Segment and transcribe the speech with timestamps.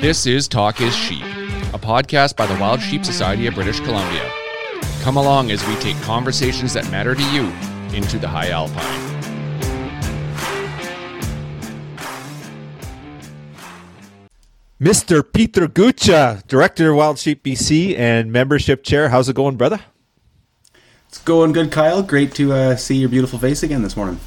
[0.00, 1.24] This is Talk is Sheep,
[1.74, 4.30] a podcast by the Wild Sheep Society of British Columbia.
[5.02, 7.52] Come along as we take conversations that matter to you
[7.92, 8.78] into the high alpine.
[14.80, 15.24] Mr.
[15.32, 19.08] Peter Gucha, Director of Wild Sheep BC and Membership Chair.
[19.08, 19.80] How's it going, brother?
[21.08, 22.04] It's going good, Kyle.
[22.04, 24.20] Great to uh, see your beautiful face again this morning.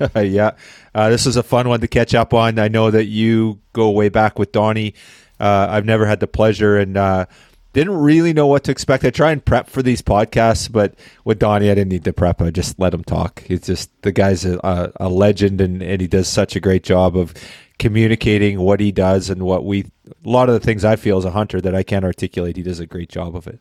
[0.16, 0.52] yeah,
[0.94, 2.58] uh, this is a fun one to catch up on.
[2.58, 4.94] I know that you go way back with Donnie.
[5.40, 7.26] Uh, I've never had the pleasure and uh,
[7.72, 9.04] didn't really know what to expect.
[9.04, 12.42] I try and prep for these podcasts, but with Donnie, I didn't need to prep.
[12.42, 13.42] I just let him talk.
[13.46, 17.16] He's just the guy's a, a legend, and, and he does such a great job
[17.16, 17.34] of
[17.78, 19.90] communicating what he does and what we
[20.24, 22.56] a lot of the things I feel as a hunter that I can't articulate.
[22.56, 23.60] He does a great job of it.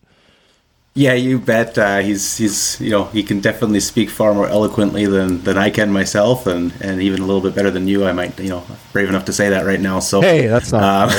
[0.94, 1.78] Yeah, you bet.
[1.78, 5.70] Uh, he's he's you know he can definitely speak far more eloquently than, than I
[5.70, 8.06] can myself, and, and even a little bit better than you.
[8.06, 10.02] I might you know brave enough to say that right now.
[10.02, 11.14] So hey, that's not.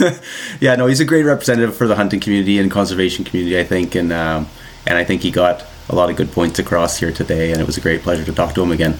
[0.00, 0.14] Um,
[0.60, 3.94] yeah, no, he's a great representative for the hunting community and conservation community, I think,
[3.94, 4.48] and um,
[4.86, 7.66] and I think he got a lot of good points across here today, and it
[7.66, 8.98] was a great pleasure to talk to him again.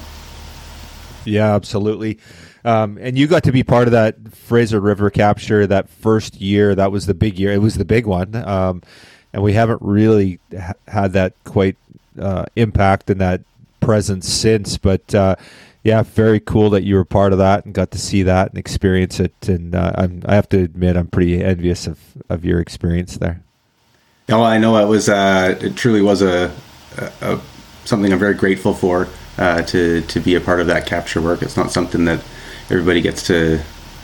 [1.25, 2.19] Yeah, absolutely.
[2.65, 6.75] Um, and you got to be part of that Fraser River capture that first year.
[6.75, 7.51] That was the big year.
[7.51, 8.35] It was the big one.
[8.35, 8.83] Um,
[9.33, 11.77] and we haven't really ha- had that quite
[12.19, 13.41] uh, impact and that
[13.79, 14.77] presence since.
[14.77, 15.35] But uh,
[15.83, 18.57] yeah, very cool that you were part of that and got to see that and
[18.57, 19.33] experience it.
[19.47, 23.41] And uh, I have to admit, I'm pretty envious of, of your experience there.
[24.29, 25.09] Oh, I know it was.
[25.09, 26.53] Uh, it truly was a,
[26.97, 27.41] a, a,
[27.85, 29.07] something I'm very grateful for
[29.39, 31.41] uh, to to be a part of that capture work.
[31.41, 32.23] It's not something that
[32.69, 33.59] everybody gets to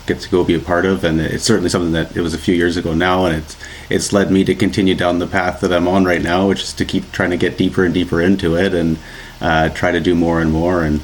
[0.06, 2.38] get to go be a part of, and it's certainly something that it was a
[2.38, 3.56] few years ago now, and it's
[3.90, 6.72] it's led me to continue down the path that I'm on right now, which is
[6.74, 8.98] to keep trying to get deeper and deeper into it and
[9.40, 10.82] uh, try to do more and more.
[10.82, 11.00] And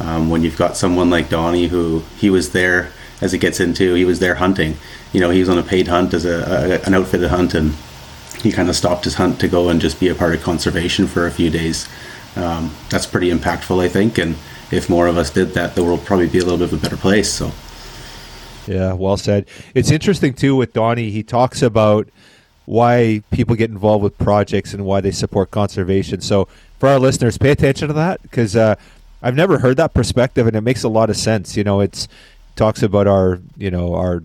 [0.00, 3.94] um, when you've got someone like Donnie, who he was there as it gets into,
[3.94, 4.76] he was there hunting.
[5.12, 7.74] You know, he was on a paid hunt as a, a an outfitted hunt, and
[8.42, 11.06] he kind of stopped his hunt to go and just be a part of conservation
[11.06, 11.88] for a few days.
[12.34, 14.36] Um, that's pretty impactful, I think, and
[14.70, 16.82] if more of us did that, the world probably be a little bit of a
[16.82, 17.30] better place.
[17.30, 17.52] So.
[18.66, 19.46] Yeah, well said.
[19.74, 21.10] It's interesting too with Donnie.
[21.10, 22.08] He talks about
[22.64, 26.20] why people get involved with projects and why they support conservation.
[26.20, 26.46] So
[26.78, 28.76] for our listeners, pay attention to that because uh,
[29.22, 31.56] I've never heard that perspective, and it makes a lot of sense.
[31.56, 32.08] You know, it's
[32.56, 34.22] talks about our you know our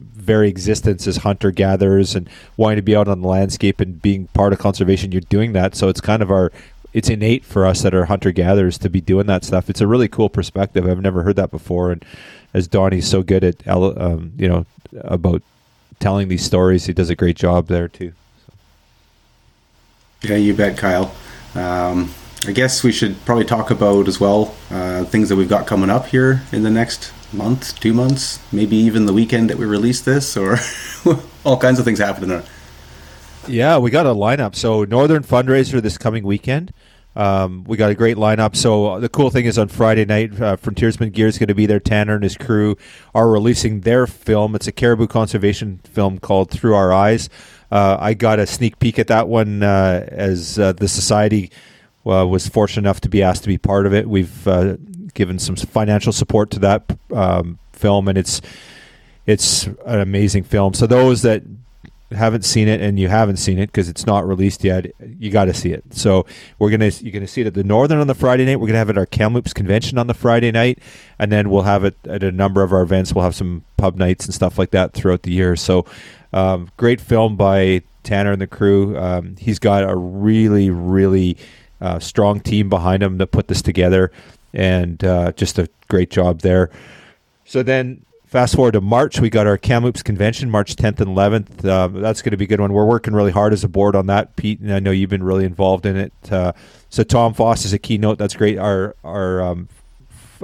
[0.00, 4.28] very existence as hunter gatherers and wanting to be out on the landscape and being
[4.28, 5.12] part of conservation.
[5.12, 6.52] You're doing that, so it's kind of our
[6.98, 9.70] it's innate for us that are hunter gatherers to be doing that stuff.
[9.70, 10.84] It's a really cool perspective.
[10.84, 12.04] I've never heard that before, and
[12.52, 14.66] as Donnie's so good at um, you know
[15.02, 15.42] about
[16.00, 18.14] telling these stories, he does a great job there too.
[18.46, 18.52] So.
[20.28, 21.14] Yeah, you bet, Kyle.
[21.54, 22.12] Um,
[22.48, 25.90] I guess we should probably talk about as well uh, things that we've got coming
[25.90, 30.00] up here in the next month, two months, maybe even the weekend that we release
[30.00, 30.58] this, or
[31.44, 32.30] all kinds of things happening.
[32.30, 32.44] there.
[33.46, 34.56] Yeah, we got a lineup.
[34.56, 36.72] So Northern fundraiser this coming weekend.
[37.18, 38.54] Um, we got a great lineup.
[38.54, 41.66] So the cool thing is on Friday night, uh, Frontiersman Gear is going to be
[41.66, 41.80] there.
[41.80, 42.76] Tanner and his crew
[43.12, 44.54] are releasing their film.
[44.54, 47.28] It's a caribou conservation film called Through Our Eyes.
[47.72, 51.50] Uh, I got a sneak peek at that one uh, as uh, the society
[52.06, 54.08] uh, was fortunate enough to be asked to be part of it.
[54.08, 54.76] We've uh,
[55.14, 58.40] given some financial support to that um, film, and it's
[59.26, 60.72] it's an amazing film.
[60.72, 61.42] So those that
[62.10, 64.86] haven't seen it and you haven't seen it because it's not released yet,
[65.18, 65.84] you got to see it.
[65.90, 66.24] So
[66.58, 68.60] we're gonna you're gonna see it at the Northern on the Friday night.
[68.60, 70.78] We're gonna have it at our Kamloops convention on the Friday night,
[71.18, 73.12] and then we'll have it at a number of our events.
[73.12, 75.54] We'll have some pub nights and stuff like that throughout the year.
[75.54, 75.84] So
[76.32, 78.96] um, great film by Tanner and the crew.
[78.98, 81.36] Um, he's got a really really
[81.80, 84.10] uh, strong team behind him to put this together,
[84.54, 86.70] and uh, just a great job there.
[87.44, 91.64] So then Fast forward to March, we got our Kamloops convention, March 10th and 11th.
[91.64, 92.74] Uh, that's going to be a good one.
[92.74, 95.22] We're working really hard as a board on that, Pete, and I know you've been
[95.22, 96.12] really involved in it.
[96.30, 96.52] Uh,
[96.90, 98.18] so Tom Foss is a keynote.
[98.18, 98.58] That's great.
[98.58, 99.70] Our our um,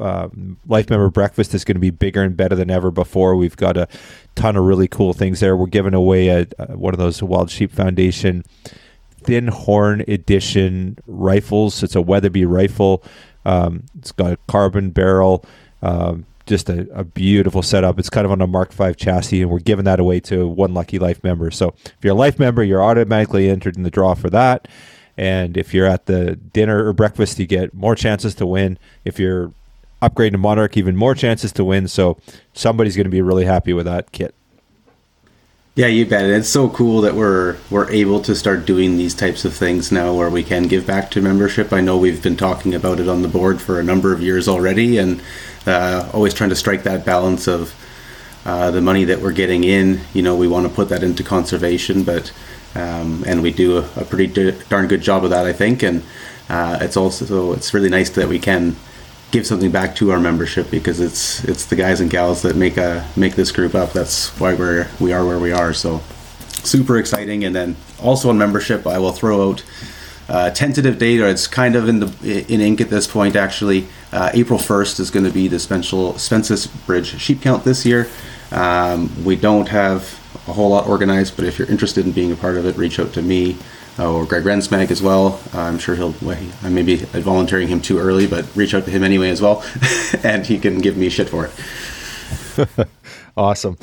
[0.00, 0.30] uh,
[0.66, 3.36] life member breakfast is going to be bigger and better than ever before.
[3.36, 3.86] We've got a
[4.34, 5.54] ton of really cool things there.
[5.54, 8.46] We're giving away a, a one of those Wild Sheep Foundation
[9.24, 11.82] thin horn edition rifles.
[11.82, 13.02] It's a Weatherby rifle.
[13.44, 15.44] Um, it's got a carbon barrel.
[15.82, 17.98] Um, just a, a, beautiful setup.
[17.98, 20.74] It's kind of on a Mark V chassis, and we're giving that away to one
[20.74, 21.50] lucky life member.
[21.50, 24.68] So if you're a life member, you're automatically entered in the draw for that.
[25.16, 28.78] And if you're at the dinner or breakfast, you get more chances to win.
[29.04, 29.52] If you're
[30.02, 31.88] upgrading to Monarch, even more chances to win.
[31.88, 32.18] So
[32.52, 34.34] somebody's going to be really happy with that kit.
[35.76, 36.24] Yeah, you bet.
[36.26, 40.14] It's so cool that we're we're able to start doing these types of things now,
[40.14, 41.72] where we can give back to membership.
[41.72, 44.46] I know we've been talking about it on the board for a number of years
[44.46, 45.20] already, and
[45.66, 47.74] uh, always trying to strike that balance of
[48.44, 51.22] uh, the money that we're getting in, you know, we want to put that into
[51.22, 52.32] conservation, but
[52.74, 55.82] um, and we do a, a pretty d- darn good job of that, I think.
[55.82, 56.02] And
[56.48, 58.76] uh, it's also it's really nice that we can
[59.30, 62.76] give something back to our membership because it's it's the guys and gals that make
[62.76, 63.92] a make this group up.
[63.92, 65.72] That's why we're we are where we are.
[65.72, 66.02] So
[66.64, 67.44] super exciting.
[67.44, 69.64] And then also on membership, I will throw out
[70.28, 73.36] uh, tentative date, or it's kind of in the in ink at this point.
[73.36, 77.84] Actually, uh, April first is going to be the Spencer Spences Bridge sheep count this
[77.84, 78.08] year.
[78.50, 82.36] Um, we don't have a whole lot organized, but if you're interested in being a
[82.36, 83.56] part of it, reach out to me
[83.98, 85.40] uh, or Greg Rensmag as well.
[85.52, 86.14] Uh, I'm sure he'll.
[86.62, 89.64] I may be volunteering him too early, but reach out to him anyway as well,
[90.22, 92.88] and he can give me shit for it.
[93.36, 93.78] awesome.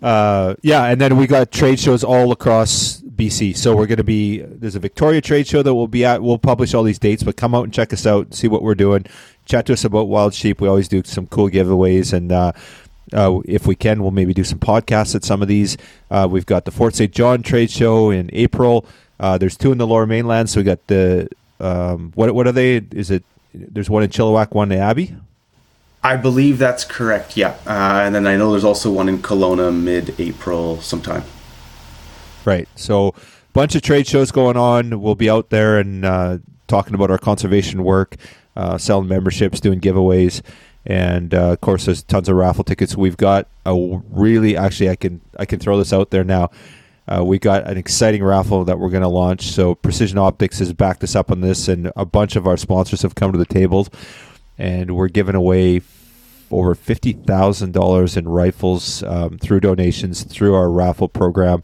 [0.00, 3.56] Uh, yeah, and then we got trade shows all across BC.
[3.56, 6.22] So we're going to be there's a Victoria trade show that we'll be at.
[6.22, 8.74] We'll publish all these dates, but come out and check us out, see what we're
[8.74, 9.06] doing.
[9.44, 10.60] Chat to us about wild sheep.
[10.60, 12.52] We always do some cool giveaways, and uh,
[13.12, 15.76] uh, if we can, we'll maybe do some podcasts at some of these.
[16.10, 17.12] Uh, we've got the Fort St.
[17.12, 18.84] John trade show in April.
[19.20, 20.50] Uh, there's two in the Lower Mainland.
[20.50, 21.28] So we got the
[21.60, 22.76] um, what what are they?
[22.92, 23.24] Is it
[23.54, 25.14] there's one in Chilliwack, one in Abbey.
[26.04, 27.36] I believe that's correct.
[27.36, 31.22] Yeah, uh, and then I know there's also one in Kelowna mid-April sometime.
[32.44, 32.68] Right.
[32.76, 33.14] So,
[33.52, 35.00] bunch of trade shows going on.
[35.00, 38.16] We'll be out there and uh, talking about our conservation work,
[38.56, 40.42] uh, selling memberships, doing giveaways,
[40.84, 42.96] and uh, of course, there's tons of raffle tickets.
[42.96, 46.50] We've got a really actually, I can I can throw this out there now.
[47.06, 49.50] Uh, we got an exciting raffle that we're going to launch.
[49.50, 53.02] So Precision Optics has backed us up on this, and a bunch of our sponsors
[53.02, 53.90] have come to the tables,
[54.58, 55.82] and we're giving away
[56.50, 61.62] over fifty thousand dollars in rifles um, through donations through our raffle program.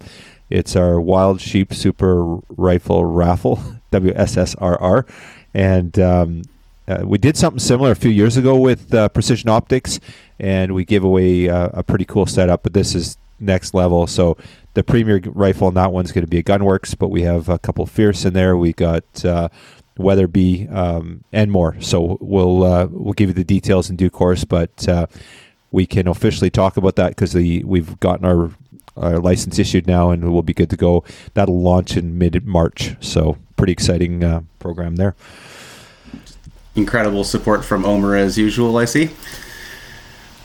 [0.50, 3.56] It's our Wild Sheep Super Rifle Raffle,
[3.92, 5.08] WSSRR.
[5.54, 6.42] And um,
[6.86, 10.00] uh, we did something similar a few years ago with uh, Precision Optics,
[10.40, 14.06] and we gave away uh, a pretty cool setup, but this is next level.
[14.06, 14.36] So
[14.74, 17.58] the premier rifle on that one's going to be a Gunworks, but we have a
[17.58, 18.56] couple Fierce in there.
[18.56, 19.48] We got uh,
[19.98, 21.76] Weatherby um, and more.
[21.80, 25.06] So we'll uh, we'll give you the details in due course, but uh,
[25.70, 28.50] we can officially talk about that because we've gotten our
[28.98, 31.04] our license issued now, and we'll be good to go.
[31.34, 32.96] That'll launch in mid March.
[33.00, 35.14] So pretty exciting uh, program there.
[36.74, 38.76] Incredible support from Omer as usual.
[38.76, 39.10] I see.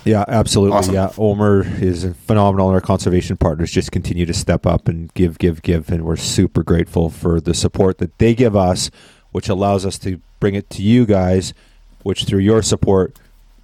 [0.03, 0.77] Yeah, absolutely.
[0.77, 0.95] Awesome.
[0.95, 5.37] Yeah, Omer is phenomenal, and our conservation partners just continue to step up and give,
[5.37, 8.91] give, give, and we're super grateful for the support that they give us,
[9.31, 11.53] which allows us to bring it to you guys,
[12.01, 13.17] which through your support,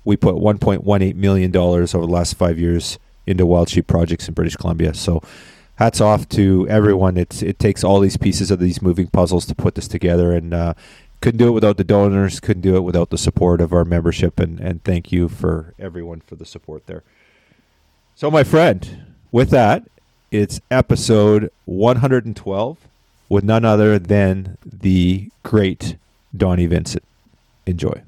[0.06, 2.98] we put 1.18 million dollars over the last five years
[3.30, 4.94] into wild sheep projects in British Columbia.
[4.94, 5.22] So
[5.76, 7.18] hats off to everyone.
[7.18, 10.54] It's it takes all these pieces of these moving puzzles to put this together, and
[10.54, 10.74] uh,
[11.22, 12.40] couldn't do it without the donors.
[12.40, 16.22] Couldn't do it without the support of our membership, and and thank you for everyone
[16.22, 17.04] for the support there.
[18.16, 19.84] So, my friend, with that,
[20.32, 22.78] it's episode 112
[23.30, 25.96] with none other than the great
[26.36, 27.04] Donnie Vincent.
[27.66, 28.02] Enjoy.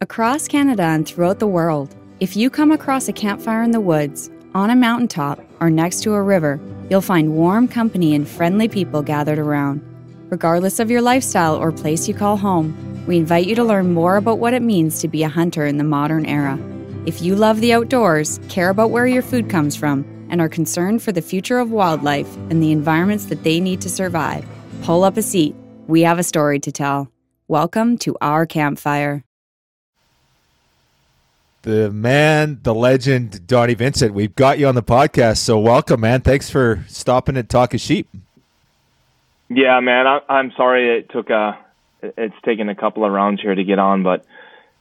[0.00, 1.96] Across Canada and throughout the world.
[2.24, 6.14] If you come across a campfire in the woods, on a mountaintop, or next to
[6.14, 9.82] a river, you'll find warm company and friendly people gathered around.
[10.30, 14.16] Regardless of your lifestyle or place you call home, we invite you to learn more
[14.16, 16.58] about what it means to be a hunter in the modern era.
[17.04, 21.02] If you love the outdoors, care about where your food comes from, and are concerned
[21.02, 24.46] for the future of wildlife and the environments that they need to survive,
[24.80, 25.54] pull up a seat.
[25.88, 27.12] We have a story to tell.
[27.48, 29.24] Welcome to our campfire
[31.64, 34.12] the man, the legend, Donnie Vincent.
[34.12, 36.20] We've got you on the podcast, so welcome, man.
[36.20, 38.06] Thanks for stopping and talking sheep.
[39.48, 40.06] Yeah, man.
[40.06, 41.58] I, I'm sorry it took a.
[42.02, 44.26] It's taken a couple of rounds here to get on, but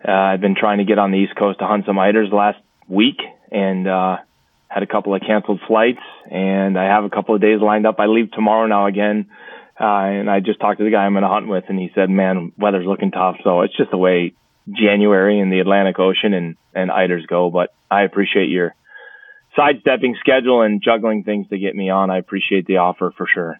[0.05, 2.59] uh, I've been trying to get on the East Coast to hunt some eiders last
[2.89, 4.17] week, and uh,
[4.67, 7.95] had a couple of canceled flights, and I have a couple of days lined up.
[7.99, 9.27] I leave tomorrow now again.
[9.79, 11.91] Uh, and I just talked to the guy I'm going to hunt with, and he
[11.95, 14.33] said, "Man, weather's looking tough." So it's just the way
[14.72, 17.50] January in the Atlantic Ocean and, and eiders go.
[17.50, 18.75] But I appreciate your
[19.55, 22.10] sidestepping schedule and juggling things to get me on.
[22.10, 23.60] I appreciate the offer for sure.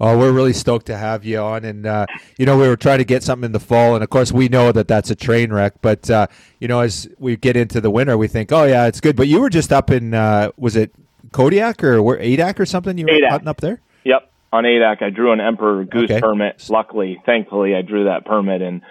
[0.00, 2.06] Oh, we're really stoked to have you on, and uh,
[2.36, 4.48] you know we were trying to get something in the fall, and of course we
[4.48, 5.74] know that that's a train wreck.
[5.82, 6.28] But uh,
[6.60, 9.16] you know, as we get into the winter, we think, oh yeah, it's good.
[9.16, 10.94] But you were just up in uh, was it
[11.32, 12.96] Kodiak or where Adak or something?
[12.96, 13.30] You were Adak.
[13.30, 13.80] hunting up there?
[14.04, 16.20] Yep, on Adak, I drew an Emperor Goose okay.
[16.20, 16.64] permit.
[16.68, 18.62] Luckily, thankfully, I drew that permit.
[18.62, 18.82] And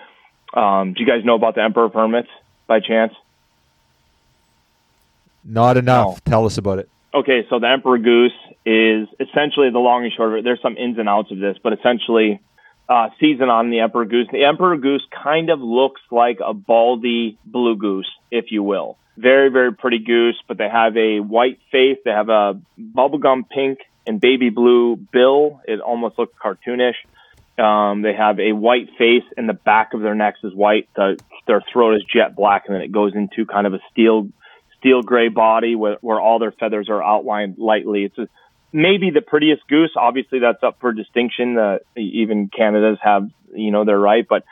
[0.53, 2.29] um, do you guys know about the Emperor permits
[2.67, 3.13] by chance?
[5.43, 6.21] Not enough.
[6.25, 6.31] No.
[6.31, 6.89] Tell us about it.
[7.13, 8.33] Okay, so the Emperor Goose
[8.65, 10.43] is essentially the long and short of it.
[10.43, 12.41] There's some ins and outs of this, but essentially,
[12.89, 14.27] uh, season on the emperor goose.
[14.31, 18.97] The emperor goose kind of looks like a baldy blue goose, if you will.
[19.17, 21.97] Very, very pretty goose, but they have a white face.
[22.05, 25.61] They have a bubblegum pink and baby blue bill.
[25.67, 26.95] It almost looks cartoonish.
[27.61, 30.89] Um, they have a white face, and the back of their necks is white.
[30.95, 34.29] The, their throat is jet black, and then it goes into kind of a steel
[34.79, 38.03] steel gray body where, where all their feathers are outlined lightly.
[38.03, 38.27] It's a,
[38.71, 39.91] maybe the prettiest goose.
[39.95, 41.57] Obviously, that's up for distinction.
[41.57, 44.43] Uh, even Canada's have you know their right, but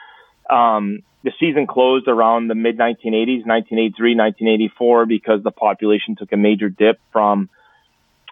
[0.54, 6.38] um, the season closed around the mid 1980s, 1983, 1984, because the population took a
[6.38, 7.50] major dip from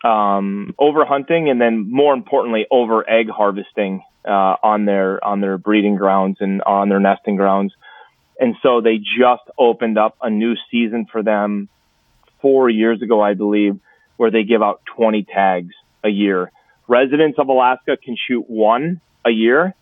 [0.04, 5.58] um, over hunting and then more importantly over egg harvesting uh, on their on their
[5.58, 7.74] breeding grounds and on their nesting grounds.
[8.40, 11.70] And so they just opened up a new season for them
[12.42, 13.80] four years ago, I believe,
[14.18, 16.52] where they give out 20 tags a year.
[16.88, 19.74] Residents of Alaska can shoot one a year,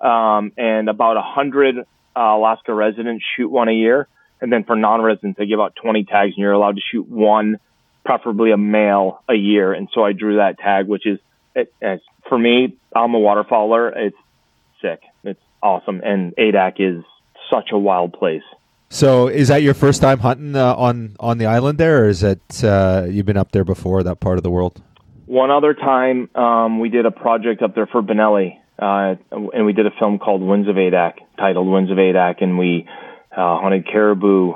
[0.00, 1.82] um, and about 100 uh,
[2.16, 4.08] Alaska residents shoot one a year.
[4.40, 7.60] And then for non-residents, they give out 20 tags, and you're allowed to shoot one,
[8.04, 9.72] preferably a male, a year.
[9.72, 11.18] And so I drew that tag, which is
[11.54, 12.76] it, it's, for me.
[12.94, 13.92] I'm a waterfowler.
[13.94, 14.16] It's
[14.80, 15.00] sick.
[15.24, 17.04] It's awesome, and Adak is
[17.50, 18.42] such a wild place.
[18.90, 22.22] So, is that your first time hunting uh, on on the island there, or is
[22.22, 24.82] it uh, you've been up there before that part of the world?
[25.26, 29.72] One other time, um, we did a project up there for Benelli, uh, and we
[29.72, 32.86] did a film called Winds of Adak, titled Winds of Adak, and we
[33.34, 34.54] uh, hunted caribou,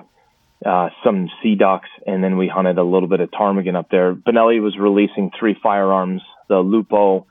[0.67, 4.15] uh, some sea ducks, and then we hunted a little bit of ptarmigan up there.
[4.15, 7.27] Benelli was releasing three firearms: the Lupo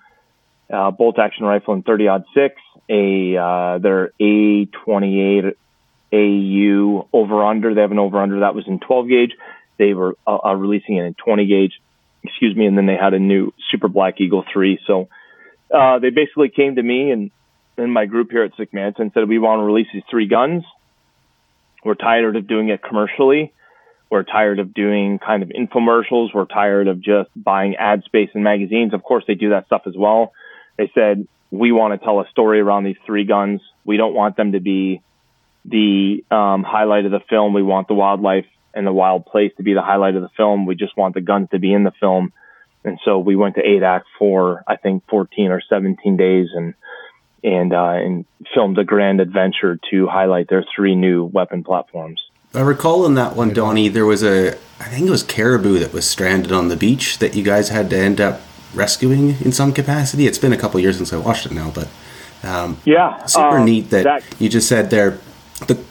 [0.71, 2.55] uh, bolt action rifle and 30 six,
[2.89, 5.55] a uh, their A28
[6.13, 7.73] AU over under.
[7.73, 9.31] They have an over under that was in 12 gauge.
[9.77, 11.73] They were uh, uh, releasing it in 20 gauge,
[12.23, 14.79] excuse me, and then they had a new Super Black Eagle 3.
[14.87, 15.09] So
[15.73, 17.31] uh, they basically came to me and,
[17.77, 20.27] and my group here at Sick Manta and said, We want to release these three
[20.27, 20.63] guns.
[21.85, 23.53] We're tired of doing it commercially.
[24.09, 26.33] We're tired of doing kind of infomercials.
[26.33, 28.93] We're tired of just buying ad space in magazines.
[28.93, 30.33] Of course, they do that stuff as well.
[30.77, 33.61] They said, We want to tell a story around these three guns.
[33.85, 35.01] We don't want them to be
[35.63, 37.53] the um, highlight of the film.
[37.53, 40.65] We want the wildlife and the wild place to be the highlight of the film.
[40.65, 42.33] We just want the guns to be in the film.
[42.83, 46.73] And so we went to Adak for I think 14 or 17 days and
[47.45, 52.21] and uh, and filmed a grand adventure to highlight their three new weapon platforms.
[52.53, 55.93] I recall in that one, Donnie, there was a I think it was caribou that
[55.93, 58.41] was stranded on the beach that you guys had to end up
[58.73, 60.27] rescuing in some capacity.
[60.27, 61.87] It's been a couple years since I watched it now, but
[62.43, 65.19] um, yeah, super um, neat that, that, you just said there
[65.67, 65.81] the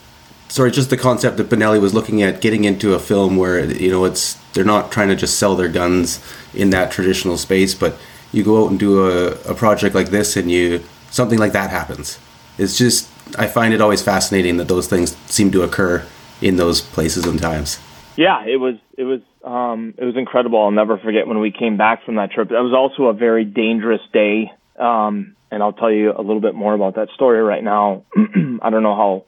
[0.49, 3.90] sorry, just the concept that Benelli was looking at getting into a film where you
[3.90, 6.20] know it's they're not trying to just sell their guns
[6.52, 7.96] in that traditional space, but
[8.32, 10.82] you go out and do a, a project like this and you
[11.14, 12.18] something like that happens.
[12.59, 16.04] It's just I find it always fascinating that those things seem to occur
[16.42, 17.78] in those places and times.
[18.16, 20.61] Yeah, it was it was um, it was incredible.
[20.62, 22.49] I'll never forget when we came back from that trip.
[22.49, 26.54] That was also a very dangerous day, um, and I'll tell you a little bit
[26.54, 28.04] more about that story right now.
[28.62, 29.25] I don't know how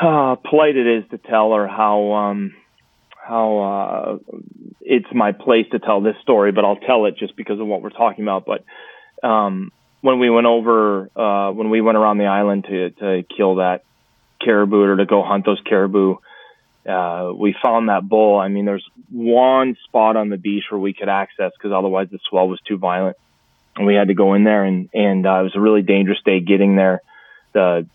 [0.00, 2.54] uh, polite it is to tell or how um,
[3.16, 4.36] how uh,
[4.80, 7.82] it's my place to tell this story, but I'll tell it just because of what
[7.82, 8.46] we're talking about.
[8.46, 8.64] But
[9.26, 13.56] um, when we went over, uh, when we went around the island to to kill
[13.56, 13.84] that
[14.40, 16.16] caribou or to go hunt those caribou,
[16.88, 18.38] uh, we found that bull.
[18.38, 22.18] I mean, there's one spot on the beach where we could access because otherwise the
[22.28, 23.16] swell was too violent,
[23.76, 24.64] and we had to go in there.
[24.64, 27.02] and And uh, it was a really dangerous day getting there.
[27.52, 27.86] The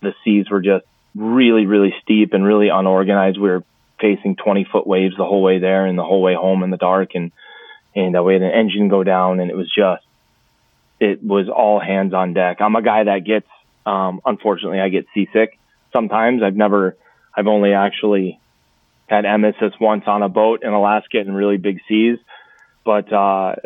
[0.00, 3.38] the seas were just really, really steep and really unorganized.
[3.38, 3.64] We were
[4.00, 6.76] facing 20 foot waves the whole way there and the whole way home in the
[6.76, 7.10] dark.
[7.14, 7.32] And,
[7.94, 10.02] and uh, we had an engine go down and it was just,
[11.00, 12.58] it was all hands on deck.
[12.60, 13.48] I'm a guy that gets,
[13.86, 15.58] um, unfortunately, I get seasick
[15.92, 16.42] sometimes.
[16.42, 16.96] I've never,
[17.34, 18.38] I've only actually
[19.08, 22.18] had emesis once on a boat in Alaska in really big seas.
[22.84, 23.56] But, uh,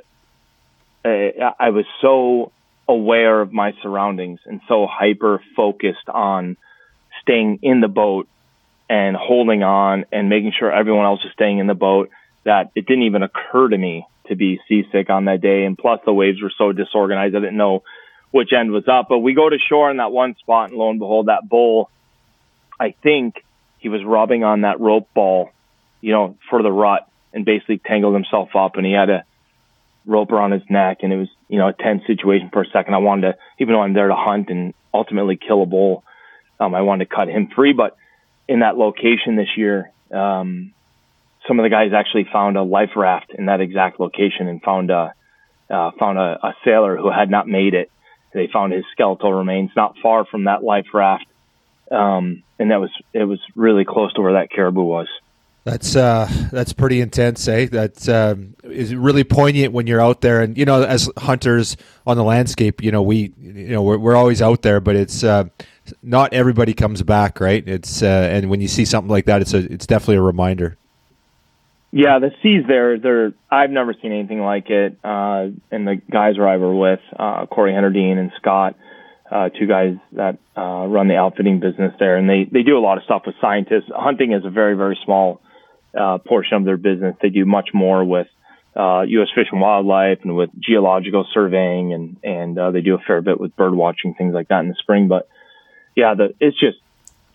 [1.04, 2.52] I, I was so
[2.88, 6.56] aware of my surroundings and so hyper focused on
[7.22, 8.28] staying in the boat
[8.88, 12.10] and holding on and making sure everyone else is staying in the boat
[12.44, 15.64] that it didn't even occur to me to be seasick on that day.
[15.64, 17.82] And plus the waves were so disorganized, I didn't know
[18.30, 19.06] which end was up.
[19.08, 21.90] But we go to shore in that one spot, and lo and behold, that bull,
[22.78, 23.44] I think
[23.78, 25.50] he was rubbing on that rope ball,
[26.00, 28.76] you know, for the rut and basically tangled himself up.
[28.76, 29.24] And he had a
[30.06, 32.94] rope around his neck, and it was, you know, a tense situation for a second.
[32.94, 36.04] I wanted to, even though I'm there to hunt and ultimately kill a bull,
[36.60, 37.96] um, I wanted to cut him free, but
[38.48, 40.73] in that location this year, um,
[41.46, 44.90] some of the guys actually found a life raft in that exact location and found
[44.90, 45.14] a
[45.70, 47.90] uh, found a, a, sailor who had not made it,
[48.34, 51.24] they found his skeletal remains not far from that life raft,
[51.90, 55.08] um, and that was it was really close to where that caribou was.
[55.64, 57.66] That's uh, that's pretty intense, eh?
[57.66, 62.18] That um, is really poignant when you're out there, and you know, as hunters on
[62.18, 65.44] the landscape, you know, we, you know, we're, we're always out there, but it's uh,
[66.02, 67.66] not everybody comes back, right?
[67.66, 70.76] It's uh, and when you see something like that, it's a, it's definitely a reminder.
[71.96, 74.98] Yeah, the seas there, they're I've never seen anything like it.
[75.04, 78.74] Uh, and the guys where I were with, uh, Corey Hennerdine and Scott,
[79.30, 82.82] uh, two guys that uh, run the outfitting business there, and they they do a
[82.82, 83.92] lot of stuff with scientists.
[83.94, 85.40] Hunting is a very very small
[85.96, 87.14] uh, portion of their business.
[87.22, 88.26] They do much more with
[88.74, 89.28] uh, U.S.
[89.32, 93.38] Fish and Wildlife and with geological surveying, and and uh, they do a fair bit
[93.38, 95.06] with bird watching things like that in the spring.
[95.06, 95.28] But
[95.94, 96.78] yeah, the it's just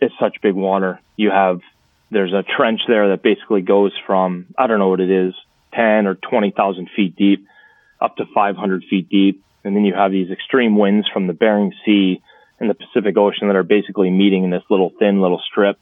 [0.02, 1.00] it's such big water.
[1.16, 1.62] You have
[2.12, 5.34] there's a trench there that basically goes from I don't know what it is,
[5.74, 7.48] ten or twenty thousand feet deep,
[8.02, 11.74] up to 500 feet deep, and then you have these extreme winds from the Bering
[11.86, 12.22] Sea
[12.60, 15.78] and the Pacific Ocean that are basically meeting in this little thin little strip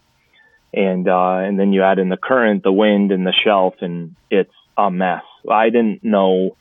[0.73, 4.15] and uh, and then you add in the current, the wind, and the shelf, and
[4.29, 5.23] it's a mess.
[5.49, 6.55] I didn't know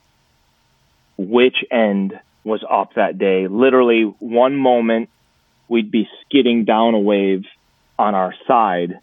[1.18, 3.48] which end was up that day.
[3.48, 5.10] Literally, one moment
[5.68, 7.44] we'd be skidding down a wave
[7.98, 9.00] on our side,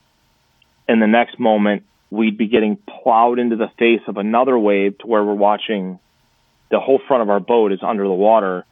[0.88, 5.08] and the next moment we'd be getting plowed into the face of another wave to
[5.08, 6.00] where we're watching
[6.70, 8.66] the whole front of our boat is under the water,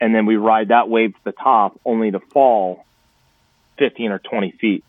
[0.00, 2.84] and then we ride that wave to the top, only to fall
[3.78, 4.84] 15 or 20 feet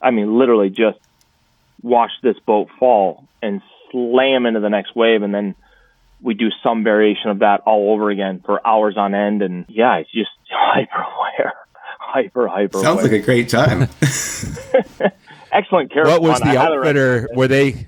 [0.00, 0.98] I mean, literally just
[1.82, 5.54] watch this boat fall and slam into the next wave, and then
[6.20, 9.42] we do some variation of that all over again for hours on end.
[9.42, 11.54] And yeah, it's just hyper aware,
[11.98, 12.78] hyper hyper.
[12.78, 13.88] Sounds like a great time.
[15.58, 16.12] Excellent character.
[16.12, 17.28] What was the outfitter?
[17.34, 17.72] Were they?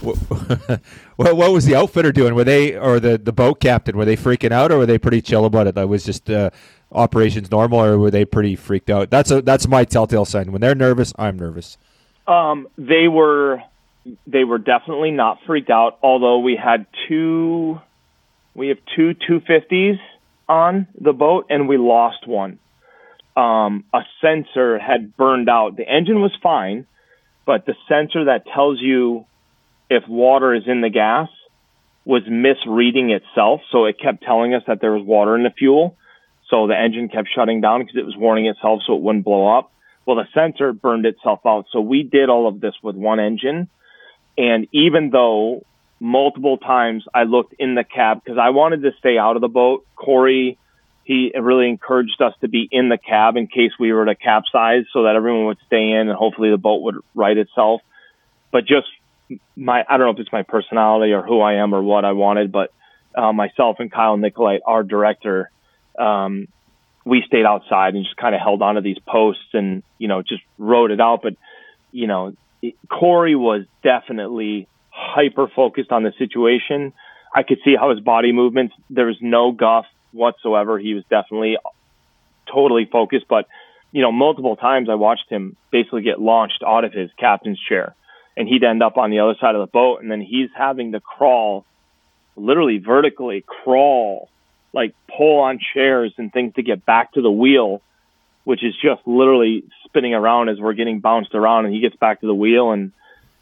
[0.00, 2.34] what, what was the outfitter doing?
[2.34, 3.96] Were they or the, the boat captain?
[3.96, 5.76] Were they freaking out, or were they pretty chill about it?
[5.76, 6.50] That was just uh,
[6.90, 9.10] operations normal, or were they pretty freaked out?
[9.10, 10.50] That's a that's my telltale sign.
[10.50, 11.78] When they're nervous, I'm nervous.
[12.26, 13.62] Um, they were
[14.26, 15.98] they were definitely not freaked out.
[16.02, 17.80] Although we had two,
[18.54, 20.00] we have two 250s
[20.48, 22.58] on the boat, and we lost one.
[23.36, 25.76] Um, a sensor had burned out.
[25.76, 26.86] The engine was fine,
[27.46, 29.26] but the sensor that tells you
[29.90, 31.28] if water is in the gas
[32.04, 33.60] was misreading itself.
[33.72, 35.96] So it kept telling us that there was water in the fuel.
[36.50, 39.58] So the engine kept shutting down because it was warning itself so it wouldn't blow
[39.58, 39.72] up.
[40.06, 41.66] Well, the sensor burned itself out.
[41.72, 43.68] So we did all of this with one engine.
[44.36, 45.64] And even though
[46.00, 49.48] multiple times I looked in the cab because I wanted to stay out of the
[49.48, 50.58] boat, Corey,
[51.04, 54.84] he really encouraged us to be in the cab in case we were to capsize
[54.92, 57.82] so that everyone would stay in and hopefully the boat would right itself.
[58.50, 58.86] But just
[59.54, 62.12] my, I don't know if it's my personality or who I am or what I
[62.12, 62.72] wanted, but
[63.14, 65.50] uh, myself and Kyle Nicolite, our director,
[65.98, 66.48] um,
[67.04, 70.42] we stayed outside and just kind of held onto these posts and you know just
[70.58, 71.20] rode it out.
[71.22, 71.34] But
[71.92, 72.34] you know,
[72.88, 76.92] Corey was definitely hyper focused on the situation.
[77.34, 78.74] I could see how his body movements.
[78.88, 80.78] There was no guff whatsoever.
[80.78, 81.56] He was definitely
[82.52, 83.26] totally focused.
[83.28, 83.46] But
[83.92, 87.94] you know, multiple times I watched him basically get launched out of his captain's chair,
[88.36, 90.92] and he'd end up on the other side of the boat, and then he's having
[90.92, 91.64] to crawl,
[92.36, 94.28] literally vertically crawl
[94.74, 97.80] like pull on chairs and things to get back to the wheel,
[98.42, 101.64] which is just literally spinning around as we're getting bounced around.
[101.64, 102.92] And he gets back to the wheel, and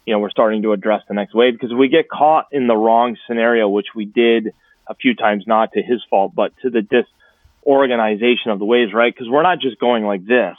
[0.05, 2.77] you know we're starting to address the next wave because we get caught in the
[2.77, 4.53] wrong scenario, which we did
[4.87, 9.13] a few times, not to his fault, but to the disorganization of the waves, right?
[9.13, 10.57] Because we're not just going like this.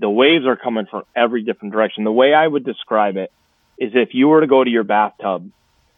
[0.00, 2.04] The waves are coming from every different direction.
[2.04, 3.32] The way I would describe it
[3.78, 5.50] is if you were to go to your bathtub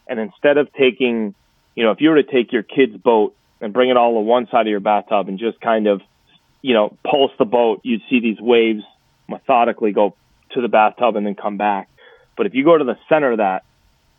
[0.07, 1.35] and instead of taking,
[1.75, 4.21] you know, if you were to take your kid's boat and bring it all to
[4.21, 6.01] one side of your bathtub and just kind of,
[6.63, 8.83] you know, pulse the boat, you'd see these waves
[9.29, 10.15] methodically go
[10.53, 11.89] to the bathtub and then come back.
[12.37, 13.65] But if you go to the center of that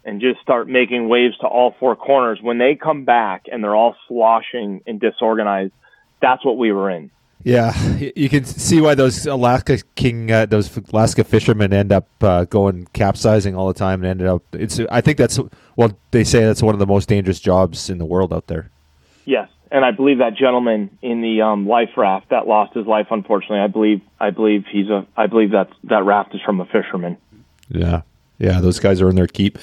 [0.07, 3.75] and just start making waves to all four corners, when they come back and they're
[3.75, 5.73] all sloshing and disorganized,
[6.21, 7.11] that's what we were in.
[7.43, 7.77] Yeah,
[8.15, 12.87] you can see why those Alaska King, uh, those Alaska fishermen end up uh, going
[12.93, 14.43] capsizing all the time and ended up.
[14.53, 14.79] It's.
[14.89, 15.39] I think that's
[15.75, 18.71] well, they say that's one of the most dangerous jobs in the world out there.
[19.25, 23.07] Yes, and I believe that gentleman in the um, life raft that lost his life,
[23.11, 26.65] unfortunately, I believe I believe he's a I believe that that raft is from a
[26.65, 27.17] fisherman.
[27.69, 28.01] Yeah,
[28.37, 29.57] yeah, those guys are in their keep.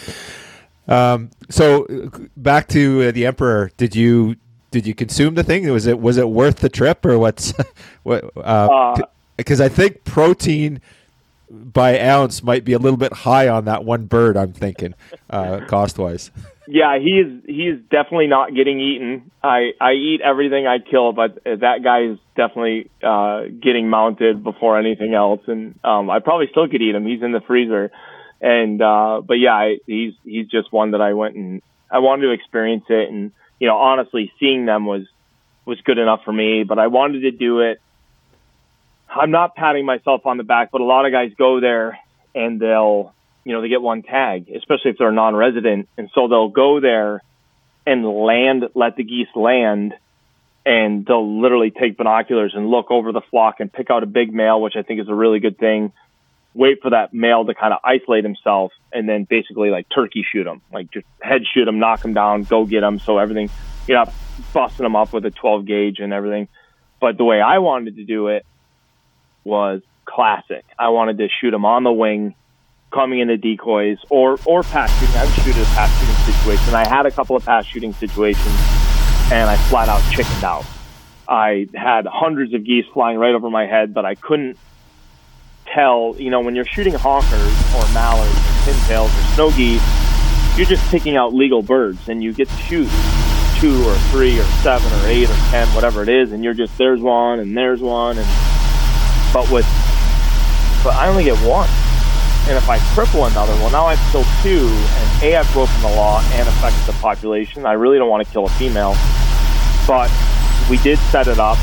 [0.88, 3.70] Um, so back to uh, the emperor.
[3.76, 4.36] Did you
[4.70, 5.70] did you consume the thing?
[5.70, 7.54] Was it was it worth the trip or what's
[8.02, 8.34] what?
[8.34, 10.80] Because uh, uh, I think protein
[11.50, 14.36] by ounce might be a little bit high on that one bird.
[14.36, 14.94] I'm thinking
[15.30, 16.30] uh, cost wise.
[16.66, 17.44] yeah, he is.
[17.46, 19.30] He is definitely not getting eaten.
[19.42, 24.78] I I eat everything I kill, but that guy is definitely uh, getting mounted before
[24.78, 25.40] anything else.
[25.46, 27.06] And um, I probably still could eat him.
[27.06, 27.90] He's in the freezer.
[28.44, 32.26] And uh, but yeah, I, he's he's just one that I went and I wanted
[32.26, 33.08] to experience it.
[33.08, 35.06] And you know, honestly, seeing them was
[35.64, 36.62] was good enough for me.
[36.62, 37.80] But I wanted to do it.
[39.08, 41.98] I'm not patting myself on the back, but a lot of guys go there
[42.34, 45.88] and they'll you know, they get one tag, especially if they're non-resident.
[45.98, 47.22] And so they'll go there
[47.86, 49.94] and land, let the geese land,
[50.64, 54.32] and they'll literally take binoculars and look over the flock and pick out a big
[54.32, 55.92] male, which I think is a really good thing.
[56.54, 60.46] Wait for that male to kind of isolate himself and then basically like turkey shoot
[60.46, 62.98] him, like just head shoot him, knock him down, go get him.
[63.00, 63.50] So everything,
[63.88, 64.04] you know,
[64.52, 66.48] busting him up with a 12 gauge and everything.
[67.00, 68.46] But the way I wanted to do it
[69.42, 70.64] was classic.
[70.78, 72.34] I wanted to shoot him on the wing
[72.92, 75.16] coming into decoys or or pass shooting.
[75.16, 76.74] I would shoot a pass shooting situation.
[76.74, 78.54] I had a couple of pass shooting situations,
[79.32, 80.64] and I flat out chickened out.
[81.28, 84.58] I had hundreds of geese flying right over my head, but I couldn't
[85.74, 86.14] tell.
[86.18, 89.82] You know, when you're shooting hawkers or mallards or pintails or snow geese,
[90.56, 92.88] you're just picking out legal birds, and you get to shoot
[93.58, 96.76] two or three or seven or eight or ten, whatever it is, and you're just
[96.78, 98.28] there's one and there's one, and
[99.32, 99.66] but with
[100.84, 101.68] but I only get one
[102.46, 105.88] and if I cripple another, well, now I've killed two, and A, I've broken the
[105.88, 107.64] law and affected the population.
[107.64, 108.94] I really don't want to kill a female.
[109.88, 110.12] But
[110.68, 111.56] we did set it up.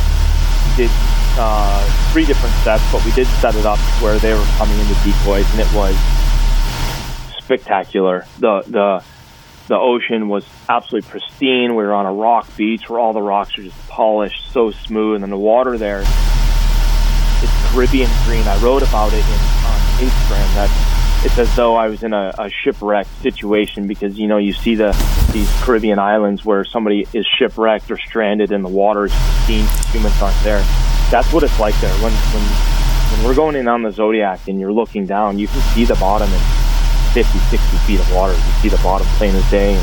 [0.69, 0.91] We did
[1.37, 4.93] uh, three different sets, but we did set it up where they were coming into
[5.03, 5.95] decoys, and it was
[7.43, 8.25] spectacular.
[8.39, 9.03] The the
[9.67, 11.75] the ocean was absolutely pristine.
[11.75, 15.23] We were on a rock beach where all the rocks are just polished, so smooth,
[15.23, 18.47] and the water there is Caribbean green.
[18.47, 22.33] I wrote about it in on Instagram that it's as though I was in a,
[22.37, 24.91] a shipwreck situation because you know you see the
[25.31, 30.21] these Caribbean islands where somebody is shipwrecked or stranded in the water is pristine, humans
[30.21, 30.90] aren't there.
[31.11, 31.93] That's what it's like there.
[31.95, 32.43] When when
[33.11, 35.95] when we're going in on the Zodiac and you're looking down, you can see the
[35.95, 36.39] bottom in
[37.13, 38.33] 50, 60 feet of water.
[38.33, 39.73] You see the bottom plain as day,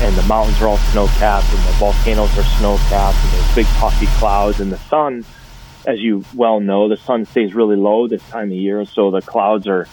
[0.00, 3.54] and, the mountains are all snow capped, and the volcanoes are snow capped, and there's
[3.54, 5.26] big puffy clouds, and the sun
[5.86, 9.22] as you well know, the sun stays really low this time of year, so the
[9.22, 9.86] clouds are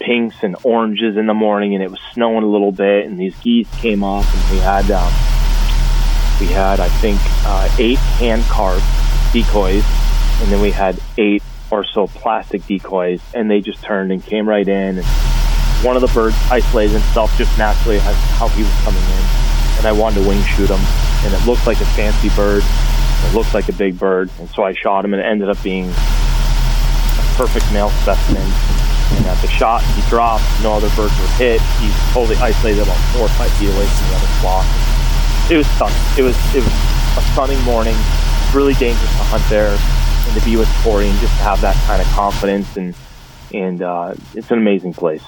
[0.00, 3.38] pinks and oranges in the morning, and it was snowing a little bit, and these
[3.40, 5.12] geese came off, and we had um,
[6.40, 8.84] we had I think uh, eight hand carved
[9.32, 9.84] decoys,
[10.40, 14.48] and then we had eight or so plastic decoys, and they just turned and came
[14.48, 15.06] right in, and
[15.84, 19.24] one of the birds isolated himself just naturally as how he was coming in,
[19.78, 20.80] and I wanted to wing shoot him,
[21.24, 22.62] and it looked like a fancy bird
[23.24, 25.62] it looked like a big bird, and so I shot him, and it ended up
[25.62, 28.46] being a perfect male specimen.
[29.18, 30.44] And at the shot, he dropped.
[30.62, 31.60] No other birds were hit.
[31.80, 34.66] He's totally isolated about four or five feet away from the other flock.
[35.50, 35.96] It was stunning.
[36.16, 36.72] It was it was
[37.16, 37.96] a stunning morning.
[38.54, 41.76] Really dangerous to hunt there, and to be with Corey and just to have that
[41.86, 42.94] kind of confidence and
[43.52, 45.22] and uh, it's an amazing place.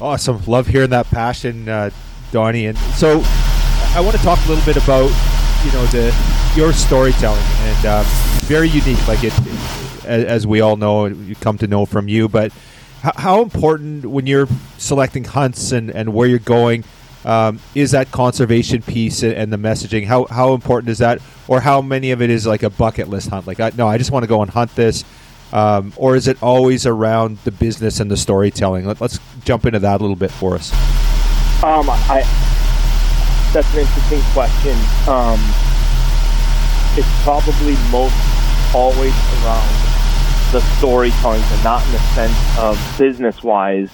[0.00, 0.42] Awesome.
[0.46, 1.90] Love hearing that passion, uh,
[2.32, 2.66] Donnie.
[2.66, 3.22] And so
[3.94, 5.08] I want to talk a little bit about
[5.64, 6.12] you know the
[6.56, 8.06] your storytelling and um,
[8.42, 9.32] very unique, like it,
[10.04, 12.28] as, as, we all know, you come to know from you.
[12.28, 12.52] But
[13.00, 16.84] how, how important when you're selecting hunts and, and where you're going
[17.24, 20.06] um, is that conservation piece and the messaging?
[20.06, 23.30] How how important is that, or how many of it is like a bucket list
[23.30, 23.46] hunt?
[23.46, 25.04] Like, I, no, I just want to go and hunt this.
[25.52, 28.86] Um, or is it always around the business and the storytelling?
[28.86, 30.72] Let, us jump into that a little bit for us.
[31.62, 32.22] Um, I
[33.52, 34.72] that's an interesting question.
[35.06, 35.38] Um,
[36.96, 38.16] it's probably most
[38.74, 39.12] always
[39.44, 39.92] around
[40.52, 43.90] the storytelling, but not in the sense of business wise.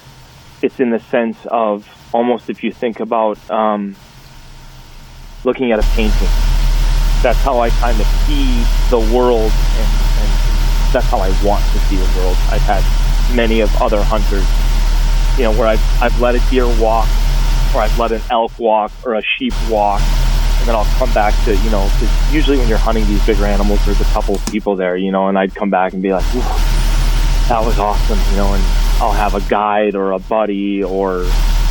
[0.62, 3.96] It's in the sense of almost if you think about um,
[5.44, 6.28] looking at a painting.
[7.22, 9.88] That's how I kind of see the world, and,
[10.20, 10.30] and
[10.92, 12.36] that's how I want to see the world.
[12.50, 12.84] I've had
[13.34, 14.46] many of other hunters,
[15.36, 17.08] you know, where I've, I've let a deer walk
[17.74, 21.34] or I've let an elk walk or a sheep walk, and then I'll come back
[21.44, 24.46] to you know because usually when you're hunting these bigger animals, there's a couple of
[24.46, 26.24] people there, you know, and I'd come back and be like,
[27.48, 28.62] that was awesome, you know, and
[29.00, 31.24] I'll have a guide or a buddy or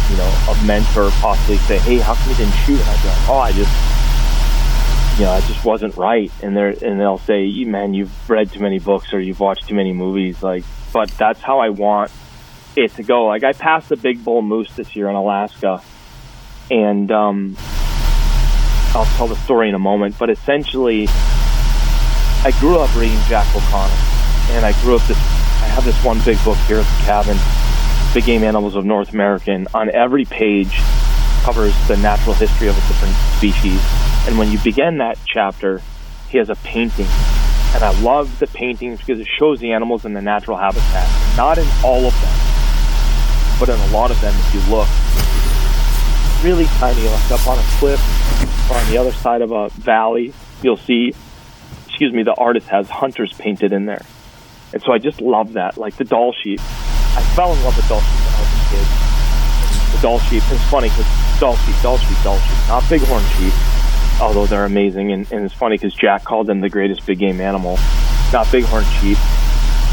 [0.09, 2.79] you know a mentor possibly say, hey, how come you didn't shoot?
[2.79, 3.97] And I'd be like, oh, I just
[5.17, 6.31] you know, I just wasn't right.
[6.43, 9.75] And they're and they'll say, man, you've read too many books or you've watched too
[9.75, 10.43] many movies.
[10.43, 12.11] Like, but that's how I want
[12.75, 13.25] it to go.
[13.25, 15.81] Like I passed the big bull moose this year in Alaska,
[16.69, 17.55] and um,
[18.93, 20.17] I'll tell the story in a moment.
[20.19, 23.93] But essentially, I grew up reading Jack O'Connor,
[24.51, 25.17] and I grew up this.
[25.17, 27.37] I have this one big book here at the cabin,
[28.13, 29.51] big game animals of North America.
[29.51, 30.79] And on every page
[31.43, 33.81] covers the natural history of a different species.
[34.27, 35.81] And when you begin that chapter,
[36.29, 37.07] he has a painting.
[37.73, 41.07] And I love the paintings because it shows the animals in the natural habitat.
[41.37, 44.87] Not in all of them, but in a lot of them, if you look,
[46.43, 50.33] really tiny, like up on a cliff or on the other side of a valley,
[50.61, 51.13] you'll see,
[51.87, 54.05] excuse me, the artist has hunters painted in there.
[54.73, 55.77] And so I just love that.
[55.77, 56.59] Like the Dall sheep.
[57.17, 58.85] I fell in love with sheep when I was a kid.
[59.95, 60.43] The Dall sheep.
[60.51, 61.07] It's funny because
[61.39, 62.67] Dall sheep, Dall sheep, Dall sheep.
[62.67, 65.11] Not bighorn sheep, although they're amazing.
[65.11, 67.79] And, and it's funny because Jack called them the greatest big game animal.
[68.31, 69.17] Not bighorn sheep,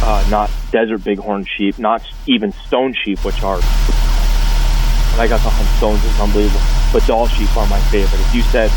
[0.05, 3.57] uh, not desert bighorn sheep, not even stone sheep, which are.
[3.57, 6.61] And I got to hunt stones, it's unbelievable.
[6.93, 8.21] But Dall sheep are my favorite.
[8.21, 8.71] If you said,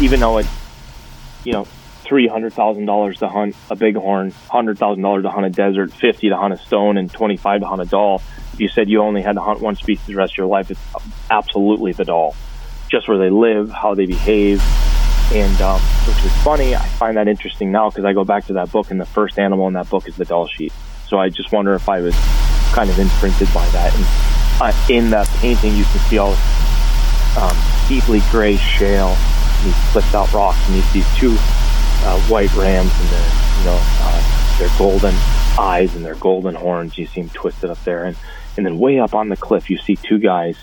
[0.00, 0.46] even though it,
[1.42, 1.66] you know,
[2.08, 5.92] three hundred thousand dollars to hunt a bighorn, hundred thousand dollars to hunt a desert,
[5.92, 8.22] fifty to hunt a stone, and twenty five to hunt a Dall.
[8.54, 10.70] If you said you only had to hunt one species the rest of your life,
[10.70, 10.80] it's
[11.30, 12.34] absolutely the Dall.
[12.90, 14.62] Just where they live, how they behave,
[15.32, 16.74] and um, which is funny.
[16.74, 19.38] I find that interesting now because I go back to that book, and the first
[19.38, 20.72] animal in that book is the Dall sheep.
[21.06, 22.16] So I just wonder if I was
[22.72, 23.94] kind of imprinted by that.
[23.94, 24.04] And
[24.60, 26.34] uh, in that painting, you can see all
[27.38, 29.14] um, deeply gray shale,
[29.62, 31.36] these flipped out rocks, and you see two
[32.04, 35.14] uh, white rams and their, you know, uh, their golden
[35.58, 36.96] eyes and their golden horns.
[36.98, 38.16] You see them twisted up there, and
[38.56, 40.58] and then way up on the cliff, you see two guys,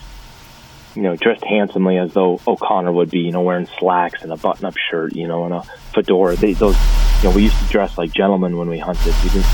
[0.96, 4.38] you know, dressed handsomely as though O'Connor would be, you know, wearing slacks and a
[4.38, 5.62] button-up shirt, you know, and a
[5.94, 6.36] fedora.
[6.36, 6.76] They, those,
[7.24, 9.14] you know, we used to dress like gentlemen when we hunted.
[9.24, 9.48] We didn't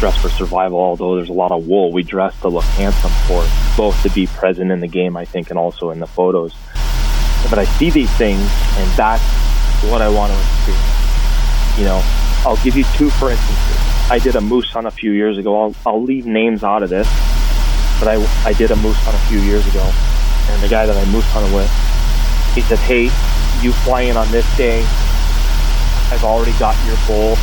[0.00, 1.92] dress for survival, although there's a lot of wool.
[1.92, 5.50] We dress to look handsome for both to be present in the game, I think,
[5.50, 6.54] and also in the photos.
[7.48, 9.22] But I see these things, and that's
[9.84, 11.05] what I want to experience
[11.76, 12.00] you know,
[12.44, 13.58] I'll give you two for instance.
[14.08, 15.60] I did a moose hunt a few years ago.
[15.60, 17.08] I'll, I'll leave names out of this,
[17.98, 20.96] but I, I did a moose hunt a few years ago, and the guy that
[20.96, 21.68] I moose hunted with,
[22.54, 23.04] he said, "Hey,
[23.64, 24.80] you fly in on this day.
[26.12, 27.36] I've already got your bull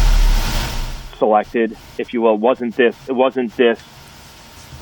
[1.17, 2.35] selected, if you will.
[2.35, 2.95] It wasn't this?
[3.09, 3.81] It wasn't this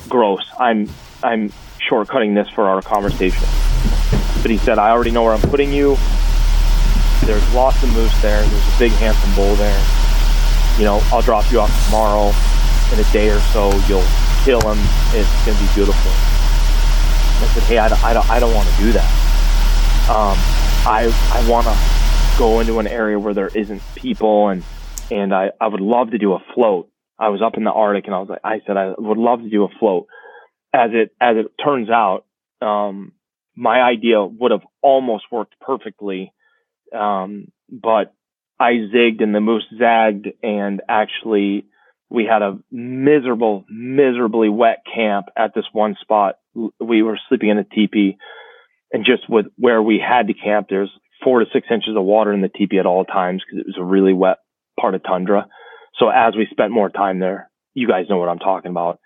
[0.08, 0.48] gross.
[0.58, 0.88] I'm
[1.22, 3.48] I'm shortcutting this for our conversation."
[4.40, 5.96] But he said, "I already know where I'm putting you.
[7.26, 8.42] There's lots of moose there.
[8.42, 9.78] There's a big handsome bull there.
[10.78, 12.32] You know, I'll drop you off tomorrow.
[12.92, 14.04] In a day or so, you'll
[14.44, 14.78] kill him.
[15.14, 16.10] It's going to be beautiful.
[16.10, 19.10] I said, hey, I I don't, I don't want to do that.
[20.10, 20.36] Um,
[20.84, 24.64] I, I want to go into an area where there isn't people and,
[25.10, 26.90] and I, I would love to do a float.
[27.18, 29.42] I was up in the Arctic and I was like, I said, I would love
[29.42, 30.08] to do a float.
[30.74, 32.24] As it, as it turns out,
[32.60, 33.12] um,
[33.54, 36.32] my idea would have almost worked perfectly
[36.94, 38.14] um, but
[38.58, 41.66] I zigged and the moose zagged, and actually
[42.08, 46.36] we had a miserable, miserably wet camp at this one spot.
[46.78, 48.18] We were sleeping in a teepee,
[48.92, 50.90] and just with where we had to camp, there's
[51.24, 53.78] four to six inches of water in the teepee at all times because it was
[53.78, 54.38] a really wet
[54.78, 55.46] part of tundra.
[55.98, 58.98] So as we spent more time there, you guys know what I'm talking about.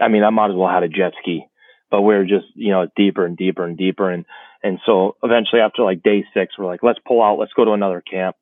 [0.00, 1.44] I mean, I might as well had a jet ski,
[1.90, 4.10] but we are just, you know, deeper and deeper and deeper.
[4.10, 4.24] And
[4.64, 7.72] and so eventually after like day six, we're like, let's pull out, let's go to
[7.72, 8.34] another camp.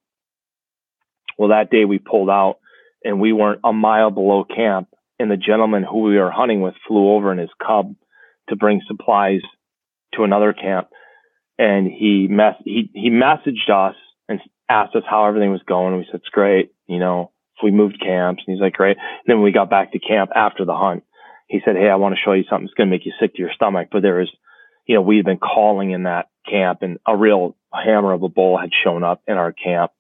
[1.37, 2.59] Well, that day we pulled out
[3.03, 4.89] and we weren't a mile below camp.
[5.19, 7.95] And the gentleman who we were hunting with flew over in his cub
[8.49, 9.41] to bring supplies
[10.15, 10.89] to another camp.
[11.59, 13.97] And he mess he he messaged us
[14.29, 15.97] and asked us how everything was going.
[15.97, 17.33] We said it's great, you know.
[17.59, 18.97] So we moved camps, and he's like, great.
[18.97, 21.05] And then we got back to camp after the hunt,
[21.47, 23.35] he said, hey, I want to show you something It's going to make you sick
[23.35, 23.89] to your stomach.
[23.93, 24.31] But there was
[24.87, 28.29] you know, we had been calling in that camp and a real hammer of a
[28.29, 29.93] bull had shown up in our camp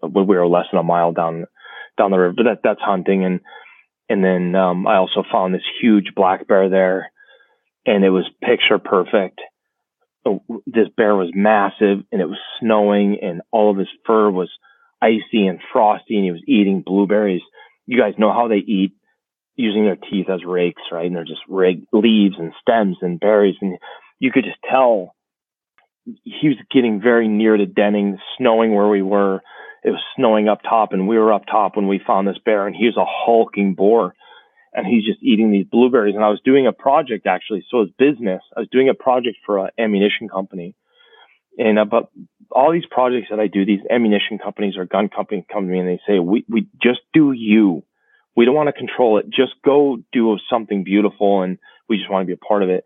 [0.00, 1.46] when we were less than a mile down,
[1.98, 2.34] down the river.
[2.36, 3.24] But that, that's hunting.
[3.24, 3.40] And,
[4.08, 7.12] and then, um, I also found this huge black bear there
[7.86, 9.40] and it was picture perfect.
[10.24, 14.50] Oh, this bear was massive and it was snowing and all of his fur was
[15.00, 17.42] icy and frosty and he was eating blueberries.
[17.86, 18.92] You guys know how they eat
[19.56, 21.06] using their teeth as rakes, right?
[21.06, 23.56] And they're just rake leaves and stems and berries.
[23.60, 23.78] And
[24.20, 25.16] you could just tell
[26.04, 29.40] he was getting very near to denning, snowing where we were.
[29.82, 32.66] It was snowing up top, and we were up top when we found this bear,
[32.66, 34.14] and he was a hulking boar,
[34.74, 36.14] and he's just eating these blueberries.
[36.14, 38.42] And I was doing a project actually, so it's business.
[38.56, 40.74] I was doing a project for an ammunition company,
[41.58, 42.10] and uh, about
[42.50, 45.78] all these projects that I do, these ammunition companies or gun companies come to me
[45.78, 47.84] and they say, "We we just do you.
[48.36, 49.26] We don't want to control it.
[49.30, 52.84] Just go do something beautiful, and we just want to be a part of it."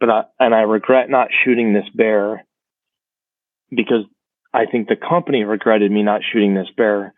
[0.00, 2.44] But I, and I regret not shooting this bear
[3.70, 4.04] because
[4.52, 7.14] I think the company regretted me not shooting this bear.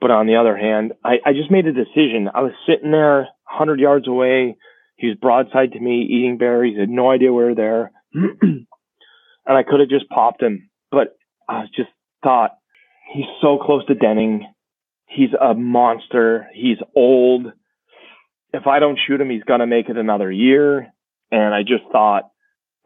[0.00, 2.28] But on the other hand, I, I just made a decision.
[2.34, 4.56] I was sitting there 100 yards away,
[4.96, 6.78] He was broadside to me, eating berries.
[6.78, 8.66] Had no idea we were there, and
[9.46, 11.16] I could have just popped him, but
[11.48, 11.88] I just
[12.22, 12.52] thought
[13.12, 14.46] he's so close to denning.
[15.06, 16.48] He's a monster.
[16.52, 17.46] He's old.
[18.52, 20.92] If I don't shoot him, he's gonna make it another year.
[21.30, 22.30] And I just thought,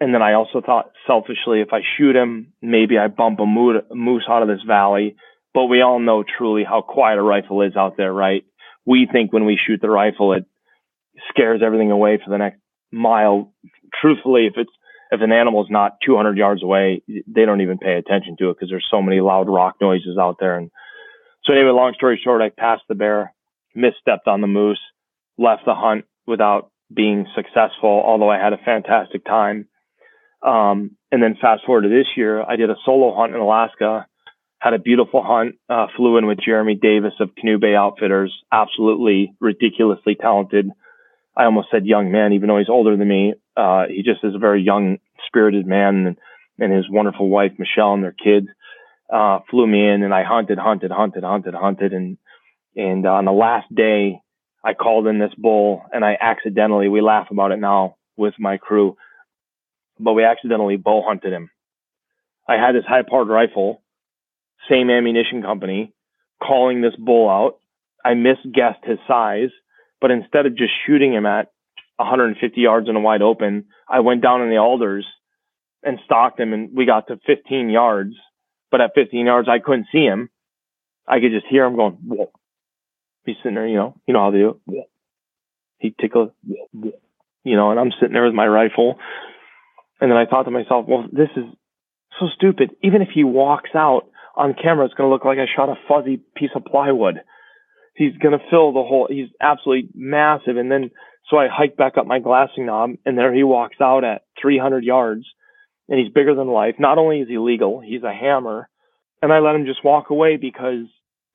[0.00, 4.24] and then I also thought selfishly, if I shoot him, maybe I bump a moose
[4.28, 5.16] out of this valley.
[5.52, 8.44] But we all know truly how quiet a rifle is out there, right?
[8.86, 10.44] We think when we shoot the rifle, it
[11.28, 13.52] scares everything away for the next mile.
[14.00, 14.70] Truthfully, if it's
[15.12, 18.54] if an animal is not 200 yards away, they don't even pay attention to it
[18.54, 20.56] because there's so many loud rock noises out there.
[20.56, 20.70] And
[21.44, 23.34] so anyway, long story short, I passed the bear,
[23.76, 24.80] misstepped on the moose,
[25.36, 29.68] left the hunt without being successful, although I had a fantastic time.
[30.42, 34.06] Um, and then fast forward to this year, I did a solo hunt in Alaska,
[34.58, 39.32] had a beautiful hunt, uh, flew in with Jeremy Davis of Canoe Bay Outfitters, absolutely
[39.40, 40.70] ridiculously talented.
[41.36, 43.34] I almost said young man, even though he's older than me.
[43.56, 46.16] Uh, he just is a very young, spirited man, and,
[46.58, 48.48] and his wonderful wife Michelle and their kids
[49.12, 52.18] uh, flew me in, and I hunted, hunted, hunted, hunted, hunted, and
[52.76, 54.20] and uh, on the last day,
[54.62, 58.58] I called in this bull, and I accidentally, we laugh about it now with my
[58.58, 58.96] crew,
[59.98, 61.50] but we accidentally bow hunted him.
[62.46, 63.82] I had this high powered rifle,
[64.68, 65.92] same ammunition company,
[66.42, 67.58] calling this bull out.
[68.04, 69.50] I misguessed his size,
[70.00, 71.50] but instead of just shooting him at
[71.96, 75.06] 150 yards in a wide open, I went down in the alders
[75.82, 78.14] and stalked him, and we got to 15 yards.
[78.70, 80.30] But at 15 yards, I couldn't see him.
[81.06, 81.98] I could just hear him going.
[82.04, 82.30] Whoa.
[83.24, 84.60] He's sitting there, you know, you know how they do.
[85.78, 88.96] He tickles, you know, and I'm sitting there with my rifle,
[90.00, 91.44] and then I thought to myself, well, this is
[92.18, 92.70] so stupid.
[92.82, 94.02] Even if he walks out
[94.36, 97.20] on camera, it's going to look like I shot a fuzzy piece of plywood.
[97.94, 100.56] He's going to fill the whole, he's absolutely massive.
[100.56, 100.90] And then,
[101.28, 104.84] so I hike back up my glassing knob, and there he walks out at 300
[104.84, 105.24] yards,
[105.88, 106.76] and he's bigger than life.
[106.78, 108.68] Not only is he legal, he's a hammer.
[109.22, 110.86] And I let him just walk away because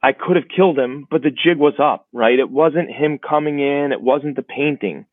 [0.05, 2.37] I could have killed him, but the jig was up, right?
[2.37, 5.07] It wasn't him coming in, it wasn't the painting.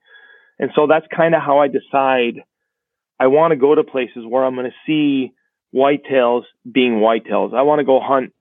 [0.58, 2.42] And so that's kind of how I decide
[3.18, 5.32] I want to go to places where I'm going to see
[5.74, 7.54] whitetails being whitetails.
[7.54, 8.34] I want to go hunt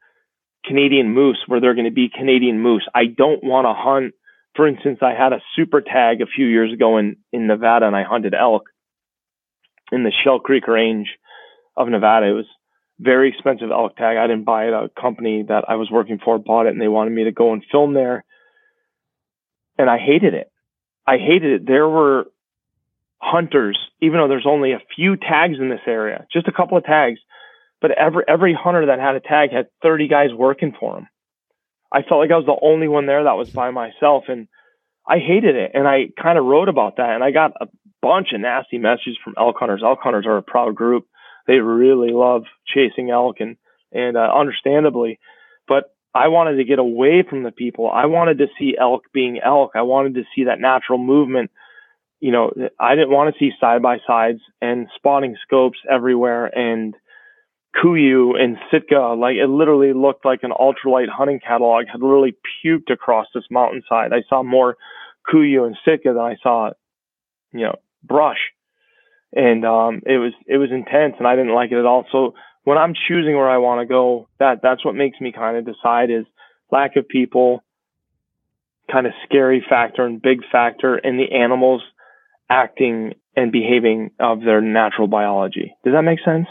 [0.66, 2.86] Canadian moose where they're going to be Canadian moose.
[2.94, 4.14] I don't want to hunt,
[4.58, 7.96] for instance, I had a super tag a few years ago in, in Nevada and
[7.96, 8.64] I hunted elk
[9.90, 11.08] in the Schell Creek Range
[11.78, 12.26] of Nevada.
[12.26, 12.48] It was
[13.02, 14.18] very expensive elk tag.
[14.18, 14.74] I didn't buy it.
[14.74, 17.52] A company that I was working for bought it and they wanted me to go
[17.52, 18.24] and film there.
[19.78, 20.52] And I hated it.
[21.08, 21.68] I hated it.
[21.68, 22.26] There were
[23.22, 26.84] hunters, even though there's only a few tags in this area, just a couple of
[26.84, 27.20] tags,
[27.82, 31.08] but every every hunter that had a tag had 30 guys working for him.
[31.92, 34.48] I felt like I was the only one there that was by myself, and
[35.08, 35.72] I hated it.
[35.74, 37.68] And I kind of wrote about that, and I got a
[38.02, 39.82] bunch of nasty messages from elk hunters.
[39.84, 41.08] Elk hunters are a proud group;
[41.48, 43.58] they really love chasing elk, and
[43.92, 45.20] and uh, understandably,
[45.68, 47.90] but I wanted to get away from the people.
[47.90, 49.72] I wanted to see elk being elk.
[49.76, 51.52] I wanted to see that natural movement
[52.22, 56.94] you know, I didn't want to see side by sides and spotting scopes everywhere and
[57.76, 59.16] Kuiu and Sitka.
[59.20, 64.14] Like it literally looked like an ultralight hunting catalog had literally puked across this mountainside.
[64.14, 64.78] I saw more
[65.28, 66.70] Kuiu and Sitka than I saw,
[67.54, 68.40] you know, brush.
[69.34, 72.06] And um, it was it was intense, and I didn't like it at all.
[72.12, 75.58] So when I'm choosing where I want to go, that that's what makes me kind
[75.58, 76.26] of decide is
[76.72, 77.64] lack of people,
[78.92, 81.82] kind of scary factor and big factor, and the animals
[82.50, 85.74] acting and behaving of their natural biology.
[85.84, 86.48] Does that make sense?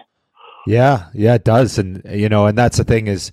[0.67, 1.79] Yeah, yeah, it does.
[1.79, 3.31] And you know, and that's the thing is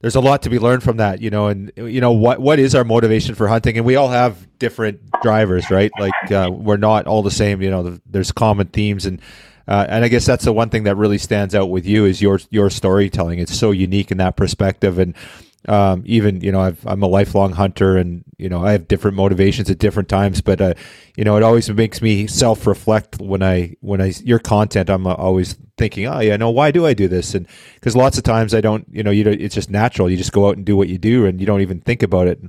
[0.00, 2.58] there's a lot to be learned from that, you know, and you know what what
[2.58, 5.90] is our motivation for hunting and we all have different drivers, right?
[5.98, 9.20] Like uh, we're not all the same, you know, there's common themes and
[9.68, 12.20] uh, and I guess that's the one thing that really stands out with you is
[12.20, 13.38] your your storytelling.
[13.38, 15.14] It's so unique in that perspective, and
[15.68, 19.16] um, even you know i am a lifelong hunter and you know i have different
[19.16, 20.74] motivations at different times but uh,
[21.16, 25.14] you know it always makes me self-reflect when i when i your content i'm uh,
[25.14, 27.34] always thinking oh yeah no why do i do this?
[27.34, 30.10] And because lots of times i don't you know you it's just natural.
[30.10, 32.26] You just go out and do what you do and you don't even think about
[32.26, 32.40] it.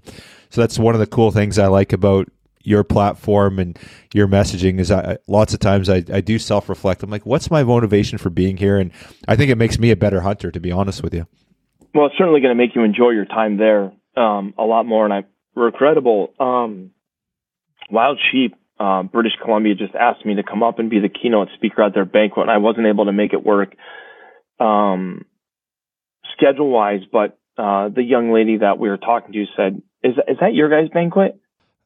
[0.50, 2.30] So that's one of the cool things i like about
[2.64, 3.80] your platform and
[4.14, 7.02] your messaging is I, lots of times I, I do self-reflect.
[7.02, 8.78] I'm like what's my motivation for being here?
[8.78, 8.92] And
[9.28, 11.26] i think it makes me a better hunter to be honest with you
[11.94, 15.06] well, it's certainly going to make you enjoy your time there um, a lot more.
[15.06, 15.24] And I
[15.56, 16.34] regrettable.
[16.40, 16.92] Um,
[17.90, 21.50] Wild Sheep, uh, British Columbia, just asked me to come up and be the keynote
[21.56, 23.76] speaker at their banquet, and I wasn't able to make it work
[24.60, 25.26] um,
[26.38, 27.02] schedule wise.
[27.12, 30.70] But uh, the young lady that we were talking to said, "Is is that your
[30.70, 31.38] guys' banquet?"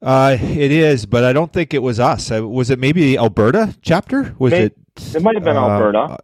[0.01, 2.29] Uh, it is, but I don't think it was us.
[2.31, 4.35] Uh, was it maybe Alberta chapter?
[4.37, 5.15] Was Maybe- it?
[5.15, 6.17] It might have been uh, Alberta.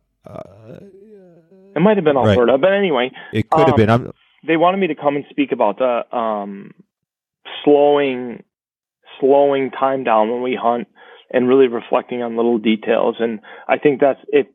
[1.75, 2.37] It might have been Right.
[2.37, 3.89] Alberta, but anyway, It could have Um, been.
[3.89, 4.11] I'm,
[4.45, 6.73] they wanted me to come and speak about the um,
[7.63, 8.43] slowing
[9.19, 10.87] slowing time down when we hunt
[11.31, 13.15] and really reflecting on little details.
[13.19, 14.47] And I think that's if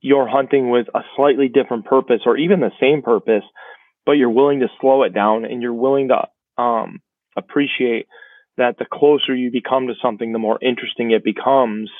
[0.00, 3.44] you're hunting with a slightly different purpose or even the same purpose,
[4.06, 7.00] but you're willing to slow it down and you're willing to um,
[7.36, 8.06] appreciate
[8.56, 11.90] that the closer you become to something, the more interesting it becomes.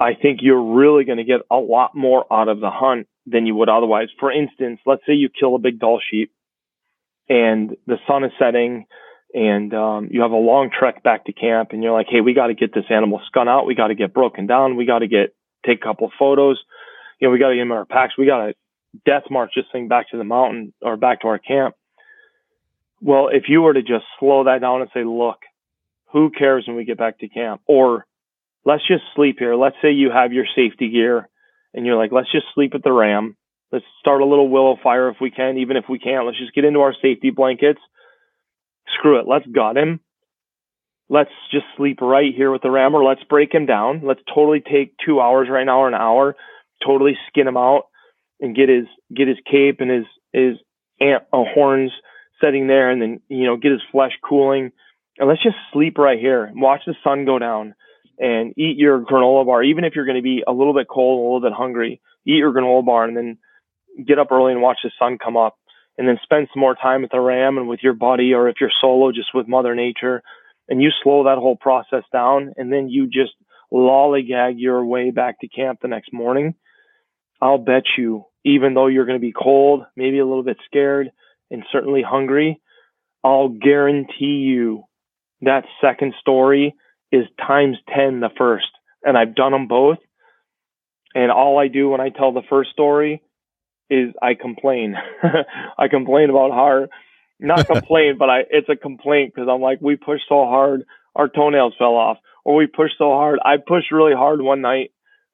[0.00, 3.46] I think you're really going to get a lot more out of the hunt than
[3.46, 4.08] you would otherwise.
[4.18, 6.32] For instance, let's say you kill a big Dall sheep
[7.28, 8.86] and the sun is setting
[9.34, 12.32] and um, you have a long trek back to camp and you're like, hey, we
[12.32, 13.66] got to get this animal skun out.
[13.66, 14.76] We got to get broken down.
[14.76, 15.34] We got to get
[15.66, 16.58] take a couple of photos.
[17.20, 18.14] You know, we got to get in our packs.
[18.16, 18.54] We got to
[19.04, 21.74] death march this thing back to the mountain or back to our camp.
[23.00, 25.38] Well, if you were to just slow that down and say, look,
[26.12, 27.60] who cares when we get back to camp?
[27.66, 28.06] Or
[28.64, 29.54] let's just sleep here.
[29.54, 31.28] Let's say you have your safety gear
[31.74, 33.36] and you're like, let's just sleep at the ram.
[33.70, 35.58] Let's start a little willow fire if we can.
[35.58, 37.80] Even if we can't, let's just get into our safety blankets.
[38.94, 39.26] Screw it.
[39.28, 40.00] Let's gut him.
[41.10, 44.02] Let's just sleep right here with the ram, or let's break him down.
[44.04, 46.36] Let's totally take two hours right now or an hour,
[46.86, 47.84] totally skin him out
[48.40, 50.56] and get his get his cape and his his
[51.00, 51.92] ant, uh, horns
[52.42, 54.70] setting there, and then you know get his flesh cooling.
[55.18, 57.74] And let's just sleep right here and watch the sun go down
[58.18, 61.20] and eat your granola bar, even if you're going to be a little bit cold,
[61.20, 62.00] a little bit hungry.
[62.26, 63.38] Eat your granola bar and then
[64.06, 65.56] get up early and watch the sun come up,
[65.96, 68.56] and then spend some more time with the ram and with your buddy, or if
[68.60, 70.22] you're solo, just with Mother Nature.
[70.68, 73.32] And you slow that whole process down, and then you just
[73.72, 76.54] lollygag your way back to camp the next morning.
[77.40, 81.10] I'll bet you, even though you're going to be cold, maybe a little bit scared,
[81.50, 82.60] and certainly hungry,
[83.24, 84.84] I'll guarantee you
[85.40, 86.74] that second story
[87.12, 88.66] is times 10 the first.
[89.02, 89.98] And I've done them both.
[91.14, 93.22] And all I do when I tell the first story
[93.90, 94.94] is I complain.
[95.78, 96.86] I complain about how,
[97.40, 100.84] not complain, but I, it's a complaint because I'm like, we pushed so hard,
[101.14, 103.38] our toenails fell off, or we pushed so hard.
[103.44, 104.92] I pushed really hard one night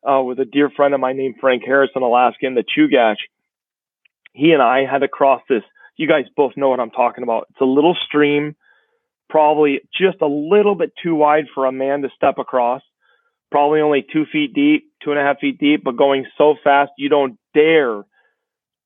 [0.08, 3.16] uh, with a dear friend of mine named Frank Harris in Alaska in the Chugach.
[4.32, 5.62] He and I had to cross this.
[5.96, 7.46] You guys both know what I'm talking about.
[7.50, 8.56] It's a little stream,
[9.28, 12.82] probably just a little bit too wide for a man to step across.
[13.50, 16.92] Probably only two feet deep, two and a half feet deep, but going so fast
[16.98, 18.02] you don't dare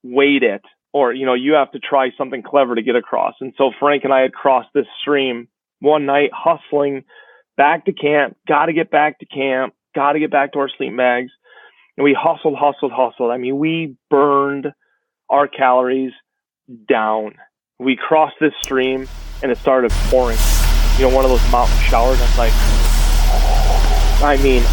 [0.02, 0.62] wade it,
[0.92, 3.34] or you know you have to try something clever to get across.
[3.40, 5.48] And so Frank and I had crossed this stream
[5.80, 7.04] one night, hustling
[7.56, 8.36] back to camp.
[8.46, 9.74] Got to get back to camp.
[9.94, 11.30] Got to get back to our sleep bags.
[11.96, 13.30] And we hustled, hustled, hustled.
[13.30, 14.68] I mean, we burned
[15.28, 16.12] our calories
[16.88, 17.34] down.
[17.80, 19.06] We crossed this stream
[19.40, 20.36] and it started pouring.
[20.96, 22.18] You know, one of those mountain showers.
[22.18, 22.52] That's like,
[24.20, 24.64] I mean,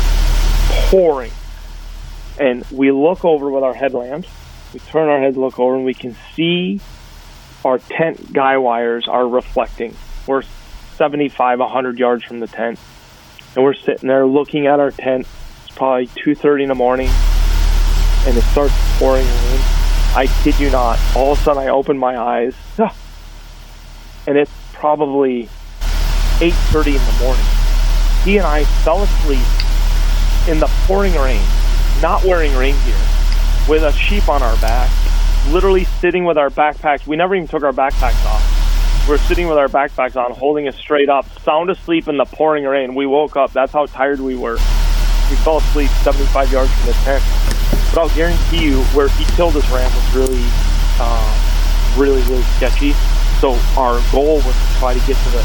[0.90, 1.30] pouring.
[2.40, 4.28] And we look over with our headlamps.
[4.74, 6.82] We turn our heads, look over, and we can see
[7.64, 9.96] our tent guy wires are reflecting.
[10.26, 10.42] We're
[10.96, 12.80] 75, 100 yards from the tent,
[13.56, 15.28] and we're sitting there looking at our tent.
[15.64, 17.12] It's probably 2:30 in the morning,
[18.26, 19.85] and it starts pouring rain.
[20.16, 20.98] I kid you not.
[21.14, 22.56] All of a sudden, I open my eyes,
[24.26, 25.50] and it's probably
[26.40, 27.46] 8:30 in the morning.
[28.24, 29.46] He and I fell asleep
[30.48, 31.42] in the pouring rain,
[32.02, 32.96] not wearing rain gear,
[33.68, 34.90] with a sheep on our back,
[35.50, 37.06] literally sitting with our backpacks.
[37.06, 39.08] We never even took our backpacks off.
[39.10, 42.64] We're sitting with our backpacks on, holding it straight up, sound asleep in the pouring
[42.64, 42.96] rain.
[42.96, 43.52] We woke up.
[43.52, 44.56] That's how tired we were.
[45.30, 47.24] We fell asleep 75 yards from the tent.
[47.96, 50.44] But I'll guarantee you, where he killed his ram was really,
[51.00, 52.92] uh, really, really sketchy.
[53.40, 55.42] So our goal was to try to get to the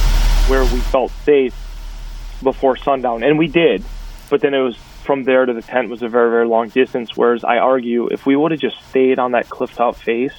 [0.49, 1.55] where we felt safe
[2.43, 3.85] before sundown, and we did.
[4.29, 7.17] But then it was from there to the tent was a very, very long distance.
[7.17, 10.35] Whereas I argue, if we would have just stayed on that cliff top face,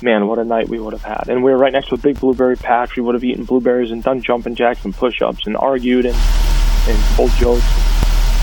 [0.00, 1.28] man, what a night we would have had.
[1.28, 2.94] And we were right next to a big blueberry patch.
[2.94, 6.16] We would have eaten blueberries and done jumping jacks and push-ups and argued and
[6.86, 7.85] and told jokes.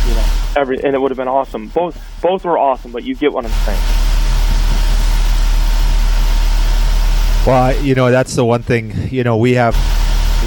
[0.08, 0.26] You know,
[0.58, 1.68] every and it would have been awesome.
[1.68, 3.80] Both both were awesome, but you get what I'm saying.
[7.46, 9.10] Well, I- you know, that's the one thing.
[9.12, 9.76] You know, we have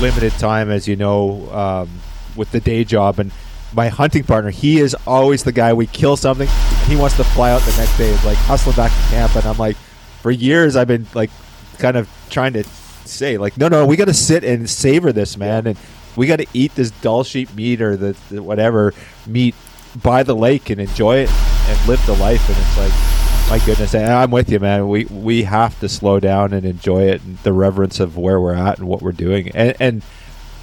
[0.00, 1.90] limited time, as you know, um,
[2.36, 3.18] with the day job.
[3.18, 3.32] And
[3.74, 5.72] my hunting partner, he is always the guy.
[5.74, 6.48] We kill something,
[6.86, 9.36] he wants to fly out the next day, like hustling back to camp.
[9.36, 9.76] And I'm like,
[10.22, 11.30] for years, I've been like,
[11.78, 12.64] kind of trying to
[13.04, 15.78] say, like, no, no, we got to sit and savor this, man, and
[16.16, 18.94] we got to eat this Dall sheep meat or the, the whatever
[19.26, 19.54] meat
[20.02, 22.48] by the lake and enjoy it and live the life.
[22.48, 24.88] And it's like, my goodness, and I'm with you, man.
[24.88, 28.54] We we have to slow down and enjoy it and the reverence of where we're
[28.54, 29.50] at and what we're doing.
[29.50, 30.02] And, and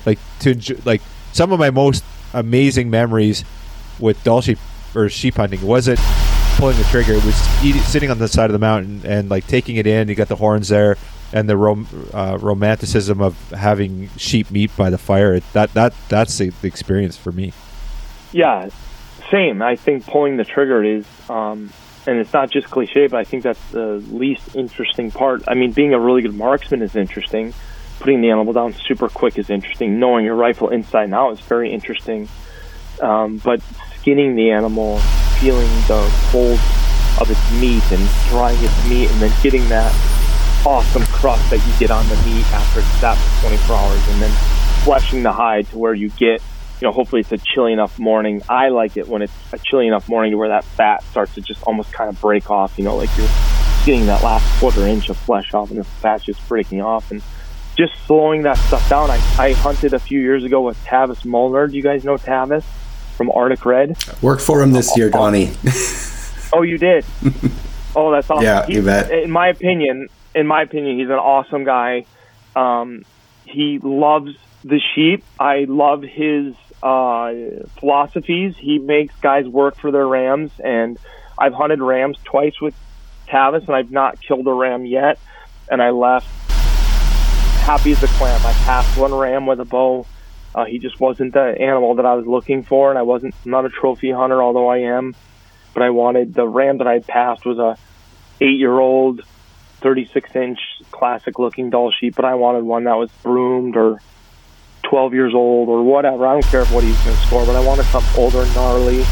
[0.05, 1.01] like to enjoy, like
[1.31, 3.45] some of my most amazing memories
[3.99, 4.59] with Dall sheep
[4.95, 5.99] or sheep hunting wasn't
[6.57, 7.13] pulling the trigger.
[7.13, 10.09] It was eating, sitting on the side of the mountain and like taking it in.
[10.09, 10.97] You got the horns there,
[11.33, 15.39] and the rom- uh, romanticism of having sheep meat by the fire.
[15.51, 17.51] That that that's the, experience for me.
[18.31, 18.69] Yeah,
[19.29, 19.61] same.
[19.61, 21.71] I think pulling the trigger is, um,
[22.05, 25.43] and it's not just cliche, but I think that's the least interesting part.
[25.47, 27.53] I mean, being a really good marksman is interesting.
[27.99, 29.99] Putting the animal down super quick is interesting.
[29.99, 32.29] Knowing your rifle inside and out is very interesting.
[33.01, 33.61] Um, but
[33.99, 34.99] skinning the animal,
[35.39, 36.59] feeling the cold
[37.19, 40.12] of its meat and drying its meat, and then getting that
[40.65, 44.21] awesome crust that you get on the meat after it's sat for 24 hours, and
[44.21, 44.31] then
[44.83, 46.41] fleshing the hide to where you get
[46.83, 48.41] you know, hopefully it's a chilly enough morning.
[48.49, 51.41] I like it when it's a chilly enough morning to where that fat starts to
[51.41, 53.29] just almost kind of break off, you know, like you're
[53.85, 57.21] getting that last quarter inch of flesh off and the fat's just breaking off and
[57.77, 59.09] just slowing that stuff down.
[59.09, 61.67] I, I hunted a few years ago with Tavis Molnar.
[61.67, 62.65] Do you guys know Tavis
[63.15, 63.95] from Arctic Red?
[64.21, 65.53] Worked for him this year, Donnie.
[66.53, 67.05] oh, you did?
[67.95, 68.43] oh, that's awesome.
[68.43, 69.09] Yeah, you bet.
[69.09, 72.05] In my opinion, in my opinion, he's an awesome guy.
[72.55, 73.05] Um,
[73.45, 75.23] he loves the sheep.
[75.39, 77.33] I love his uh,
[77.79, 78.55] philosophies.
[78.57, 80.97] He makes guys work for their rams, and
[81.37, 82.75] I've hunted rams twice with
[83.27, 85.19] Tavis, and I've not killed a ram yet.
[85.69, 86.27] And I left
[87.63, 88.45] happy as a clam.
[88.45, 90.05] I passed one ram with a bow.
[90.53, 93.51] Uh, he just wasn't the animal that I was looking for, and I wasn't I'm
[93.51, 95.15] not a trophy hunter, although I am.
[95.73, 97.77] But I wanted the ram that I passed was a
[98.41, 99.21] eight year old,
[99.83, 100.59] 36 inch
[100.91, 104.01] classic looking Dall sheep, but I wanted one that was broomed or
[104.83, 106.25] 12 years old or whatever.
[106.25, 109.03] I don't care what he's going to score, but I wanted something older and gnarly.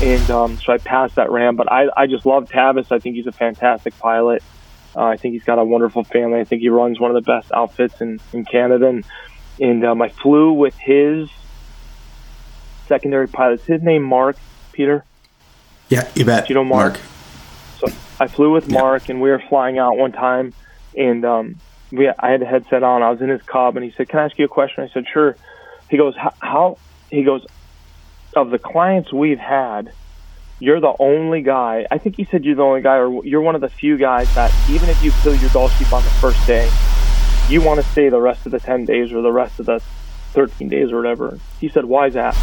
[0.00, 1.56] And um, so I passed that ram.
[1.56, 2.92] But I, I just love Tavis.
[2.92, 4.42] I think he's a fantastic pilot.
[4.94, 6.40] Uh, I think he's got a wonderful family.
[6.40, 8.86] I think he runs one of the best outfits in, in Canada.
[8.88, 9.04] And,
[9.60, 11.28] and um, I flew with his
[12.86, 13.60] secondary pilot.
[13.62, 14.36] his name Mark,
[14.72, 15.04] Peter?
[15.88, 16.46] Yeah, you bet.
[16.46, 16.94] Do you know Mark?
[16.94, 17.02] Mark.
[17.82, 18.70] So I flew with.
[18.70, 20.54] Mark, and we were flying out one time.
[20.96, 21.56] And um,
[21.90, 23.02] we I had a headset on.
[23.02, 24.88] I was in his cub, and he said, "Can I ask you a question?" I
[24.88, 25.36] said, "Sure."
[25.90, 26.78] He goes, "How?"
[27.10, 27.44] He goes,
[28.36, 29.92] "Of the clients we've had,
[30.60, 31.86] you're the only guy.
[31.90, 34.32] I think he said you're the only guy, or you're one of the few guys
[34.34, 36.70] that even if you kill your Dall sheep on the first day,
[37.48, 39.80] you want to stay the rest of the ten days or the rest of the
[40.32, 42.36] thirteen days or whatever." He said, "Why is that?"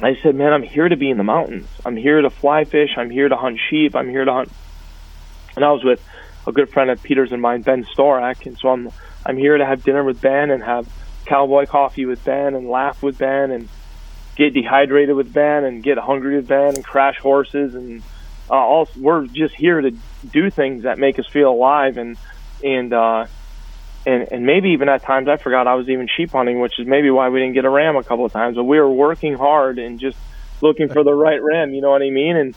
[0.00, 1.66] I said, "Man, I'm here to be in the mountains.
[1.84, 2.90] I'm here to fly fish.
[2.96, 3.96] I'm here to hunt sheep.
[3.96, 4.52] I'm here to hunt."
[5.56, 6.02] And I was with
[6.46, 8.90] a good friend of Peter's and mine, Ben Storak, and so I'm
[9.26, 10.88] I'm here to have dinner with Ben and have
[11.26, 13.68] cowboy coffee with Ben and laugh with Ben and
[14.36, 18.02] get dehydrated with Ben and get hungry with Ben and crash horses and
[18.50, 19.90] uh, all we're just here to
[20.32, 22.16] do things that make us feel alive and
[22.64, 23.26] and uh,
[24.08, 26.86] and and maybe even at times I forgot I was even sheep hunting, which is
[26.86, 28.56] maybe why we didn't get a ram a couple of times.
[28.56, 30.16] But we were working hard and just
[30.62, 31.74] looking for the right ram.
[31.74, 32.36] You know what I mean?
[32.36, 32.54] And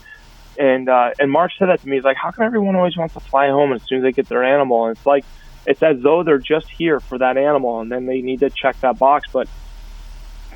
[0.58, 1.96] and uh, and Mark said that to me.
[1.96, 4.28] He's like, "How come everyone always wants to fly home as soon as they get
[4.28, 5.24] their animal?" And it's like
[5.66, 8.80] it's as though they're just here for that animal, and then they need to check
[8.80, 9.28] that box.
[9.30, 9.46] But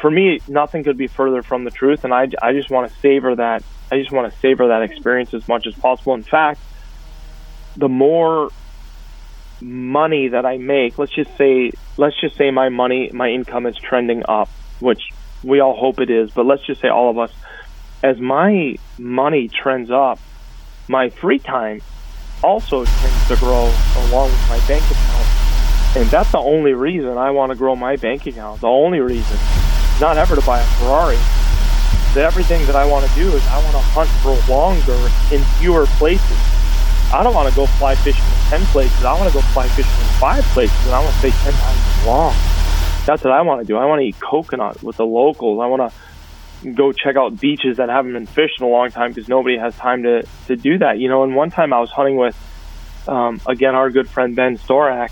[0.00, 2.98] for me, nothing could be further from the truth, and I, I just want to
[3.00, 3.62] savor that.
[3.92, 6.14] I just want to savor that experience as much as possible.
[6.14, 6.60] In fact,
[7.76, 8.50] the more
[9.60, 13.76] money that I make, let's just say, let's just say my money, my income is
[13.76, 14.48] trending up,
[14.80, 15.10] which
[15.42, 17.32] we all hope it is, but let's just say all of us
[18.02, 20.18] as my money trends up,
[20.88, 21.80] my free time
[22.42, 25.26] also tends to grow along with my bank account.
[25.96, 28.60] And that's the only reason I want to grow my bank account.
[28.60, 29.38] The only reason.
[30.00, 31.16] Not ever to buy a Ferrari.
[32.14, 35.42] The everything that I want to do is I want to hunt for longer in
[35.58, 36.55] fewer places.
[37.16, 39.02] I don't want to go fly fishing in 10 places.
[39.02, 41.52] I want to go fly fishing in five places and I want to stay 10
[41.54, 42.34] times as long.
[43.06, 43.78] That's what I want to do.
[43.78, 45.58] I want to eat coconut with the locals.
[45.62, 49.12] I want to go check out beaches that haven't been fished in a long time
[49.12, 50.98] because nobody has time to, to do that.
[50.98, 52.36] You know, and one time I was hunting with,
[53.08, 55.10] um, again, our good friend Ben Storak.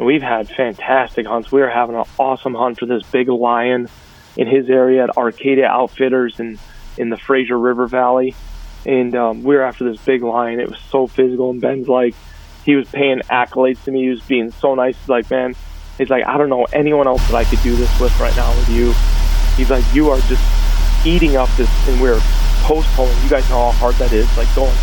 [0.00, 1.52] We've had fantastic hunts.
[1.52, 3.88] We were having an awesome hunt for this big lion
[4.36, 6.58] in his area at Arcadia Outfitters in,
[6.98, 8.34] in the Fraser River Valley.
[8.84, 10.60] And um, we were after this big lion.
[10.60, 11.50] It was so physical.
[11.50, 12.14] And Ben's like,
[12.64, 14.02] he was paying accolades to me.
[14.02, 14.98] He was being so nice.
[14.98, 15.54] He's like, man,
[15.98, 18.54] he's like, I don't know anyone else that I could do this with right now
[18.56, 18.94] with you
[19.56, 20.42] he's like, you are just
[21.06, 22.20] eating up this, and we're
[22.64, 23.16] post pulling.
[23.22, 24.74] You guys know how hard that is, like going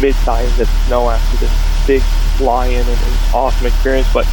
[0.00, 2.02] mid-thigh in the snow after this big
[2.40, 4.08] lion and, and awesome experience.
[4.12, 4.26] But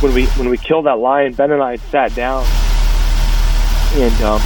[0.00, 2.44] when we when we killed that lion, Ben and I sat down
[3.94, 4.42] and um,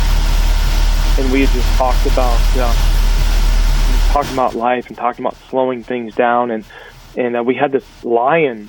[1.18, 2.99] and we had just talked about uh,
[4.12, 6.64] talking about life and talking about slowing things down and
[7.16, 8.68] and uh, we had this lion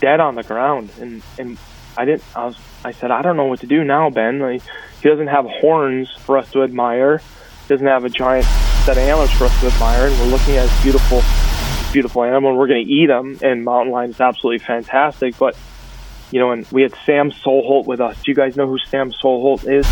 [0.00, 1.58] dead on the ground and and
[1.96, 4.38] I didn't I was I said, I don't know what to do now, Ben.
[4.38, 4.62] Like,
[5.02, 7.18] he doesn't have horns for us to admire.
[7.18, 8.44] He doesn't have a giant
[8.84, 11.22] set of antlers for us to admire, and we're looking at this beautiful,
[11.92, 13.38] beautiful animal, and we're going to eat him.
[13.42, 15.56] And mountain lion is absolutely fantastic, but
[16.30, 18.22] you know, and we had Sam Soholt with us.
[18.22, 19.86] Do you guys know who Sam Soholt is?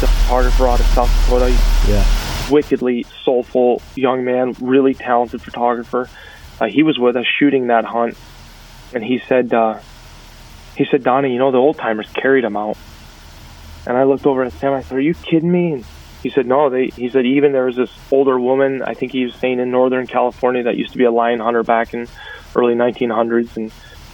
[0.00, 1.50] The photographer out of South Dakota.
[1.88, 2.33] Yeah.
[2.50, 6.08] Wickedly soulful young man, really talented photographer.
[6.60, 8.16] Uh, he was with us shooting that hunt,
[8.92, 9.78] and he said, uh,
[10.76, 12.76] he said, Donnie, you know, the old timers carried him out.
[13.86, 14.72] And I looked over at Sam.
[14.72, 15.72] I said, Are you kidding me?
[15.72, 15.84] And
[16.22, 16.70] he said, No.
[16.70, 16.86] They.
[16.86, 18.82] He said, even there was this older woman.
[18.82, 21.62] I think he was saying in Northern California that used to be a lion hunter
[21.62, 22.08] back in
[22.56, 23.72] early 1900s, and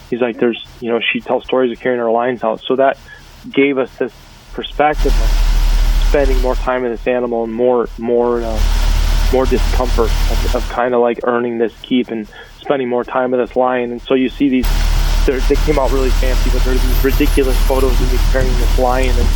[0.08, 2.60] he's like, There's, you know, she tells stories of carrying her lions out.
[2.60, 2.98] So that
[3.50, 4.12] gave us this
[4.52, 5.14] perspective
[6.10, 10.92] spending more time with this animal and more, more, uh, more discomfort of, of kind
[10.92, 13.92] of like earning this keep and spending more time with this lion.
[13.92, 14.66] And so you see these
[15.26, 19.14] they came out really fancy, but there's these ridiculous photos of me carrying this lion,
[19.16, 19.28] and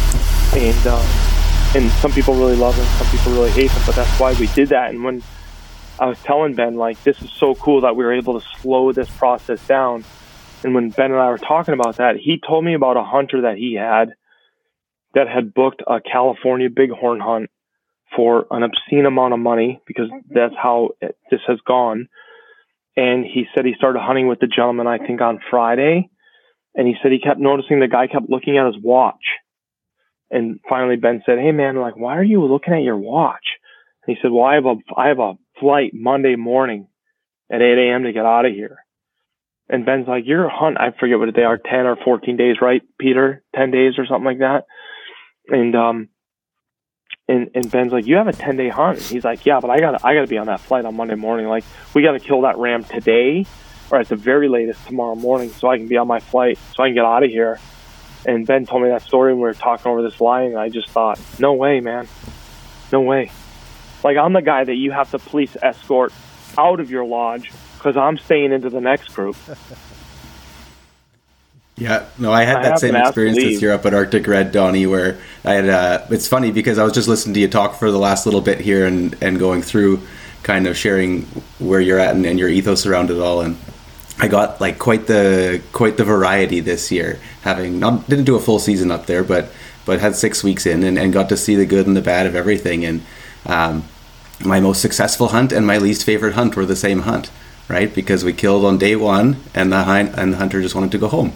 [0.64, 4.18] and uh, and some people really love him, some people really hate him, but that's
[4.18, 4.90] why we did that.
[4.90, 5.22] And when
[6.00, 8.90] I was telling Ben, like, this is so cool that we were able to slow
[8.90, 10.04] this process down.
[10.64, 13.42] And when Ben and I were talking about that, he told me about a hunter
[13.42, 14.14] that he had
[15.14, 17.50] that had booked a California bighorn hunt
[18.16, 20.34] for an obscene amount of money because mm-hmm.
[20.34, 22.08] that's how it, this has gone
[22.96, 26.08] and he said he started hunting with the gentleman I think on Friday,
[26.74, 29.24] and he said he kept noticing the guy kept looking at his watch,
[30.30, 33.44] and finally Ben said, "Hey man, like why are you looking at your watch?"
[34.06, 36.88] And he said, "Well, I have a I have a flight Monday morning
[37.50, 38.04] at 8 a.m.
[38.04, 38.78] to get out of here."
[39.68, 42.82] And Ben's like, "Your hunt, I forget what they are, 10 or 14 days, right,
[42.98, 43.42] Peter?
[43.56, 44.64] 10 days or something like that."
[45.48, 46.08] And um,
[47.28, 49.80] and, and Ben's like, "You have a ten day hunt." He's like, "Yeah, but I
[49.80, 51.46] got I got to be on that flight on Monday morning.
[51.46, 51.64] Like,
[51.94, 53.46] we got to kill that ram today,
[53.90, 56.82] or at the very latest tomorrow morning, so I can be on my flight, so
[56.82, 57.58] I can get out of here."
[58.26, 60.52] And Ben told me that story, and we were talking over this lion.
[60.52, 62.08] And I just thought, "No way, man,
[62.92, 63.30] no way."
[64.02, 66.12] Like, I'm the guy that you have to police escort
[66.58, 69.36] out of your lodge because I'm staying into the next group.
[71.76, 74.86] Yeah, no, I had I that same experience this year up at Arctic Red, Donnie,
[74.86, 75.68] where I had.
[75.68, 78.40] Uh, it's funny because I was just listening to you talk for the last little
[78.40, 80.00] bit here and and going through,
[80.44, 81.22] kind of sharing
[81.58, 83.56] where you're at and, and your ethos around it all, and
[84.20, 87.18] I got like quite the quite the variety this year.
[87.42, 89.50] Having not didn't do a full season up there, but
[89.84, 92.26] but had six weeks in and, and got to see the good and the bad
[92.26, 92.84] of everything.
[92.84, 93.02] And
[93.46, 93.84] um,
[94.44, 97.32] my most successful hunt and my least favorite hunt were the same hunt,
[97.68, 97.92] right?
[97.92, 100.98] Because we killed on day one, and the hind, and the hunter just wanted to
[100.98, 101.32] go home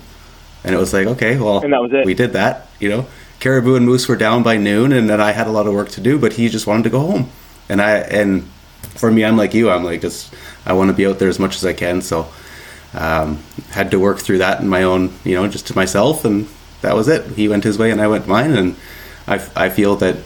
[0.64, 2.04] and it was like, okay, well, and that was it.
[2.06, 2.68] we did that.
[2.80, 3.06] You know,
[3.40, 5.88] caribou and moose were down by noon, and then I had a lot of work
[5.90, 7.30] to do, but he just wanted to go home.
[7.68, 8.48] And I and
[8.80, 9.70] for me, I'm like you.
[9.70, 10.34] I'm like just
[10.66, 12.02] I want to be out there as much as I can.
[12.02, 12.28] So
[12.94, 16.48] um, had to work through that in my own, you know, just to myself, and
[16.82, 17.24] that was it.
[17.32, 18.76] He went his way, and I went mine, and
[19.26, 20.16] I I feel that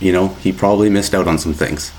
[0.00, 1.92] you know he probably missed out on some things.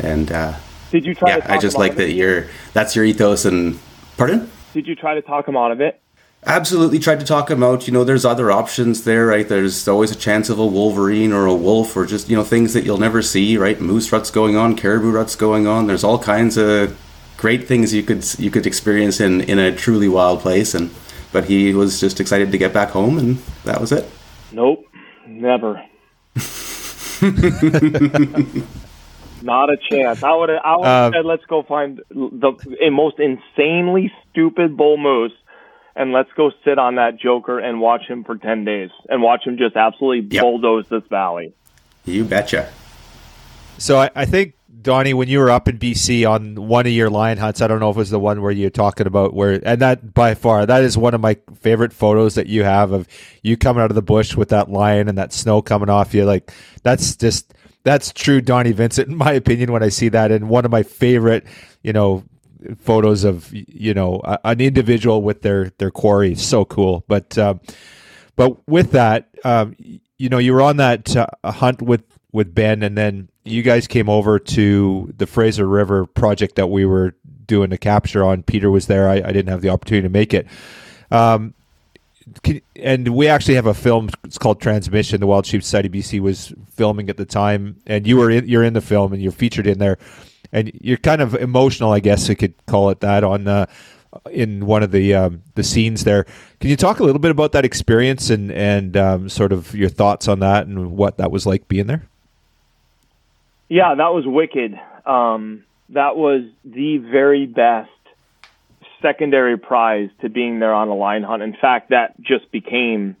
[0.00, 0.54] And uh,
[0.90, 1.36] did you try?
[1.36, 3.44] Yeah, I just like that you're that's your ethos.
[3.44, 3.78] And
[4.16, 4.50] pardon?
[4.74, 6.00] Did you try to talk him out of it?
[6.48, 7.86] Absolutely tried to talk him out.
[7.86, 9.46] You know, there's other options there, right?
[9.46, 12.72] There's always a chance of a wolverine or a wolf or just, you know, things
[12.72, 13.78] that you'll never see, right?
[13.78, 15.86] Moose ruts going on, caribou ruts going on.
[15.86, 16.98] There's all kinds of
[17.36, 20.90] great things you could you could experience in in a truly wild place and
[21.32, 24.10] but he was just excited to get back home and that was it.
[24.50, 24.86] Nope.
[25.26, 25.74] Never.
[29.42, 30.22] Not a chance.
[30.22, 34.96] I would I would have uh, said let's go find the most insanely stupid bull
[34.96, 35.32] moose
[35.98, 39.44] and let's go sit on that Joker and watch him for 10 days and watch
[39.44, 40.42] him just absolutely yep.
[40.42, 41.52] bulldoze this valley.
[42.04, 42.70] You betcha.
[43.78, 47.10] So I, I, think, Donnie, when you were up in BC on one of your
[47.10, 49.60] lion hunts, I don't know if it was the one where you're talking about where,
[49.64, 53.08] and that by far, that is one of my favorite photos that you have of
[53.42, 56.24] you coming out of the bush with that lion and that snow coming off you.
[56.24, 56.52] Like,
[56.84, 60.30] that's just, that's true Donnie Vincent, in my opinion, when I see that.
[60.30, 61.44] And one of my favorite,
[61.82, 62.22] you know,
[62.78, 66.34] photos of you know an individual with their their quarry.
[66.34, 67.04] So cool.
[67.08, 67.60] But um,
[68.36, 69.76] but with that, um,
[70.16, 73.86] you know, you were on that uh, hunt with with Ben, and then you guys
[73.86, 77.14] came over to the Fraser River project that we were
[77.46, 78.42] doing the capture on.
[78.42, 79.08] Peter was there.
[79.08, 80.46] I, I didn't have the opportunity to make it.
[81.10, 81.54] Um,
[82.42, 84.10] can, and we actually have a film.
[84.24, 85.20] It's called Transmission.
[85.20, 88.64] The Wild Sheep Society BC was filming at the time, and you were in, you're
[88.64, 89.98] in the film and you're featured in there
[90.52, 93.66] and you're kind of emotional, I guess you could call it that, on uh,
[94.30, 96.24] in one of the um, the scenes there.
[96.60, 99.88] Can you talk a little bit about that experience and and um, sort of your
[99.88, 102.06] thoughts on that and what that was like being there?
[103.68, 104.78] Yeah, that was wicked.
[105.04, 107.90] Um, that was the very best
[109.02, 111.42] secondary prize to being there on a lion hunt.
[111.42, 113.16] In fact, that just became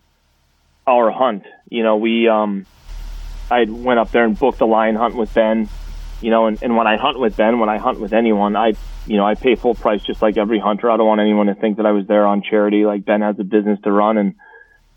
[0.86, 1.44] our hunt.
[1.68, 2.66] You know, we um,
[3.50, 5.68] I went up there and booked a lion hunt with Ben.
[6.20, 8.74] You know, and, and when I hunt with Ben, when I hunt with anyone, I
[9.06, 10.90] you know I pay full price just like every hunter.
[10.90, 12.84] I don't want anyone to think that I was there on charity.
[12.84, 14.34] Like Ben has a business to run, and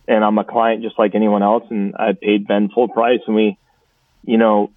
[0.07, 3.35] and I'm a client just like anyone else, and I paid Ben full price, and
[3.35, 3.57] we,
[4.25, 4.71] you know,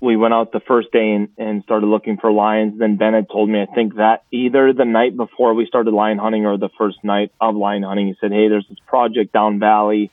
[0.00, 2.78] we went out the first day and, and started looking for lions.
[2.78, 6.18] Then Ben had told me, I think that either the night before we started lion
[6.18, 9.58] hunting or the first night of lion hunting, he said, Hey, there's this project down
[9.58, 10.10] valley,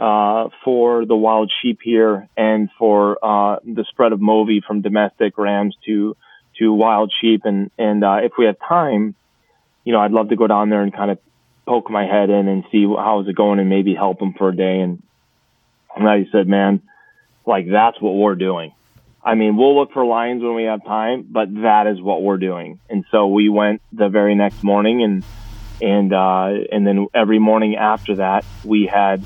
[0.00, 5.36] uh, for the wild sheep here and for, uh, the spread of Movi from domestic
[5.38, 6.16] rams to,
[6.58, 7.42] to wild sheep.
[7.44, 9.14] And, and, uh, if we have time,
[9.84, 11.18] you know, I'd love to go down there and kind of
[11.66, 14.56] poke my head in and see how's it going and maybe help them for a
[14.56, 14.80] day.
[14.80, 15.02] And,
[15.96, 16.82] and said, man,
[17.46, 18.72] like that's what we're doing
[19.22, 22.38] I mean, we'll look for lions when we have time, but that is what we're
[22.38, 22.80] doing.
[22.88, 25.24] And so we went the very next morning, and
[25.80, 29.24] and uh, and then every morning after that, we had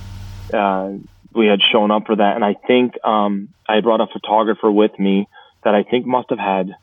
[0.53, 0.93] uh,
[1.33, 2.37] we had shown up for that.
[2.37, 5.29] And I think um, I brought a photographer with me
[5.63, 6.75] that I think must have had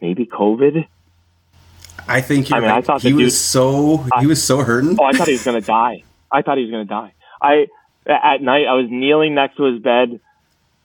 [0.00, 0.86] maybe COVID.
[2.06, 2.78] I think I mean, right.
[2.78, 4.96] I thought he was dude, so he was so hurting.
[5.00, 6.02] Oh, I thought he was going to die.
[6.30, 7.12] I thought he was going to die.
[7.40, 7.66] I
[8.06, 10.20] at night I was kneeling next to his bed,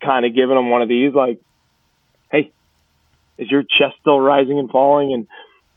[0.01, 1.41] kind of giving him one of these, like
[2.31, 2.51] "Hey,
[3.37, 5.13] is your chest still rising and falling?
[5.13, 5.27] And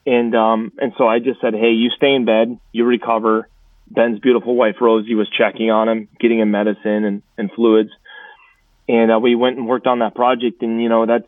[0.04, 3.48] and um and so I just said, hey, you stay in bed, you recover.
[3.92, 7.90] Ben's beautiful wife Rosie was checking on him, getting him medicine and and fluids,
[8.88, 10.62] and uh, we went and worked on that project.
[10.62, 11.26] And you know that's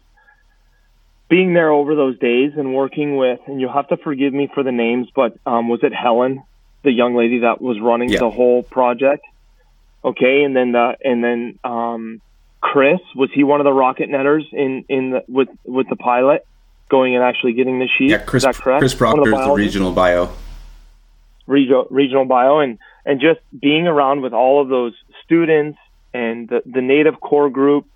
[1.29, 4.63] being there over those days and working with, and you'll have to forgive me for
[4.63, 6.43] the names, but um, was it Helen,
[6.83, 8.21] the young lady that was running yeah.
[8.21, 9.25] the whole project?
[10.05, 12.21] Okay, and then the and then um,
[12.61, 16.47] Chris was he one of the rocket netters in in the, with with the pilot
[16.91, 18.11] going and actually getting the sheep?
[18.11, 18.43] Yeah, Chris.
[18.43, 18.81] Is that correct?
[18.81, 20.31] Chris Proctor is the regional bio.
[21.47, 25.79] Regional regional bio and and just being around with all of those students
[26.15, 27.87] and the, the native core group,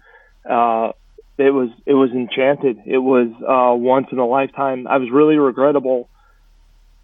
[0.49, 0.93] uh,
[1.39, 2.81] it was it was enchanted.
[2.85, 4.87] It was uh, once in a lifetime.
[4.87, 6.09] I was really regrettable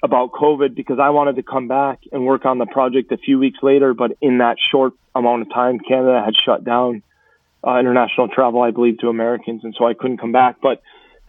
[0.03, 3.39] about COVID because I wanted to come back and work on the project a few
[3.39, 7.03] weeks later, but in that short amount of time, Canada had shut down
[7.67, 10.57] uh, international travel, I believe, to Americans, and so I couldn't come back.
[10.61, 10.83] But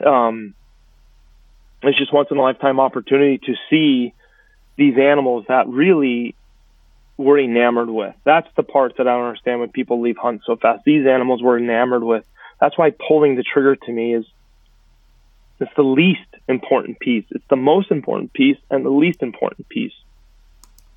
[0.06, 0.56] um,
[1.82, 4.14] it's just once in a lifetime opportunity to see
[4.78, 6.36] these animals that really
[7.18, 8.14] we're enamored with.
[8.26, 10.84] That's the part that I don't understand when people leave hunt so fast.
[10.86, 12.26] These animals we're enamored with.
[12.60, 14.26] That's why pulling the trigger to me is
[15.60, 17.26] it's the least important piece.
[17.32, 19.94] It's the most important piece and the least important piece.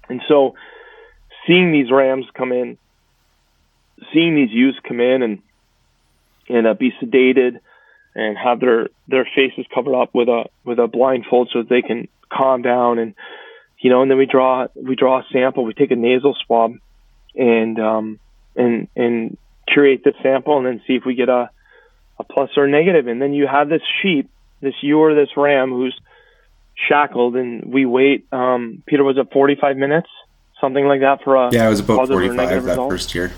[0.09, 0.55] And so
[1.47, 2.79] seeing these rams come in
[4.13, 5.43] seeing these ewes come in and
[6.49, 7.61] and uh, be sedated
[8.15, 11.83] and have their their faces covered up with a with a blindfold so that they
[11.83, 13.15] can calm down and
[13.79, 16.75] you know and then we draw we draw a sample we take a nasal swab
[17.35, 18.19] and um
[18.57, 21.51] and and curate the sample and then see if we get a
[22.19, 25.29] a plus or a negative and then you have this sheep this ewe or this
[25.37, 25.99] ram who's
[26.75, 30.09] shackled and we wait um peter was it 45 minutes
[30.61, 32.91] something like that for a yeah it was about 45 that result?
[32.91, 33.33] first year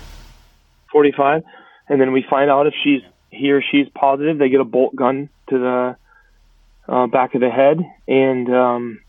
[0.91, 1.43] 45,
[1.89, 4.37] and then we find out if she's he or she's positive.
[4.37, 5.95] They get a bolt gun to the
[6.87, 8.99] uh, back of the head, and um,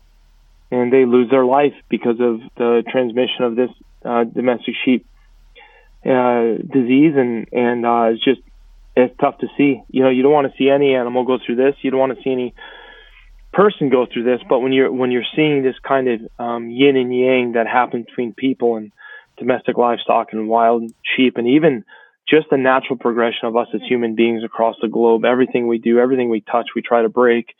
[0.73, 3.69] and they lose their life because of the transmission of this
[4.03, 5.05] uh, domestic sheep
[6.05, 8.41] uh, disease, and and uh, it's just
[8.95, 9.81] it's tough to see.
[9.89, 11.75] You know, you don't want to see any animal go through this.
[11.81, 12.55] You don't want to see any
[13.53, 14.41] person go through this.
[14.49, 18.07] But when you're when you're seeing this kind of um, yin and yang that happens
[18.07, 18.91] between people and
[19.37, 21.85] domestic livestock and wild sheep, and even
[22.27, 25.23] just the natural progression of us as human beings across the globe.
[25.23, 27.53] Everything we do, everything we touch, we try to break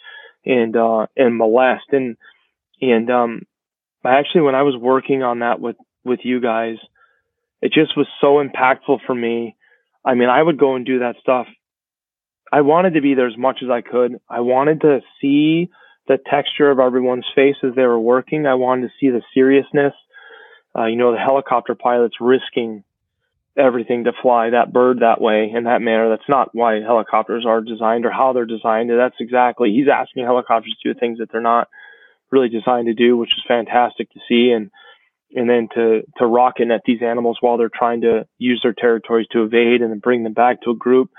[0.45, 1.86] and uh, and molest.
[1.91, 2.18] And
[2.82, 3.41] and um,
[4.03, 6.76] I actually, when I was working on that with with you guys,
[7.61, 9.55] it just was so impactful for me.
[10.05, 11.47] I mean, I would go and do that stuff.
[12.51, 14.19] I wanted to be there as much as I could.
[14.30, 15.69] I wanted to see
[16.07, 18.45] the texture of everyone's face as they were working.
[18.45, 19.93] I wanted to see the seriousness
[20.78, 22.84] uh, you know, the helicopter pilot's risking
[23.55, 26.09] everything to fly that bird that way in that manner.
[26.09, 28.89] That's not why helicopters are designed or how they're designed.
[28.89, 31.67] That's exactly, he's asking helicopters to do things that they're not
[32.34, 34.51] really designed to do, which is fantastic to see.
[34.51, 34.71] And,
[35.36, 39.27] and then to, to rocket at these animals while they're trying to use their territories
[39.31, 41.09] to evade and then bring them back to a group,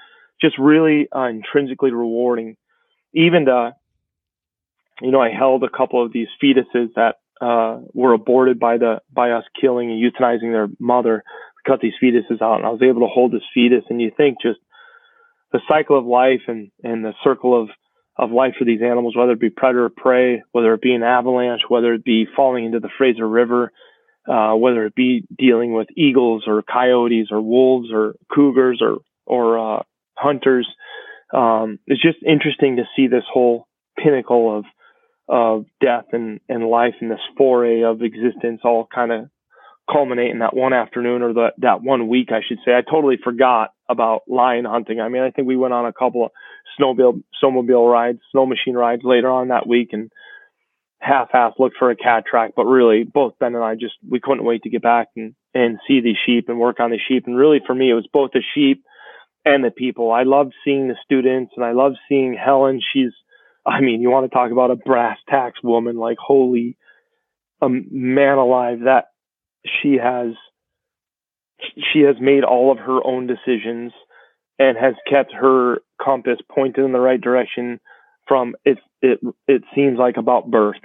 [0.40, 2.56] just really uh, intrinsically rewarding.
[3.12, 3.72] Even to,
[5.00, 9.00] you know, I held a couple of these fetuses that uh, were aborted by the
[9.12, 11.24] by us killing and euthanizing their mother.
[11.56, 13.84] We cut these fetuses out, and I was able to hold this fetus.
[13.90, 14.60] And you think just
[15.52, 17.68] the cycle of life and and the circle of
[18.16, 21.02] of life for these animals, whether it be predator or prey, whether it be an
[21.02, 23.72] avalanche, whether it be falling into the Fraser River,
[24.28, 29.78] uh, whether it be dealing with eagles or coyotes or wolves or cougars or or
[29.78, 29.82] uh,
[30.16, 30.68] hunters.
[31.32, 33.66] Um, it's just interesting to see this whole
[33.98, 34.64] pinnacle of
[35.26, 39.28] of death and, and life and this foray of existence all kind of
[39.90, 42.72] culminate in that one afternoon or the, that one week, I should say.
[42.72, 45.00] I totally forgot about lion hunting.
[45.00, 46.30] I mean, I think we went on a couple of
[46.78, 50.10] snowmobile, snowmobile rides, snow machine rides later on that week and
[51.00, 54.44] half-half looked for a cat track, but really both Ben and I just, we couldn't
[54.44, 57.26] wait to get back and, and see these sheep and work on the sheep.
[57.26, 58.84] And really for me, it was both the sheep
[59.44, 60.10] and the people.
[60.10, 62.80] I loved seeing the students and I loved seeing Helen.
[62.92, 63.12] She's,
[63.66, 66.76] I mean, you want to talk about a brass tacks woman, like holy
[67.60, 69.06] um, man alive, that
[69.64, 70.34] she has
[71.92, 73.92] she has made all of her own decisions
[74.58, 77.80] and has kept her compass pointed in the right direction
[78.26, 80.80] from it it it seems like about birth.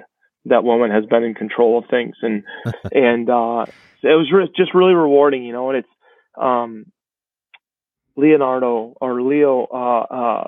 [0.45, 2.43] That woman has been in control of things and
[2.91, 3.65] and uh
[4.01, 5.89] it was re- just really rewarding you know and it's
[6.39, 6.86] um
[8.15, 10.47] leonardo or leo uh uh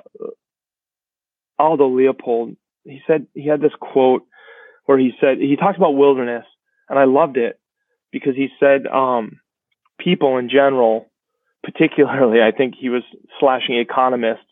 [1.58, 4.24] aldo leopold he said he had this quote
[4.86, 6.44] where he said he talked about wilderness
[6.88, 7.58] and i loved it
[8.12, 9.40] because he said um,
[9.98, 11.10] people in general,
[11.62, 13.02] particularly, I think he was
[13.40, 14.44] slashing economists,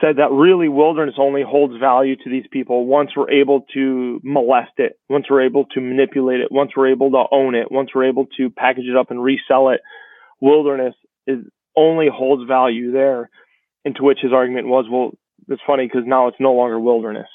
[0.00, 4.72] said that really wilderness only holds value to these people once we're able to molest
[4.78, 8.08] it, once we're able to manipulate it, once we're able to own it, once we're
[8.08, 9.80] able to package it up and resell it.
[10.40, 10.94] Wilderness
[11.26, 11.40] is
[11.76, 13.30] only holds value there.
[13.82, 15.12] Into which his argument was, well,
[15.48, 17.28] it's funny because now it's no longer wilderness.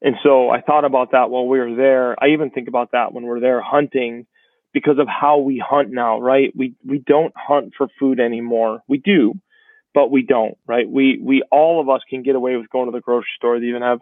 [0.00, 2.16] And so I thought about that while we were there.
[2.22, 4.26] I even think about that when we're there hunting
[4.72, 6.52] because of how we hunt now, right?
[6.56, 8.82] We we don't hunt for food anymore.
[8.88, 9.34] We do,
[9.94, 10.88] but we don't, right?
[10.88, 13.60] We we all of us can get away with going to the grocery store.
[13.60, 14.00] They even have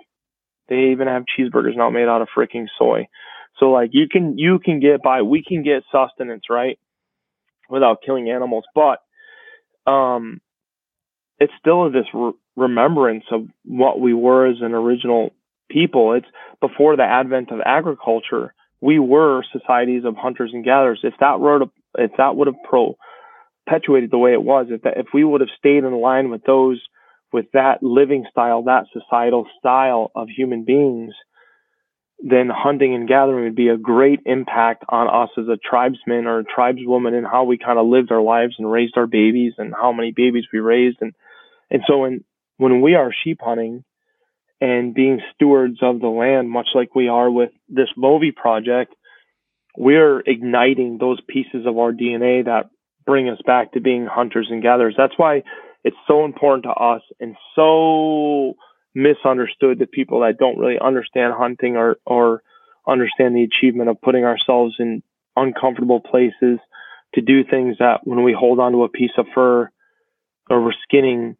[0.68, 3.08] they even have cheeseburgers now made out of freaking soy.
[3.58, 5.22] So like you can you can get by.
[5.22, 6.78] We can get sustenance, right?
[7.68, 9.00] Without killing animals, but
[9.90, 10.40] um,
[11.38, 15.30] it's still this re- remembrance of what we were as an original
[15.70, 16.14] people.
[16.14, 16.26] It's
[16.60, 21.00] before the advent of agriculture we were societies of hunters and gatherers.
[21.02, 22.62] If that were to, if that would have
[23.66, 26.42] perpetuated the way it was, if that, if we would have stayed in line with
[26.44, 26.80] those,
[27.32, 31.14] with that living style, that societal style of human beings,
[32.22, 36.40] then hunting and gathering would be a great impact on us as a tribesman or
[36.40, 39.72] a tribeswoman and how we kind of lived our lives and raised our babies and
[39.74, 40.98] how many babies we raised.
[41.00, 41.14] And,
[41.70, 42.24] and so when,
[42.58, 43.84] when we are sheep hunting,
[44.60, 48.94] and being stewards of the land, much like we are with this Movi project,
[49.76, 52.70] we're igniting those pieces of our DNA that
[53.06, 54.94] bring us back to being hunters and gatherers.
[54.96, 55.42] That's why
[55.84, 58.54] it's so important to us and so
[58.94, 62.42] misunderstood to people that don't really understand hunting or, or
[62.86, 65.02] understand the achievement of putting ourselves in
[65.36, 66.58] uncomfortable places
[67.14, 69.70] to do things that when we hold onto a piece of fur
[70.48, 71.36] or we're skinning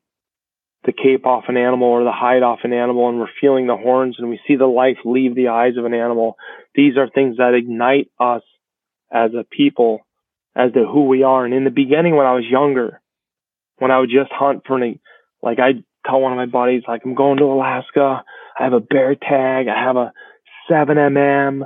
[0.85, 3.77] the cape off an animal or the hide off an animal and we're feeling the
[3.77, 6.37] horns and we see the life leave the eyes of an animal.
[6.75, 8.43] These are things that ignite us
[9.13, 10.07] as a people
[10.57, 11.45] as to who we are.
[11.45, 13.01] And in the beginning, when I was younger,
[13.79, 15.01] when I would just hunt for any,
[15.43, 18.25] like I'd tell one of my buddies, like I'm going to Alaska.
[18.59, 19.69] I have a bear tag.
[19.69, 20.13] I have a
[20.69, 21.63] seven mm.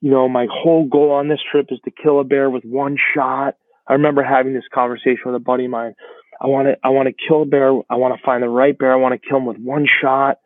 [0.00, 2.96] You know, my whole goal on this trip is to kill a bear with one
[3.14, 3.56] shot.
[3.86, 5.94] I remember having this conversation with a buddy of mine.
[6.40, 7.70] I want to I want to kill a bear.
[7.90, 8.92] I want to find the right bear.
[8.92, 10.38] I want to kill him with one shot,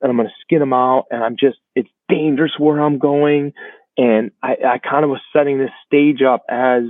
[0.00, 1.06] and I'm going to skin him out.
[1.10, 3.52] And I'm just it's dangerous where I'm going,
[3.96, 6.84] and I, I kind of was setting this stage up as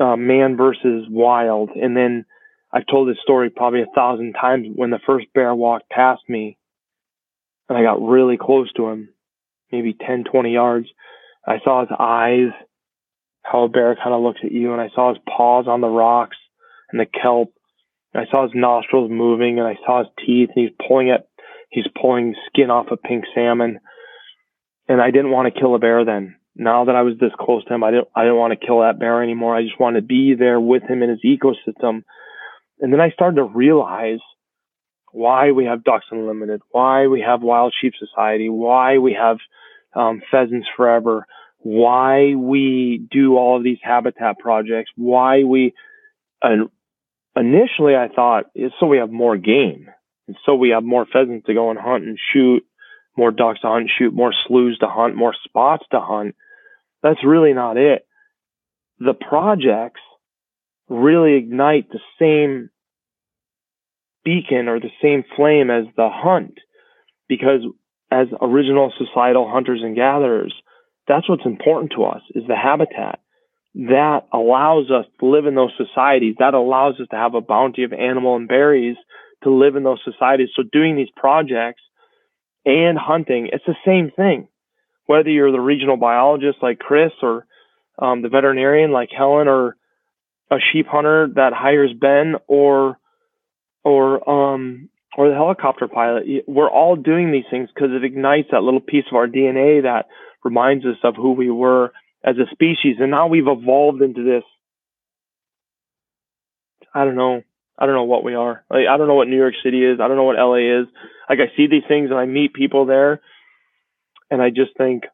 [0.00, 1.70] uh, man versus wild.
[1.70, 2.24] And then
[2.72, 4.68] I've told this story probably a thousand times.
[4.74, 6.56] When the first bear walked past me,
[7.68, 9.10] and I got really close to him,
[9.70, 10.86] maybe 10, 20 yards,
[11.46, 12.50] I saw his eyes,
[13.42, 15.88] how a bear kind of looks at you, and I saw his paws on the
[15.88, 16.36] rocks
[16.92, 17.52] and the kelp.
[18.14, 21.26] I saw his nostrils moving and I saw his teeth and he's pulling it.
[21.70, 23.80] He's pulling skin off a pink salmon.
[24.88, 26.36] And I didn't want to kill a bear then.
[26.54, 28.80] Now that I was this close to him, I didn't, I didn't want to kill
[28.80, 29.56] that bear anymore.
[29.56, 32.02] I just wanted to be there with him in his ecosystem.
[32.80, 34.18] And then I started to realize
[35.12, 39.38] why we have Ducks Unlimited, why we have Wild Sheep Society, why we have
[39.94, 41.26] um, Pheasants Forever,
[41.58, 45.74] why we do all of these habitat projects, why we
[46.42, 46.68] and
[47.36, 48.46] initially I thought
[48.78, 49.88] so we have more game.
[50.28, 52.64] And so we have more pheasants to go and hunt and shoot,
[53.16, 56.36] more ducks to hunt and shoot, more sloughs to hunt, more spots to hunt.
[57.02, 58.06] That's really not it.
[58.98, 60.00] The projects
[60.88, 62.70] really ignite the same
[64.24, 66.58] beacon or the same flame as the hunt
[67.28, 67.62] because
[68.10, 70.54] as original societal hunters and gatherers,
[71.08, 73.20] That's what's important to us is the habitat
[73.74, 76.36] that allows us to live in those societies.
[76.38, 78.96] That allows us to have a bounty of animal and berries
[79.44, 80.50] to live in those societies.
[80.54, 81.82] So doing these projects
[82.64, 84.48] and hunting, it's the same thing.
[85.06, 87.46] Whether you're the regional biologist like Chris or
[87.98, 89.76] um, the veterinarian like Helen or
[90.50, 92.98] a sheep hunter that hires Ben or
[93.84, 98.62] or um, or the helicopter pilot, we're all doing these things because it ignites that
[98.62, 100.06] little piece of our DNA that
[100.44, 101.92] reminds us of who we were
[102.24, 102.96] as a species.
[103.00, 104.44] And now we've evolved into this.
[106.94, 107.42] I don't know.
[107.78, 108.64] I don't know what we are.
[108.70, 109.98] Like, I don't know what New York City is.
[110.00, 110.86] I don't know what LA is.
[111.28, 113.20] Like I see these things and I meet people there,
[114.30, 115.04] and I just think,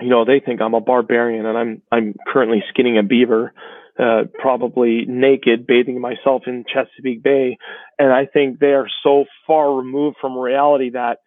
[0.00, 3.52] you know, they think I'm a barbarian and I'm I'm currently skinning a beaver,
[3.98, 7.58] uh, probably naked, bathing myself in Chesapeake Bay,
[7.98, 11.18] and I think they are so far removed from reality that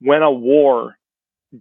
[0.00, 0.98] when a war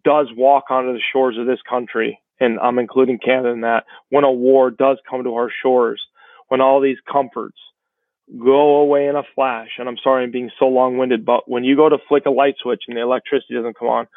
[0.03, 4.23] does walk onto the shores of this country, and I'm including Canada in that, when
[4.23, 6.01] a war does come to our shores,
[6.47, 7.57] when all these comforts
[8.39, 11.63] go away in a flash, and I'm sorry I'm being so long winded, but when
[11.63, 14.07] you go to flick a light switch and the electricity doesn't come on,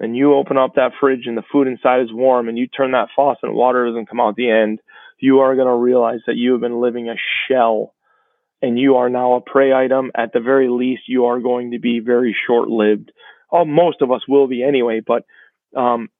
[0.00, 2.92] and you open up that fridge and the food inside is warm, and you turn
[2.92, 4.80] that faucet and water doesn't come out at the end,
[5.18, 7.16] you are going to realize that you have been living a
[7.48, 7.94] shell
[8.62, 10.10] and you are now a prey item.
[10.16, 13.12] At the very least, you are going to be very short lived.
[13.50, 15.24] Oh, most of us will be anyway, but
[15.76, 16.10] um,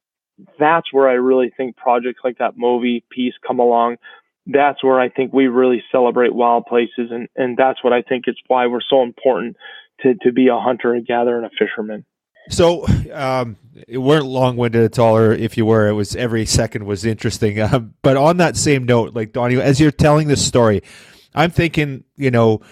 [0.58, 3.96] that's where I really think projects like that movie piece come along.
[4.46, 8.24] That's where I think we really celebrate wild places, and and that's what I think
[8.28, 9.56] is why we're so important
[10.00, 12.04] to to be a hunter, a gatherer, and a fisherman.
[12.50, 16.46] So, um, it weren't long winded at all, or if you were, it was every
[16.46, 17.58] second was interesting.
[17.68, 20.82] Um, but on that same note, like Donnie, as you're telling this story,
[21.34, 22.62] I'm thinking, you know,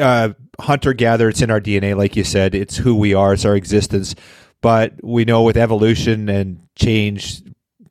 [0.00, 3.44] uh, hunter gatherer, it's in our DNA, like you said, it's who we are, it's
[3.44, 4.16] our existence.
[4.62, 7.42] But we know with evolution and change,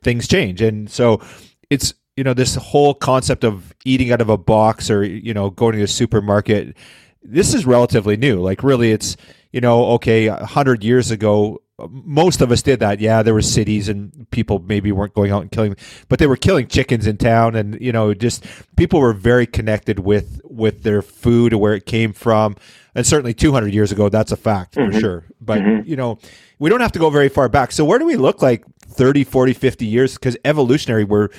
[0.02, 0.62] things change.
[0.62, 1.22] And so
[1.70, 5.50] it's, you know, this whole concept of eating out of a box or, you know,
[5.52, 6.76] going to the supermarket,
[7.22, 8.42] this is relatively new.
[8.42, 9.16] Like, really, it's,
[9.52, 13.00] you know, okay, a hundred years ago, most of us did that.
[13.00, 15.76] Yeah, there were cities and people maybe weren't going out and killing,
[16.10, 18.46] but they were killing chickens in town, and you know, just
[18.76, 22.56] people were very connected with with their food, and where it came from,
[22.96, 24.92] and certainly 200 years ago, that's a fact mm-hmm.
[24.92, 25.26] for sure.
[25.40, 25.90] But mm-hmm.
[25.90, 26.20] you know,
[26.60, 27.72] we don't have to go very far back.
[27.72, 30.14] So where do we look like 30, 40, 50 years?
[30.14, 31.30] Because evolutionary, we're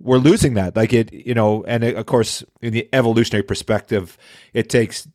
[0.00, 0.76] we're losing that.
[0.76, 4.18] Like it, you know, and it, of course, in the evolutionary perspective,
[4.52, 5.06] it takes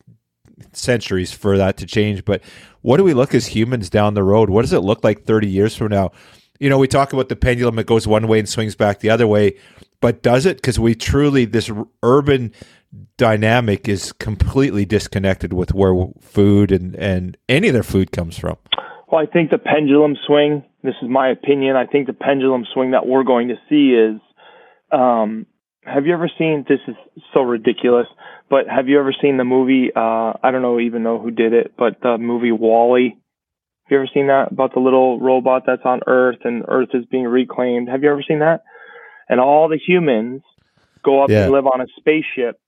[0.73, 2.25] centuries for that to change.
[2.25, 2.41] But
[2.81, 4.49] what do we look as humans down the road?
[4.49, 6.11] What does it look like 30 years from now?
[6.59, 9.09] You know, we talk about the pendulum, it goes one way and swings back the
[9.09, 9.57] other way,
[10.01, 10.57] but does it?
[10.57, 11.71] Because we truly, this
[12.01, 12.51] urban
[13.17, 18.57] dynamic is completely disconnected with where food and, and any of their food comes from.
[19.11, 22.91] Well, I think the pendulum swing, this is my opinion, I think the pendulum swing
[22.91, 24.19] that we're going to see is
[24.91, 25.45] um,
[25.83, 26.95] have you ever seen this is
[27.33, 28.07] so ridiculous
[28.49, 29.91] but have you ever seen the movie?
[29.95, 33.09] Uh, I don't know even know who did it, but the movie WALL-E.
[33.09, 37.05] Have you ever seen that about the little robot that's on Earth and Earth is
[37.05, 37.89] being reclaimed?
[37.89, 38.63] Have you ever seen that?
[39.29, 40.41] And all the humans
[41.03, 41.43] go up yeah.
[41.43, 42.59] and live on a spaceship,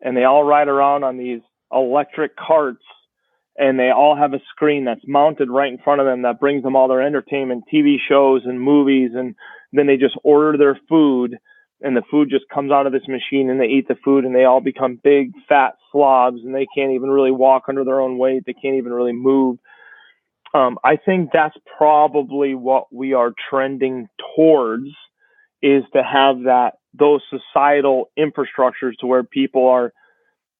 [0.00, 1.40] and they all ride around on these
[1.72, 2.84] electric carts,
[3.56, 6.62] and they all have a screen that's mounted right in front of them that brings
[6.62, 9.34] them all their entertainment, TV shows and movies, and
[9.72, 11.38] then they just order their food
[11.80, 14.34] and the food just comes out of this machine and they eat the food and
[14.34, 18.18] they all become big fat slobs and they can't even really walk under their own
[18.18, 18.42] weight.
[18.46, 19.58] They can't even really move.
[20.54, 24.88] Um, i think that's probably what we are trending towards
[25.60, 29.92] is to have that those societal infrastructures to where people are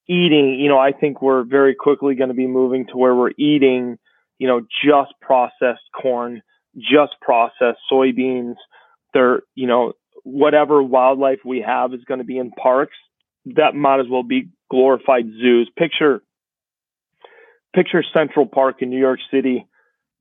[0.06, 0.60] eating.
[0.60, 3.98] You know i think we're very quickly going to be moving to where we're eating
[4.38, 6.42] you know just processed corn
[6.78, 8.54] just processed soybeans.
[9.14, 9.92] They're you know
[10.28, 12.96] whatever wildlife we have is going to be in parks,
[13.46, 15.70] that might as well be glorified zoos.
[15.76, 16.22] Picture
[17.74, 19.66] picture Central Park in New York City,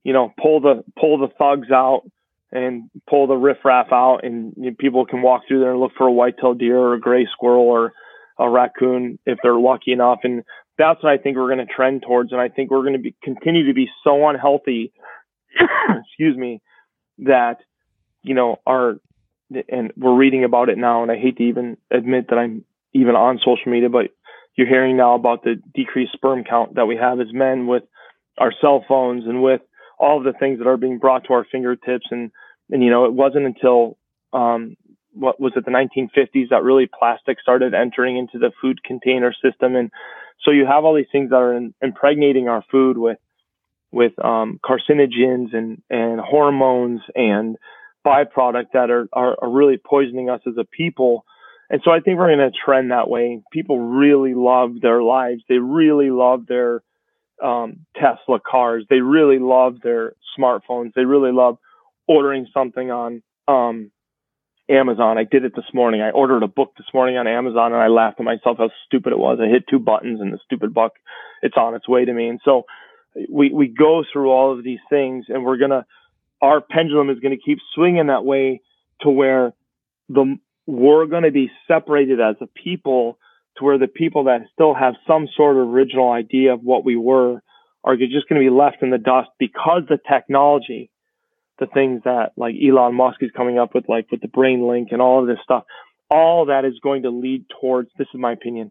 [0.04, 2.02] you know, pull the pull the thugs out
[2.50, 5.92] and pull the riffraff out and you know, people can walk through there and look
[5.98, 7.92] for a white-tailed deer or a gray squirrel or
[8.38, 10.42] a raccoon if they're lucky enough and
[10.78, 12.98] that's what I think we're going to trend towards and I think we're going to
[13.00, 14.92] be continue to be so unhealthy
[15.90, 16.62] excuse me
[17.18, 17.58] that
[18.22, 18.94] you know our
[19.68, 21.02] and we're reading about it now.
[21.02, 24.10] And I hate to even admit that I'm even on social media, but
[24.56, 27.84] you're hearing now about the decreased sperm count that we have as men with
[28.38, 29.60] our cell phones and with
[29.98, 32.06] all of the things that are being brought to our fingertips.
[32.10, 32.30] And,
[32.70, 33.96] and, you know, it wasn't until,
[34.32, 34.76] um,
[35.12, 39.74] what was it, the 1950s that really plastic started entering into the food container system.
[39.74, 39.90] And
[40.44, 43.18] so you have all these things that are in, impregnating our food with,
[43.90, 47.56] with, um, carcinogens and, and hormones and,
[48.08, 51.24] byproduct that are, are, are really poisoning us as a people.
[51.70, 53.42] And so I think we're going to trend that way.
[53.52, 55.42] People really love their lives.
[55.48, 56.82] They really love their
[57.42, 58.84] um, Tesla cars.
[58.88, 60.94] They really love their smartphones.
[60.94, 61.58] They really love
[62.06, 63.90] ordering something on um,
[64.68, 65.18] Amazon.
[65.18, 66.00] I did it this morning.
[66.00, 69.12] I ordered a book this morning on Amazon and I laughed at myself how stupid
[69.12, 69.38] it was.
[69.40, 70.92] I hit two buttons and the stupid book,
[71.42, 72.28] it's on its way to me.
[72.28, 72.64] And so
[73.30, 75.84] we, we go through all of these things and we're going to,
[76.40, 78.60] our pendulum is going to keep swinging that way
[79.00, 79.52] to where
[80.08, 83.18] the, we're going to be separated as a people
[83.56, 86.96] to where the people that still have some sort of original idea of what we
[86.96, 87.42] were
[87.82, 90.90] are just going to be left in the dust because the technology
[91.58, 94.88] the things that like Elon Musk is coming up with, like with the brain link
[94.92, 95.64] and all of this stuff,
[96.10, 98.70] all that is going to lead towards, this is my opinion,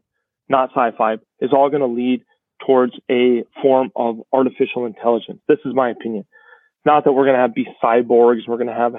[0.49, 2.24] not sci-fi, is all going to lead
[2.65, 5.39] towards a form of artificial intelligence.
[5.47, 6.26] This is my opinion.
[6.88, 8.93] Not that we're going to have be cyborgs, we're going to have,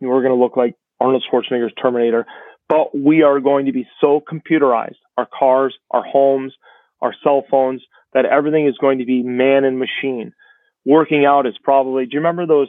[0.00, 2.24] we're going to look like Arnold Schwarzenegger's Terminator,
[2.66, 6.54] but we are going to be so computerized, our cars, our homes,
[7.02, 7.82] our cell phones,
[8.14, 10.32] that everything is going to be man and machine.
[10.86, 12.68] Working out is probably, do you remember those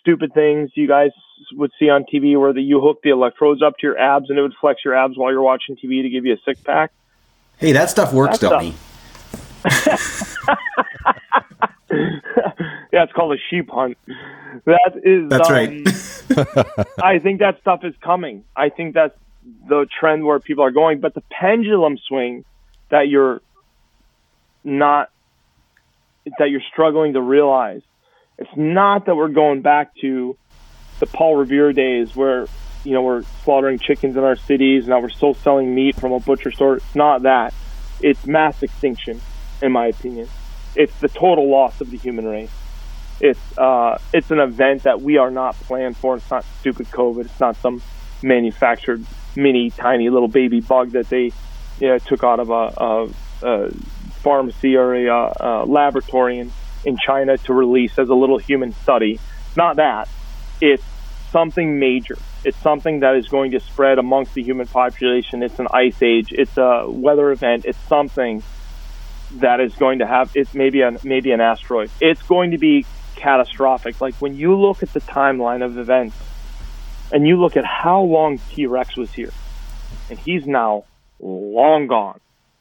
[0.00, 1.10] stupid things you guys
[1.52, 4.38] would see on TV where the, you hook the electrodes up to your abs and
[4.38, 6.90] it would flex your abs while you're watching TV to give you a six pack.
[7.58, 8.74] Hey, that stuff works, that dummy.
[12.92, 13.96] yeah, it's called a sheep hunt.
[14.64, 15.28] That is.
[15.28, 16.86] That's um, right.
[17.02, 18.44] I think that stuff is coming.
[18.56, 19.16] I think that's
[19.68, 21.00] the trend where people are going.
[21.00, 22.44] But the pendulum swing
[22.90, 23.40] that you're
[24.62, 25.10] not
[26.38, 27.82] that you're struggling to realize
[28.38, 30.36] it's not that we're going back to
[31.00, 32.46] the Paul Revere days where,
[32.84, 34.88] you know, we're slaughtering chickens in our cities.
[34.88, 36.76] Now we're still selling meat from a butcher store.
[36.76, 37.54] It's not that.
[38.00, 39.20] It's mass extinction,
[39.62, 40.28] in my opinion.
[40.76, 42.50] It's the total loss of the human race.
[43.20, 46.16] It's uh, it's an event that we are not planned for.
[46.16, 47.26] It's not stupid COVID.
[47.26, 47.82] It's not some
[48.22, 49.04] manufactured
[49.36, 51.32] mini tiny little baby bug that they
[51.80, 53.08] you know, took out of a, a,
[53.42, 53.70] a
[54.22, 56.52] pharmacy or a, a laboratory and
[56.84, 59.18] in China to release as a little human study.
[59.56, 60.08] Not that.
[60.60, 60.84] It's
[61.30, 62.16] something major.
[62.44, 65.42] It's something that is going to spread amongst the human population.
[65.42, 66.32] It's an ice age.
[66.32, 67.64] It's a weather event.
[67.64, 68.42] It's something
[69.32, 70.30] that is going to have.
[70.34, 71.90] It's maybe an maybe an asteroid.
[72.00, 74.00] It's going to be catastrophic.
[74.00, 76.16] Like when you look at the timeline of events,
[77.12, 79.32] and you look at how long T Rex was here,
[80.10, 80.84] and he's now
[81.20, 82.20] long gone,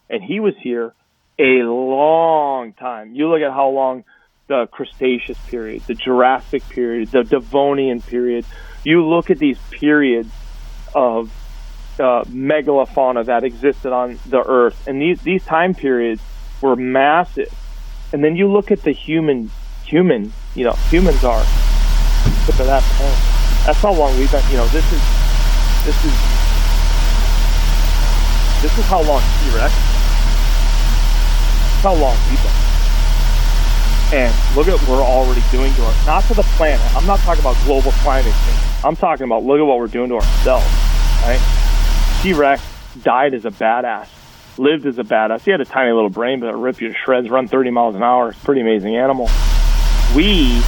[0.10, 0.94] and he was here
[1.40, 3.16] a long time.
[3.16, 4.04] You look at how long
[4.48, 8.46] the Cretaceous period, the Jurassic period, the Devonian period.
[8.84, 10.30] You look at these periods
[10.94, 11.32] of
[12.00, 16.22] uh, megalofauna that existed on the Earth, and these these time periods
[16.64, 17.54] were massive.
[18.12, 19.52] And then you look at the human
[19.86, 21.44] human, you know, humans are.
[22.48, 22.84] Look at that.
[23.66, 24.44] That's how long we've been.
[24.50, 25.02] You know, this is
[25.86, 26.16] this is
[28.64, 29.74] this is how long T-Rex.
[31.84, 32.60] How long we've been.
[34.14, 36.96] And look at what we're already doing to our, not to the planet.
[36.96, 38.86] I'm not talking about global climate change.
[38.86, 40.66] I'm talking about look at what we're doing to ourselves,
[41.24, 41.42] right?
[42.22, 42.62] T-Rex
[43.02, 44.08] died as a badass,
[44.60, 45.42] lived as a badass.
[45.42, 47.96] He had a tiny little brain, but it ripped you to shreds, run 30 miles
[47.96, 48.30] an hour.
[48.30, 49.30] It's a pretty amazing animal.
[50.16, 50.62] We,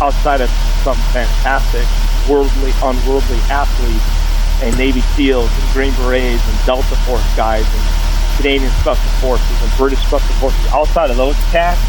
[0.00, 0.50] outside of
[0.82, 1.86] some fantastic,
[2.28, 4.20] worldly, unworldly athletes
[4.62, 9.72] and Navy SEALs and Green Berets and Delta Force guys and Canadian Special Forces and
[9.76, 11.80] British Special Forces, outside of those cats,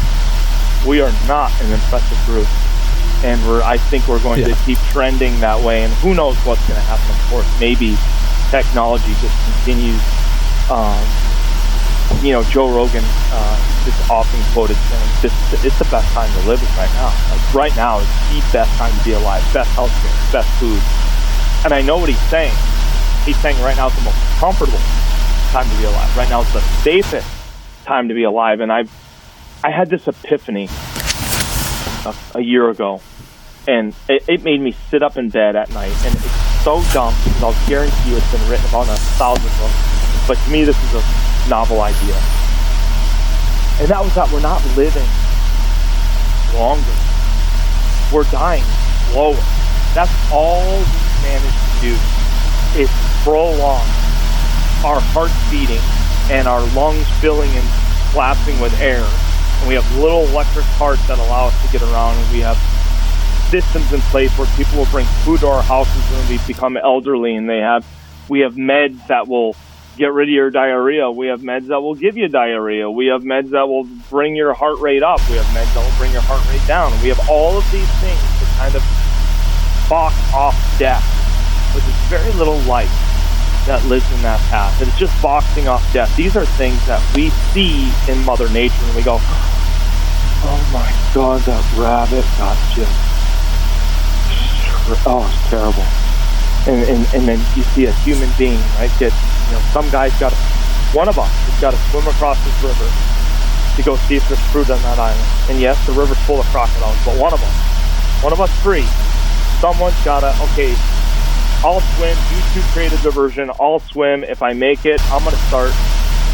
[0.86, 2.48] we are not an impressive group.
[3.24, 4.48] And we're, I think we're going yeah.
[4.48, 5.84] to keep trending that way.
[5.84, 7.48] And who knows what's going to happen, of course.
[7.60, 7.96] Maybe
[8.50, 10.02] technology just continues.
[10.72, 10.96] Um,
[12.24, 16.48] you know, Joe Rogan uh, is often quoted saying, this, it's the best time to
[16.48, 17.12] live right now.
[17.30, 20.80] Like right now is the best time to be alive, best healthcare, best food.
[21.64, 22.54] And I know what he's saying.
[23.24, 24.78] He's saying right now is the most comfortable
[25.52, 26.16] time to be alive.
[26.16, 27.28] Right now is the safest
[27.84, 28.60] time to be alive.
[28.60, 28.90] And I've
[29.62, 30.68] I had this epiphany
[32.04, 33.00] a, a year ago,
[33.68, 35.92] and it, it, made me sit up in bed at night.
[36.04, 39.52] And it's so dumb because I'll guarantee you it's been written about in a thousand
[39.60, 39.92] books.
[40.26, 41.02] But to me, this is a
[41.48, 42.14] novel idea.
[43.80, 45.08] And that was that we're not living
[46.54, 46.96] longer.
[48.12, 48.64] We're dying
[49.10, 49.40] slower.
[49.94, 50.86] That's all we
[51.26, 51.94] managed to do
[52.78, 52.90] is
[53.22, 53.84] prolong
[54.84, 55.82] our hearts beating
[56.30, 57.66] and our lungs filling and
[58.12, 59.06] collapsing with air
[59.62, 62.58] and we have little electric carts that allow us to get around, and we have
[63.48, 67.36] systems in place where people will bring food to our houses when we become elderly,
[67.36, 67.86] and they have
[68.28, 69.54] we have meds that will
[69.96, 71.10] get rid of your diarrhea.
[71.10, 72.90] We have meds that will give you diarrhea.
[72.90, 75.20] We have meds that will bring your heart rate up.
[75.28, 76.92] We have meds that will bring your heart rate down.
[77.02, 78.82] We have all of these things to kind of
[79.88, 81.04] box off death.
[81.74, 82.90] But there's very little life
[83.66, 84.80] that lives in that path.
[84.80, 86.14] And it's just boxing off death.
[86.16, 91.40] These are things that we see in Mother Nature and we go, oh my God,
[91.42, 92.90] that rabbit got just,
[95.06, 96.01] oh, it's terrible.
[96.66, 100.14] And, and, and then you see a human being, right, get, you know, some guy's
[100.20, 100.32] got,
[100.94, 102.86] one of us has got to swim across this river
[103.76, 105.50] to go see if there's fruit on that island.
[105.50, 108.86] And yes, the river's full of crocodiles, but one of us, one of us three,
[109.58, 110.74] someone's got to, okay,
[111.64, 112.16] I'll swim.
[112.16, 113.48] YouTube created the version.
[113.60, 114.24] I'll swim.
[114.24, 115.72] If I make it, I'm going to start.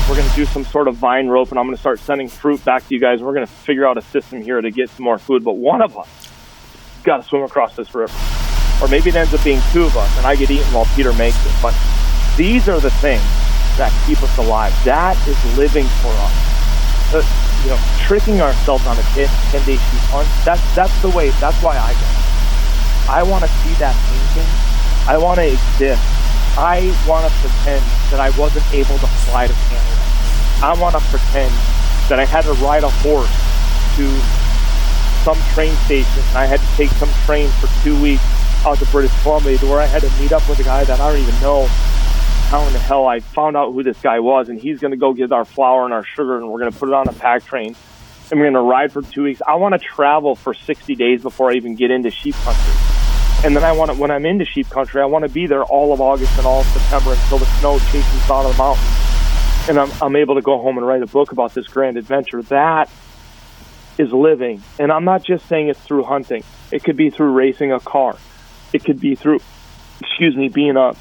[0.09, 2.28] We're going to do some sort of vine rope, and I'm going to start sending
[2.28, 3.22] fruit back to you guys.
[3.22, 5.44] We're going to figure out a system here to get some more food.
[5.44, 6.09] But one of us
[7.05, 8.14] got to swim across this river.
[8.80, 11.12] Or maybe it ends up being two of us, and I get eaten while Peter
[11.12, 11.52] makes it.
[11.60, 11.74] But
[12.36, 13.22] these are the things
[13.76, 14.72] that keep us alive.
[14.84, 16.34] That is living for us.
[17.14, 17.24] Uh,
[17.64, 21.30] you know, tricking ourselves on a 10, 10 day shoot hunt, that's, that's the way,
[21.40, 22.06] that's why I go.
[23.10, 24.68] I want to see that painting
[25.09, 26.05] I want to exist.
[26.59, 27.80] I want to pretend
[28.12, 29.96] that I wasn't able to fly to Canada.
[30.60, 31.48] I want to pretend
[32.12, 33.32] that I had to ride a horse
[33.96, 34.05] to
[35.24, 36.22] some train station.
[36.36, 38.20] I had to take some train for two weeks
[38.68, 41.00] out to British Columbia to where I had to meet up with a guy that
[41.00, 41.64] I don't even know
[42.48, 44.98] how in the hell I found out who this guy was, and he's going to
[44.98, 47.12] go get our flour and our sugar, and we're going to put it on a
[47.14, 47.74] pack train,
[48.30, 49.40] and we're going to ride for two weeks.
[49.46, 52.74] I want to travel for 60 days before I even get into sheep country.
[53.42, 55.64] And then I want to, when I'm into sheep country, I want to be there
[55.64, 59.68] all of August and all of September until the snow chases down the mountains.
[59.68, 62.42] And I'm, I'm able to go home and write a book about this grand adventure.
[62.42, 62.90] That
[63.96, 64.62] is living.
[64.78, 66.44] And I'm not just saying it's through hunting.
[66.70, 68.18] It could be through racing a car.
[68.72, 69.40] It could be through,
[70.00, 70.94] excuse me, being a,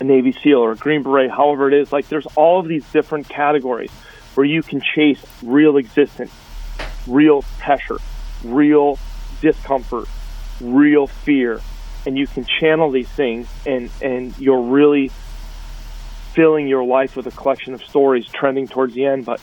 [0.00, 1.92] a Navy SEAL or a Green Beret, however it is.
[1.92, 3.90] Like there's all of these different categories
[4.34, 6.32] where you can chase real existence,
[7.06, 7.98] real pressure,
[8.42, 8.98] real
[9.40, 10.08] discomfort,
[10.60, 11.60] real fear
[12.06, 15.10] and you can channel these things and and you're really
[16.32, 19.40] filling your life with a collection of stories trending towards the end but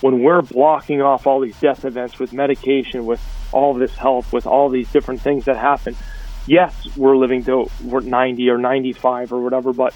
[0.00, 3.20] when we're blocking off all these death events with medication with
[3.52, 5.96] all this health with all these different things that happen
[6.48, 9.92] yes we're living to we're 90 or 95 or whatever but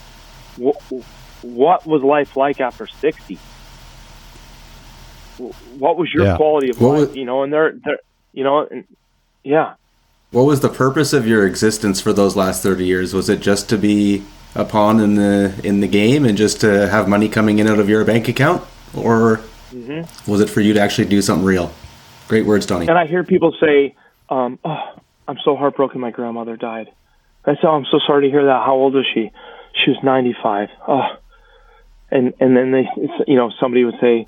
[1.43, 3.39] what was life like after 60
[5.79, 6.37] what was your yeah.
[6.37, 7.99] quality of what life was, you know and they're, they're
[8.33, 8.85] you know and
[9.43, 9.75] yeah
[10.33, 13.13] what was the purpose of your existence for those last 30 years?
[13.13, 14.25] Was it just to be
[14.55, 17.79] a pawn in the in the game and just to have money coming in out
[17.79, 18.63] of your bank account
[18.97, 20.31] or mm-hmm.
[20.31, 21.71] was it for you to actually do something real?
[22.29, 22.89] Great words, Donnie.
[22.89, 23.95] And I hear people say,
[24.31, 24.92] um, "Oh,
[25.33, 26.01] I'm so heartbroken.
[26.01, 26.89] My grandmother died."
[27.45, 28.63] I said, oh, "I'm so sorry to hear that.
[28.65, 29.31] How old was she?"
[29.75, 30.69] She was 95.
[30.87, 31.09] Oh,
[32.11, 32.89] and and then they,
[33.27, 34.27] you know, somebody would say,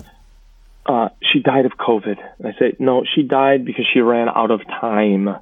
[0.85, 4.51] uh, "She died of COVID." And I say, "No, she died because she ran out
[4.51, 5.35] of time."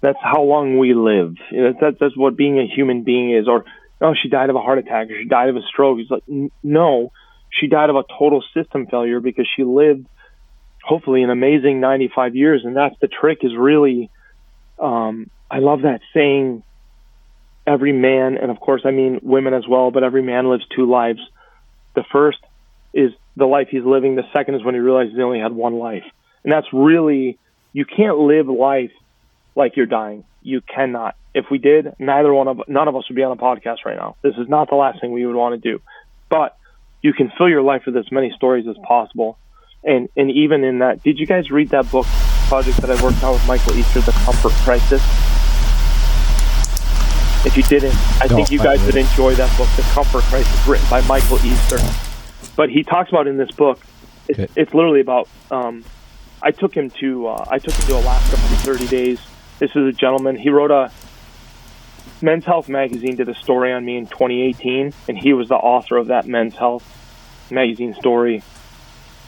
[0.00, 1.36] That's how long we live.
[1.50, 3.46] You know, that, that's what being a human being is.
[3.48, 3.64] Or,
[4.00, 5.98] oh, she died of a heart attack or she died of a stroke.
[5.98, 6.24] It's like,
[6.62, 7.12] no,
[7.50, 10.06] she died of a total system failure because she lived
[10.82, 12.62] hopefully an amazing 95 years.
[12.64, 14.10] And that's the trick is really,
[14.80, 16.62] um, I love that saying,
[17.66, 20.88] every man, and of course, I mean women as well, but every man lives two
[20.88, 21.20] lives.
[21.94, 22.38] The first
[22.92, 24.16] is the life he's living.
[24.16, 26.04] The second is when he realizes he only had one life.
[26.42, 27.38] And that's really,
[27.72, 28.92] you can't live life
[29.54, 30.24] like you're dying.
[30.42, 31.16] You cannot.
[31.34, 33.96] If we did, neither one of none of us would be on a podcast right
[33.96, 34.16] now.
[34.22, 35.80] This is not the last thing we would want to do.
[36.28, 36.56] But
[37.02, 39.38] you can fill your life with as many stories as possible.
[39.84, 42.06] And and even in that, did you guys read that book
[42.50, 45.00] project that I worked on with Michael Easter, The Comfort Crisis?
[47.46, 50.66] If you didn't, I no, think you guys would enjoy that book, The Comfort Crisis,
[50.66, 51.78] written by Michael Easter.
[52.56, 53.80] But he talks about in this book,
[54.28, 54.52] it's, okay.
[54.56, 55.28] it's literally about.
[55.50, 55.84] Um,
[56.42, 59.20] I took him to uh, I took him to Alaska for 30 days
[59.60, 60.36] this is a gentleman.
[60.36, 60.90] He wrote a
[62.22, 65.96] Men's Health magazine did a story on me in 2018, and he was the author
[65.96, 66.84] of that Men's Health
[67.50, 68.42] magazine story.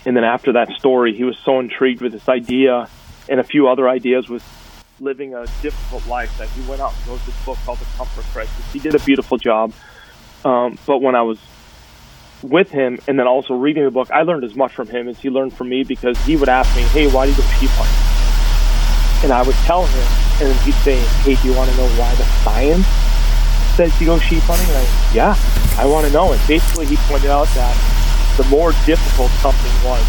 [0.04, 2.88] And then after that story, he was so intrigued with this idea
[3.28, 4.44] and a few other ideas with
[5.00, 8.24] living a difficult life that he went out and wrote this book called The Comfort
[8.26, 8.72] Crisis.
[8.72, 9.72] He did a beautiful job.
[10.44, 11.38] Um, but when I was
[12.42, 15.18] with him and then also reading the book, I learned as much from him as
[15.20, 17.70] he learned from me because he would ask me, "Hey, why do you go sheep
[17.70, 20.06] hunting?" And I would tell him,
[20.40, 22.86] and then he'd say, "Hey, do you want to know why the science
[23.76, 25.36] says you go sheep hunting?" And I, yeah,
[25.78, 26.32] I want to know.
[26.32, 27.74] And basically, he pointed out that
[28.36, 30.02] the more difficult something was,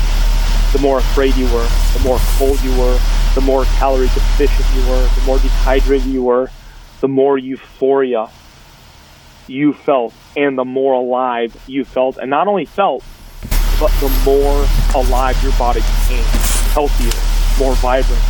[0.74, 3.00] the more afraid you were, the more cold you were,
[3.36, 6.50] the more calorie deficient you were, the more dehydrated you were,
[7.00, 8.28] the more euphoria
[9.48, 13.04] you felt, and the more alive you felt, and not only felt,
[13.80, 16.24] but the more alive your body became,
[16.74, 17.12] healthier,
[17.64, 18.22] more vibrant,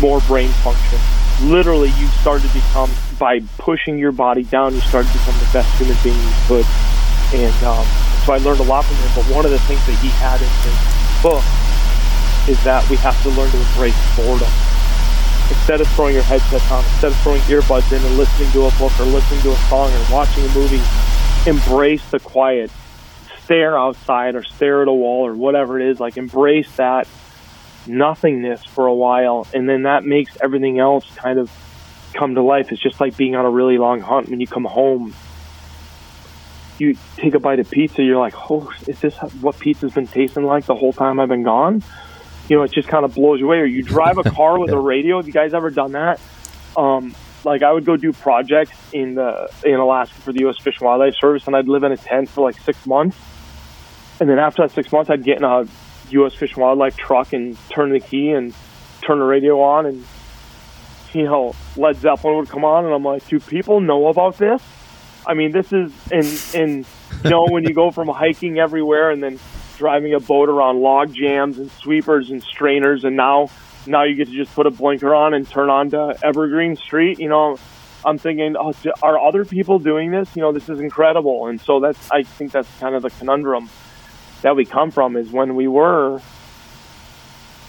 [0.00, 0.98] more brain function,
[1.42, 4.74] literally you started to become by pushing your body down.
[4.74, 6.66] You started to become the best human being you could,
[7.34, 7.84] and um,
[8.24, 9.10] so I learned a lot from him.
[9.14, 11.42] But one of the things that he had in his book
[12.50, 14.48] is that we have to learn to embrace boredom.
[15.48, 18.70] Instead of throwing your headset on, instead of throwing earbuds in and listening to a
[18.72, 20.82] book or listening to a song or watching a movie,
[21.48, 22.70] embrace the quiet.
[23.44, 26.00] Stare outside or stare at a wall or whatever it is.
[26.00, 27.08] Like embrace that
[27.86, 31.50] nothingness for a while, and then that makes everything else kind of
[32.14, 32.72] come to life.
[32.72, 34.28] It's just like being on a really long hunt.
[34.28, 35.14] When you come home,
[36.78, 40.44] you take a bite of pizza, you're like, "Oh, is this what pizza's been tasting
[40.44, 41.82] like the whole time I've been gone?"
[42.50, 43.58] You know, it just kind of blows you away.
[43.58, 45.16] Or you drive a car with a radio.
[45.16, 46.20] Have you guys ever done that?
[46.76, 47.14] Um,
[47.44, 50.58] like I would go do projects in the in Alaska for the U.S.
[50.58, 53.16] Fish and Wildlife Service, and I'd live in a tent for like six months.
[54.20, 55.64] And then after that six months, I'd get in a
[56.10, 56.34] U.S.
[56.34, 58.54] Fish and Wildlife truck and turn the key and
[59.02, 60.04] turn the radio on, and
[61.14, 64.62] you know Led Zeppelin would come on, and I'm like, do people know about this?
[65.26, 66.86] I mean, this is and and
[67.24, 69.38] you know when you go from hiking everywhere and then
[69.80, 73.50] driving a boat around log jams and sweepers and strainers, and now
[73.86, 77.18] now you get to just put a blinker on and turn on to Evergreen Street.
[77.18, 77.58] You know,
[78.04, 80.36] I'm thinking, oh, are other people doing this?
[80.36, 83.70] You know, this is incredible, and so that's I think that's kind of the conundrum
[84.42, 86.20] that we come from is when we were,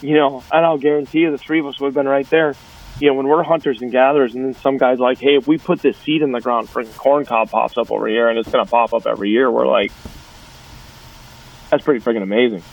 [0.01, 2.55] you know, and I'll guarantee you the three of us would have been right there.
[2.99, 5.57] You know, when we're hunters and gatherers, and then some guys like, hey, if we
[5.57, 8.51] put this seed in the ground, freaking corn cob pops up over here, and it's
[8.51, 9.49] going to pop up every year.
[9.49, 9.93] We're like,
[11.71, 12.63] that's pretty freaking amazing.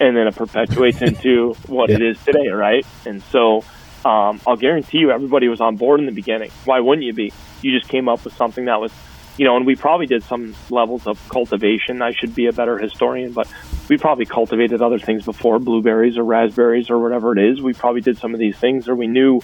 [0.00, 1.96] And then it perpetuates into what yeah.
[1.96, 2.86] it is today, right?
[3.06, 3.64] And so
[4.04, 6.50] um, I'll guarantee you everybody was on board in the beginning.
[6.64, 7.32] Why wouldn't you be?
[7.62, 8.92] You just came up with something that was
[9.36, 12.02] you know, and we probably did some levels of cultivation.
[12.02, 13.52] I should be a better historian, but
[13.88, 17.60] we probably cultivated other things before blueberries or raspberries or whatever it is.
[17.60, 19.40] We probably did some of these things, or we knew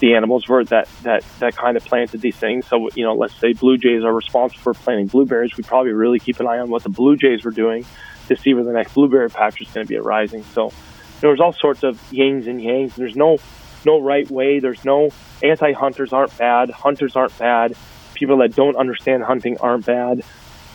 [0.00, 2.66] the animals were that that that kind of planted these things.
[2.66, 5.56] So you know, let's say blue jays are responsible for planting blueberries.
[5.56, 7.84] We probably really keep an eye on what the blue jays were doing
[8.28, 10.42] to see where the next blueberry patch is going to be arising.
[10.52, 10.72] So
[11.20, 12.94] there's all sorts of yings and yangs.
[12.94, 13.38] There's no
[13.84, 14.58] no right way.
[14.58, 15.10] There's no
[15.42, 16.70] anti hunters aren't bad.
[16.70, 17.76] Hunters aren't bad
[18.16, 20.24] people that don't understand hunting aren't bad.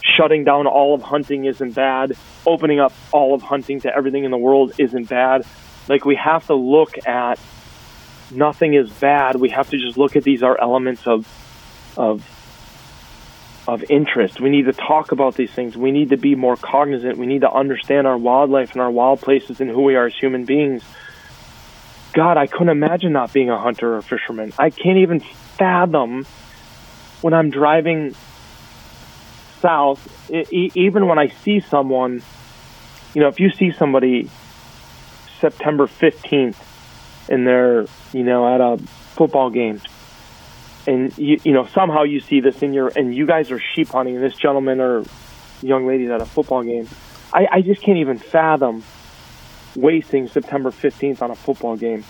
[0.04, 2.14] Shutting down all of hunting isn't bad.
[2.46, 5.46] Opening up all of hunting to everything in the world isn't bad.
[5.90, 7.40] Like we have to look at
[8.32, 9.36] nothing is bad.
[9.36, 11.28] We have to just look at these are elements of
[11.98, 12.26] of
[13.68, 14.42] of interest.
[14.42, 15.78] We need to talk about these things.
[15.78, 17.18] We need to be more cognizant.
[17.18, 20.16] We need to understand our wildlife and our wild places and who we are as
[20.16, 20.84] human beings.
[22.14, 24.52] God, I couldn't imagine not being a hunter or fisherman.
[24.58, 26.26] I can't even fathom
[27.22, 28.16] when I'm driving
[29.62, 32.24] south, it, even when I see someone,
[33.14, 34.30] you know, if you see somebody
[35.40, 36.71] September 15th
[37.32, 38.78] and they're, you know, at a
[39.16, 39.82] football game,
[40.86, 43.88] and you, you know, somehow you see this in your, and you guys are sheep
[43.88, 45.04] hunting, and this gentleman or
[45.62, 46.88] young lady's at a football game,
[47.34, 48.84] I, I just can't even fathom
[49.76, 52.04] wasting September 15th on a football game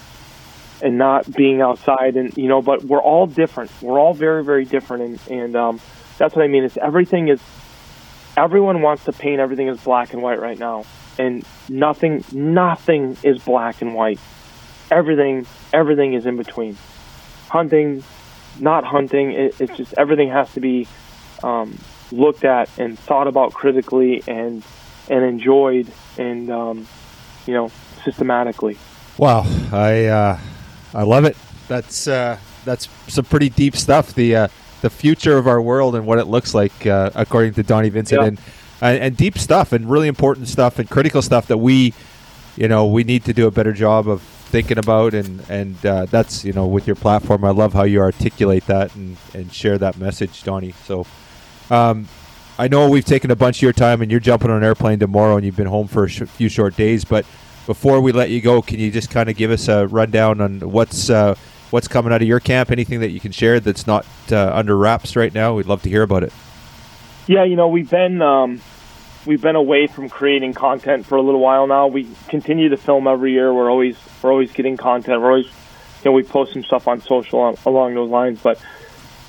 [0.82, 2.16] and not being outside.
[2.16, 3.72] And you know but we're all different.
[3.82, 5.04] We're all very very different.
[5.04, 5.82] And and um,
[6.18, 6.64] that's what i mean.
[6.64, 7.40] It's everything is
[8.36, 10.86] everyone wants to paint everything as black and white right now.
[11.20, 14.20] And nothing nothing is black and white
[14.92, 16.78] everything everything is in between.
[17.50, 18.04] Hunting
[18.60, 20.88] not hunting it, it's just everything has to be
[21.44, 21.78] um,
[22.12, 24.64] looked at and thought about critically and
[25.10, 26.88] and enjoyed and um,
[27.48, 27.72] you know
[28.04, 28.78] systematically.
[29.18, 29.46] Wow.
[29.72, 30.40] I uh
[30.94, 31.38] I love it.
[31.68, 34.14] That's uh, that's some pretty deep stuff.
[34.14, 34.48] The uh,
[34.82, 38.22] the future of our world and what it looks like, uh, according to Donnie Vincent,
[38.22, 38.40] and
[38.82, 41.94] and deep stuff and really important stuff and critical stuff that we,
[42.58, 46.06] you know, we need to do a better job of thinking about and and uh,
[46.06, 47.44] that's you know with your platform.
[47.44, 50.74] I love how you articulate that and and share that message, Donnie.
[50.86, 51.06] So.
[51.70, 52.08] Um,
[52.60, 55.00] I know we've taken a bunch of your time, and you're jumping on an airplane
[55.00, 57.04] tomorrow, and you've been home for a sh- few short days.
[57.04, 57.26] But
[57.66, 60.60] before we let you go, can you just kind of give us a rundown on
[60.60, 61.36] what's uh,
[61.72, 62.70] what's coming out of your camp?
[62.70, 65.56] Anything that you can share that's not uh, under wraps right now?
[65.56, 66.34] We'd love to hear about it.
[67.26, 68.62] Yeah, you know, we've been um,
[69.26, 71.88] we've been away from creating content for a little while now.
[71.88, 73.54] We continue to film every year.
[73.54, 75.22] We're always we're always getting content.
[75.22, 78.60] We're always you know we post some stuff on social along those lines, but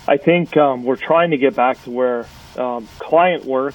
[0.08, 3.74] I think um, we're trying to get back to where um, client work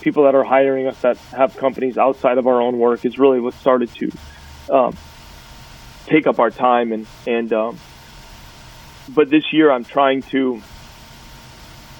[0.00, 3.40] people that are hiring us that have companies outside of our own work is really
[3.40, 4.10] what started to
[4.70, 4.94] um,
[6.06, 7.78] take up our time and and um,
[9.08, 10.60] but this year I'm trying to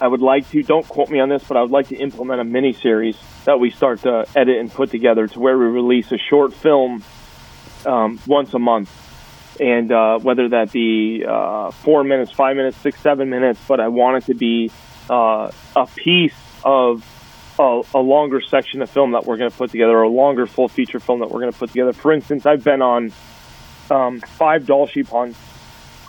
[0.00, 2.40] I would like to don't quote me on this but I would like to implement
[2.40, 6.10] a mini series that we start to edit and put together to where we release
[6.12, 7.02] a short film
[7.86, 8.90] um, once a month
[9.60, 13.88] and uh, whether that be uh, four minutes, five minutes, six, seven minutes, but I
[13.88, 14.70] want it to be
[15.08, 16.34] uh, a piece
[16.64, 17.04] of
[17.58, 20.46] a, a, longer section of film that we're going to put together, or a longer
[20.46, 21.92] full feature film that we're going to put together.
[21.92, 23.12] For instance, I've been on
[23.90, 25.38] um, five Dall sheep hunts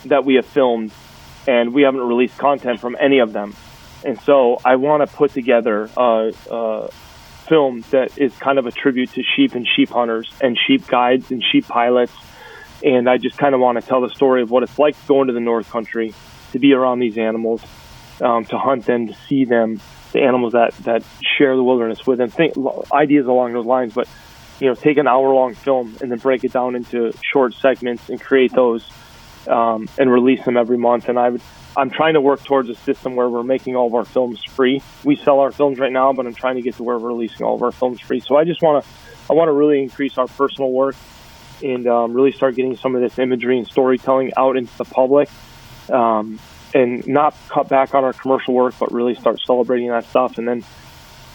[0.06, 0.92] that we have filmed,
[1.46, 3.54] and we haven't released content from any of them.
[4.04, 6.90] And so I want to put together a, a
[7.48, 11.30] film that is kind of a tribute to sheep and sheep hunters and sheep guides
[11.30, 12.12] and sheep pilots.
[12.84, 15.28] And I just kind of want to tell the story of what it's like going
[15.28, 16.12] to the North Country,
[16.52, 17.62] to be around these animals,
[18.20, 19.80] um, to hunt them, to see them,
[20.12, 21.02] the animals that, that
[21.36, 22.30] share the wilderness with them.
[22.30, 22.54] Think
[22.92, 24.08] ideas along those lines, but
[24.60, 28.08] you know, take an hour long film and then break it down into short segments
[28.08, 28.88] and create those
[29.48, 31.08] um, and release them every month.
[31.08, 31.42] And I would,
[31.76, 34.82] I'm trying to work towards a system where we're making all of our films free.
[35.04, 37.44] We sell our films right now, but I'm trying to get to where we're releasing
[37.44, 38.20] all of our films free.
[38.20, 38.90] So I just want to,
[39.30, 40.96] I want to really increase our personal work
[41.62, 45.28] and um, really start getting some of this imagery and storytelling out into the public.
[45.88, 46.38] Um,
[46.74, 50.36] and not cut back on our commercial work, but really start celebrating that stuff.
[50.36, 50.62] And then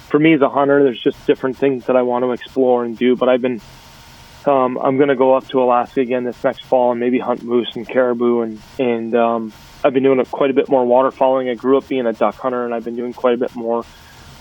[0.07, 2.97] for me as a hunter, there's just different things that I want to explore and
[2.97, 3.15] do.
[3.15, 3.61] But I've been
[4.47, 7.43] um, I'm going to go up to Alaska again this next fall and maybe hunt
[7.43, 8.41] moose and caribou.
[8.41, 9.53] And, and um,
[9.83, 11.49] I've been doing a, quite a bit more waterfowling.
[11.49, 13.83] I grew up being a duck hunter, and I've been doing quite a bit more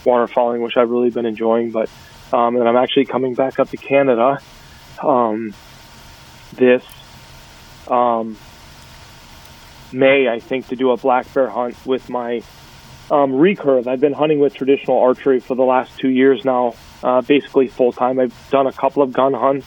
[0.05, 1.70] waterfowling, which I've really been enjoying.
[1.70, 1.90] But
[2.32, 4.39] um, and I'm actually coming back up to Canada
[5.02, 5.55] um,
[6.55, 6.85] this
[7.89, 8.36] um,
[9.93, 12.43] May, I think, to do a black bear hunt with my
[13.10, 13.86] um, recurve.
[13.86, 17.93] I've been hunting with traditional archery for the last two years now, uh, basically full
[17.93, 18.20] time.
[18.20, 19.66] I've done a couple of gun hunts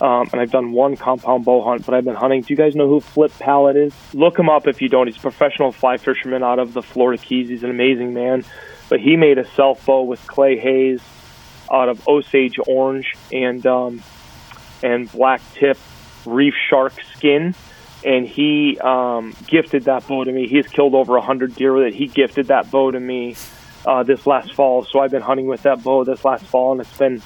[0.00, 2.42] um, and I've done one compound bow hunt, but I've been hunting.
[2.42, 3.92] Do you guys know who Flip Pallot is?
[4.14, 5.06] Look him up if you don't.
[5.06, 7.48] He's a professional fly fisherman out of the Florida Keys.
[7.48, 8.44] He's an amazing man.
[8.88, 11.00] But he made a self bow with Clay Hayes
[11.70, 14.02] out of Osage orange and um,
[14.82, 15.78] and black tip
[16.24, 17.54] reef shark skin.
[18.04, 20.48] And he um, gifted that bow to me.
[20.48, 21.94] He's killed over a hundred deer with it.
[21.94, 23.36] He gifted that bow to me
[23.84, 24.84] uh, this last fall.
[24.86, 27.22] So I've been hunting with that bow this last fall, and it's been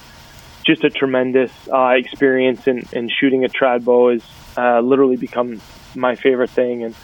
[0.65, 4.23] just a tremendous uh, experience in, in shooting a trad bow has
[4.57, 5.61] uh, literally become
[5.95, 6.95] my favorite thing and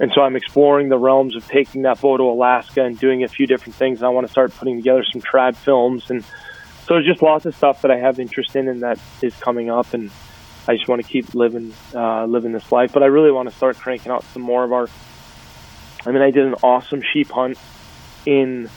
[0.00, 3.28] and so I'm exploring the realms of taking that bow to Alaska and doing a
[3.28, 3.98] few different things.
[3.98, 7.44] And I want to start putting together some trad films and so there's just lots
[7.44, 10.10] of stuff that I have interest in and that is coming up and
[10.66, 12.92] I just want to keep living uh, living this life.
[12.92, 14.88] But I really want to start cranking out some more of our.
[16.06, 17.58] I mean, I did an awesome sheep hunt
[18.24, 18.70] in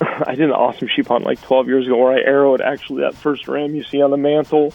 [0.26, 3.14] I did an awesome sheep hunt like 12 years ago where I arrowed actually that
[3.14, 4.72] first ram you see on the mantle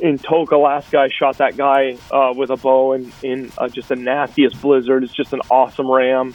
[0.00, 0.98] in Tok, Alaska.
[0.98, 5.04] I shot that guy uh, with a bow in, in uh, just the nastiest blizzard.
[5.04, 6.34] It's just an awesome ram.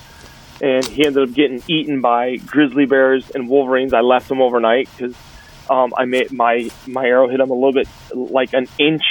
[0.62, 3.94] And he ended up getting eaten by grizzly bears and wolverines.
[3.94, 5.16] I left him overnight because
[5.70, 9.04] um, I made my my arrow hit him a little bit like an inch.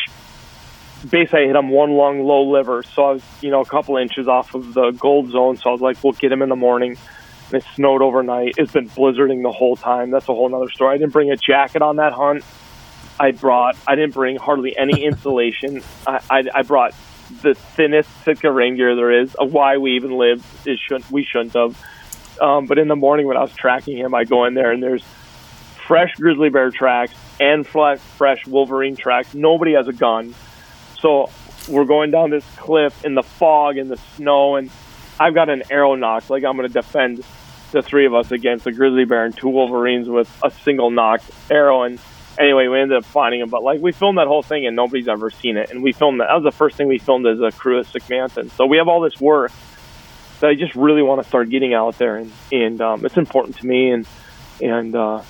[1.10, 3.96] Basically, I hit him one long low liver, so I was you know a couple
[3.96, 5.56] inches off of the gold zone.
[5.56, 6.96] So I was like, we'll get him in the morning.
[7.52, 8.54] It snowed overnight.
[8.56, 10.10] It's been blizzarding the whole time.
[10.10, 10.94] That's a whole other story.
[10.94, 12.44] I didn't bring a jacket on that hunt.
[13.20, 13.76] I brought.
[13.86, 15.82] I didn't bring hardly any insulation.
[16.06, 16.94] I, I, I brought
[17.42, 19.34] the thinnest Sitka rain gear there is.
[19.38, 21.80] Why we even lived is shouldn't we shouldn't have.
[22.40, 24.82] Um, but in the morning when I was tracking him, I go in there and
[24.82, 25.04] there's
[25.86, 29.34] fresh grizzly bear tracks and fresh wolverine tracks.
[29.34, 30.34] Nobody has a gun,
[31.00, 31.30] so
[31.68, 34.70] we're going down this cliff in the fog and the snow, and
[35.20, 36.30] I've got an arrow nock.
[36.30, 37.24] Like I'm going to defend
[37.72, 41.30] the three of us against a grizzly bear and two wolverines with a single nocked
[41.50, 41.82] arrow.
[41.82, 41.98] And
[42.38, 43.50] anyway, we ended up finding him.
[43.50, 45.70] But like we filmed that whole thing and nobody's ever seen it.
[45.70, 46.28] And we filmed that.
[46.28, 48.50] That was the first thing we filmed as a crew at Sick Mountain.
[48.50, 49.52] So we have all this work
[50.40, 53.56] that I just really want to start getting out there, and and um, it's important
[53.58, 53.90] to me.
[53.90, 54.06] And
[54.60, 55.22] and uh,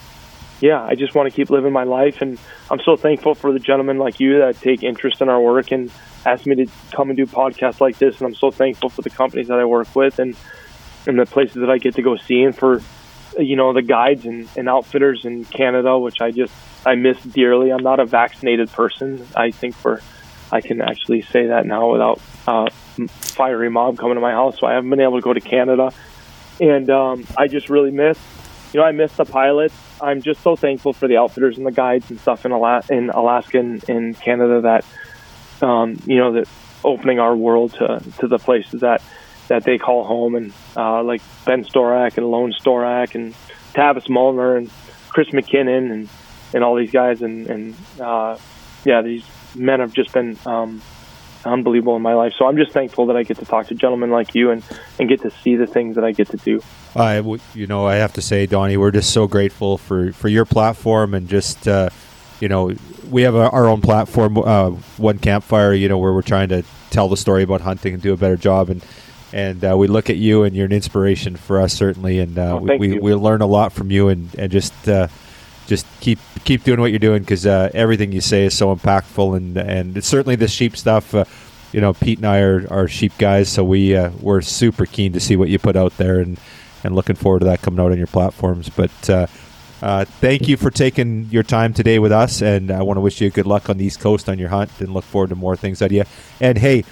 [0.60, 2.22] yeah, I just want to keep living my life.
[2.22, 2.38] And
[2.70, 5.90] I'm so thankful for the gentlemen like you that take interest in our work and
[6.24, 8.18] ask me to come and do podcasts like this.
[8.18, 10.36] And I'm so thankful for the companies that I work with and
[11.06, 12.80] and the places that I get to go see, and for
[13.38, 16.52] you know the guides and, and outfitters in Canada, which I just
[16.86, 17.70] I miss dearly.
[17.70, 19.26] I'm not a vaccinated person.
[19.36, 20.00] I think for
[20.50, 22.70] I can actually say that now without uh,
[23.08, 24.58] fiery mob coming to my house.
[24.58, 25.92] So I haven't been able to go to Canada,
[26.60, 28.18] and um, I just really miss.
[28.72, 29.74] You know, I miss the pilots.
[30.00, 33.10] I'm just so thankful for the outfitters and the guides and stuff in, Ala- in
[33.10, 36.48] Alaska and in Canada that, um, you know, that
[36.82, 39.02] opening our world to, to the places that
[39.48, 43.34] that they call home, and uh, like Ben Storak and Lone Storak and
[43.74, 44.70] Tavis Molnar and
[45.08, 46.08] Chris McKinnon and
[46.54, 48.36] and all these guys, and and uh,
[48.84, 49.24] yeah, these
[49.54, 50.80] men have just been um,
[51.44, 52.34] unbelievable in my life.
[52.38, 54.62] So I'm just thankful that I get to talk to gentlemen like you and
[54.98, 56.62] and get to see the things that I get to do.
[56.94, 57.18] I,
[57.54, 61.14] you know, I have to say, Donnie, we're just so grateful for for your platform
[61.14, 61.66] and just.
[61.66, 61.90] Uh,
[62.40, 62.74] you know
[63.12, 65.74] we have our own platform, uh, One Campfire.
[65.74, 68.36] You know, where we're trying to tell the story about hunting and do a better
[68.36, 68.70] job.
[68.70, 68.84] And
[69.32, 72.18] and uh, we look at you, and you're an inspiration for us certainly.
[72.18, 74.88] And uh, Oh, we, we we learn a lot from you, and and just.
[74.88, 75.08] Uh,
[75.68, 79.36] just keep keep doing what you're doing because uh, everything you say is so impactful
[79.36, 81.14] and and certainly the sheep stuff.
[81.14, 81.24] Uh,
[81.72, 85.12] you know, Pete and I are, are sheep guys, so we uh, we're super keen
[85.12, 86.38] to see what you put out there and
[86.84, 88.68] and looking forward to that coming out on your platforms.
[88.68, 89.26] But uh,
[89.80, 93.20] uh, thank you for taking your time today with us, and I want to wish
[93.20, 95.56] you good luck on the East Coast on your hunt, and look forward to more
[95.56, 96.04] things out of you.
[96.40, 96.84] And hey.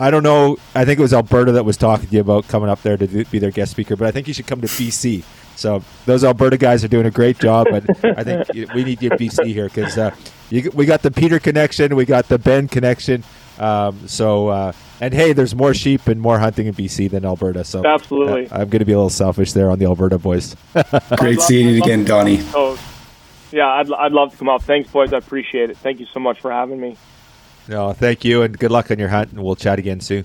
[0.00, 0.56] I don't know.
[0.74, 3.06] I think it was Alberta that was talking to you about coming up there to
[3.06, 5.22] do, be their guest speaker, but I think you should come to BC.
[5.56, 7.84] So those Alberta guys are doing a great job, but
[8.16, 10.14] I think we need you at BC here because uh,
[10.50, 13.22] we got the Peter connection, we got the Ben connection.
[13.58, 14.72] Um, so uh,
[15.02, 17.64] and hey, there's more sheep and more hunting in BC than Alberta.
[17.64, 18.48] So Absolutely.
[18.48, 20.56] uh, I'm going to be a little selfish there on the Alberta boys.
[21.16, 22.34] Great seeing you again, to come Donnie.
[22.36, 22.82] East Coast.
[23.52, 24.62] Yeah, I'd, I'd love to come up.
[24.62, 25.12] Thanks, boys.
[25.12, 25.76] I appreciate it.
[25.76, 26.96] Thank you so much for having me.
[27.70, 30.24] No, thank you, and good luck on your hunt, and we'll chat again soon.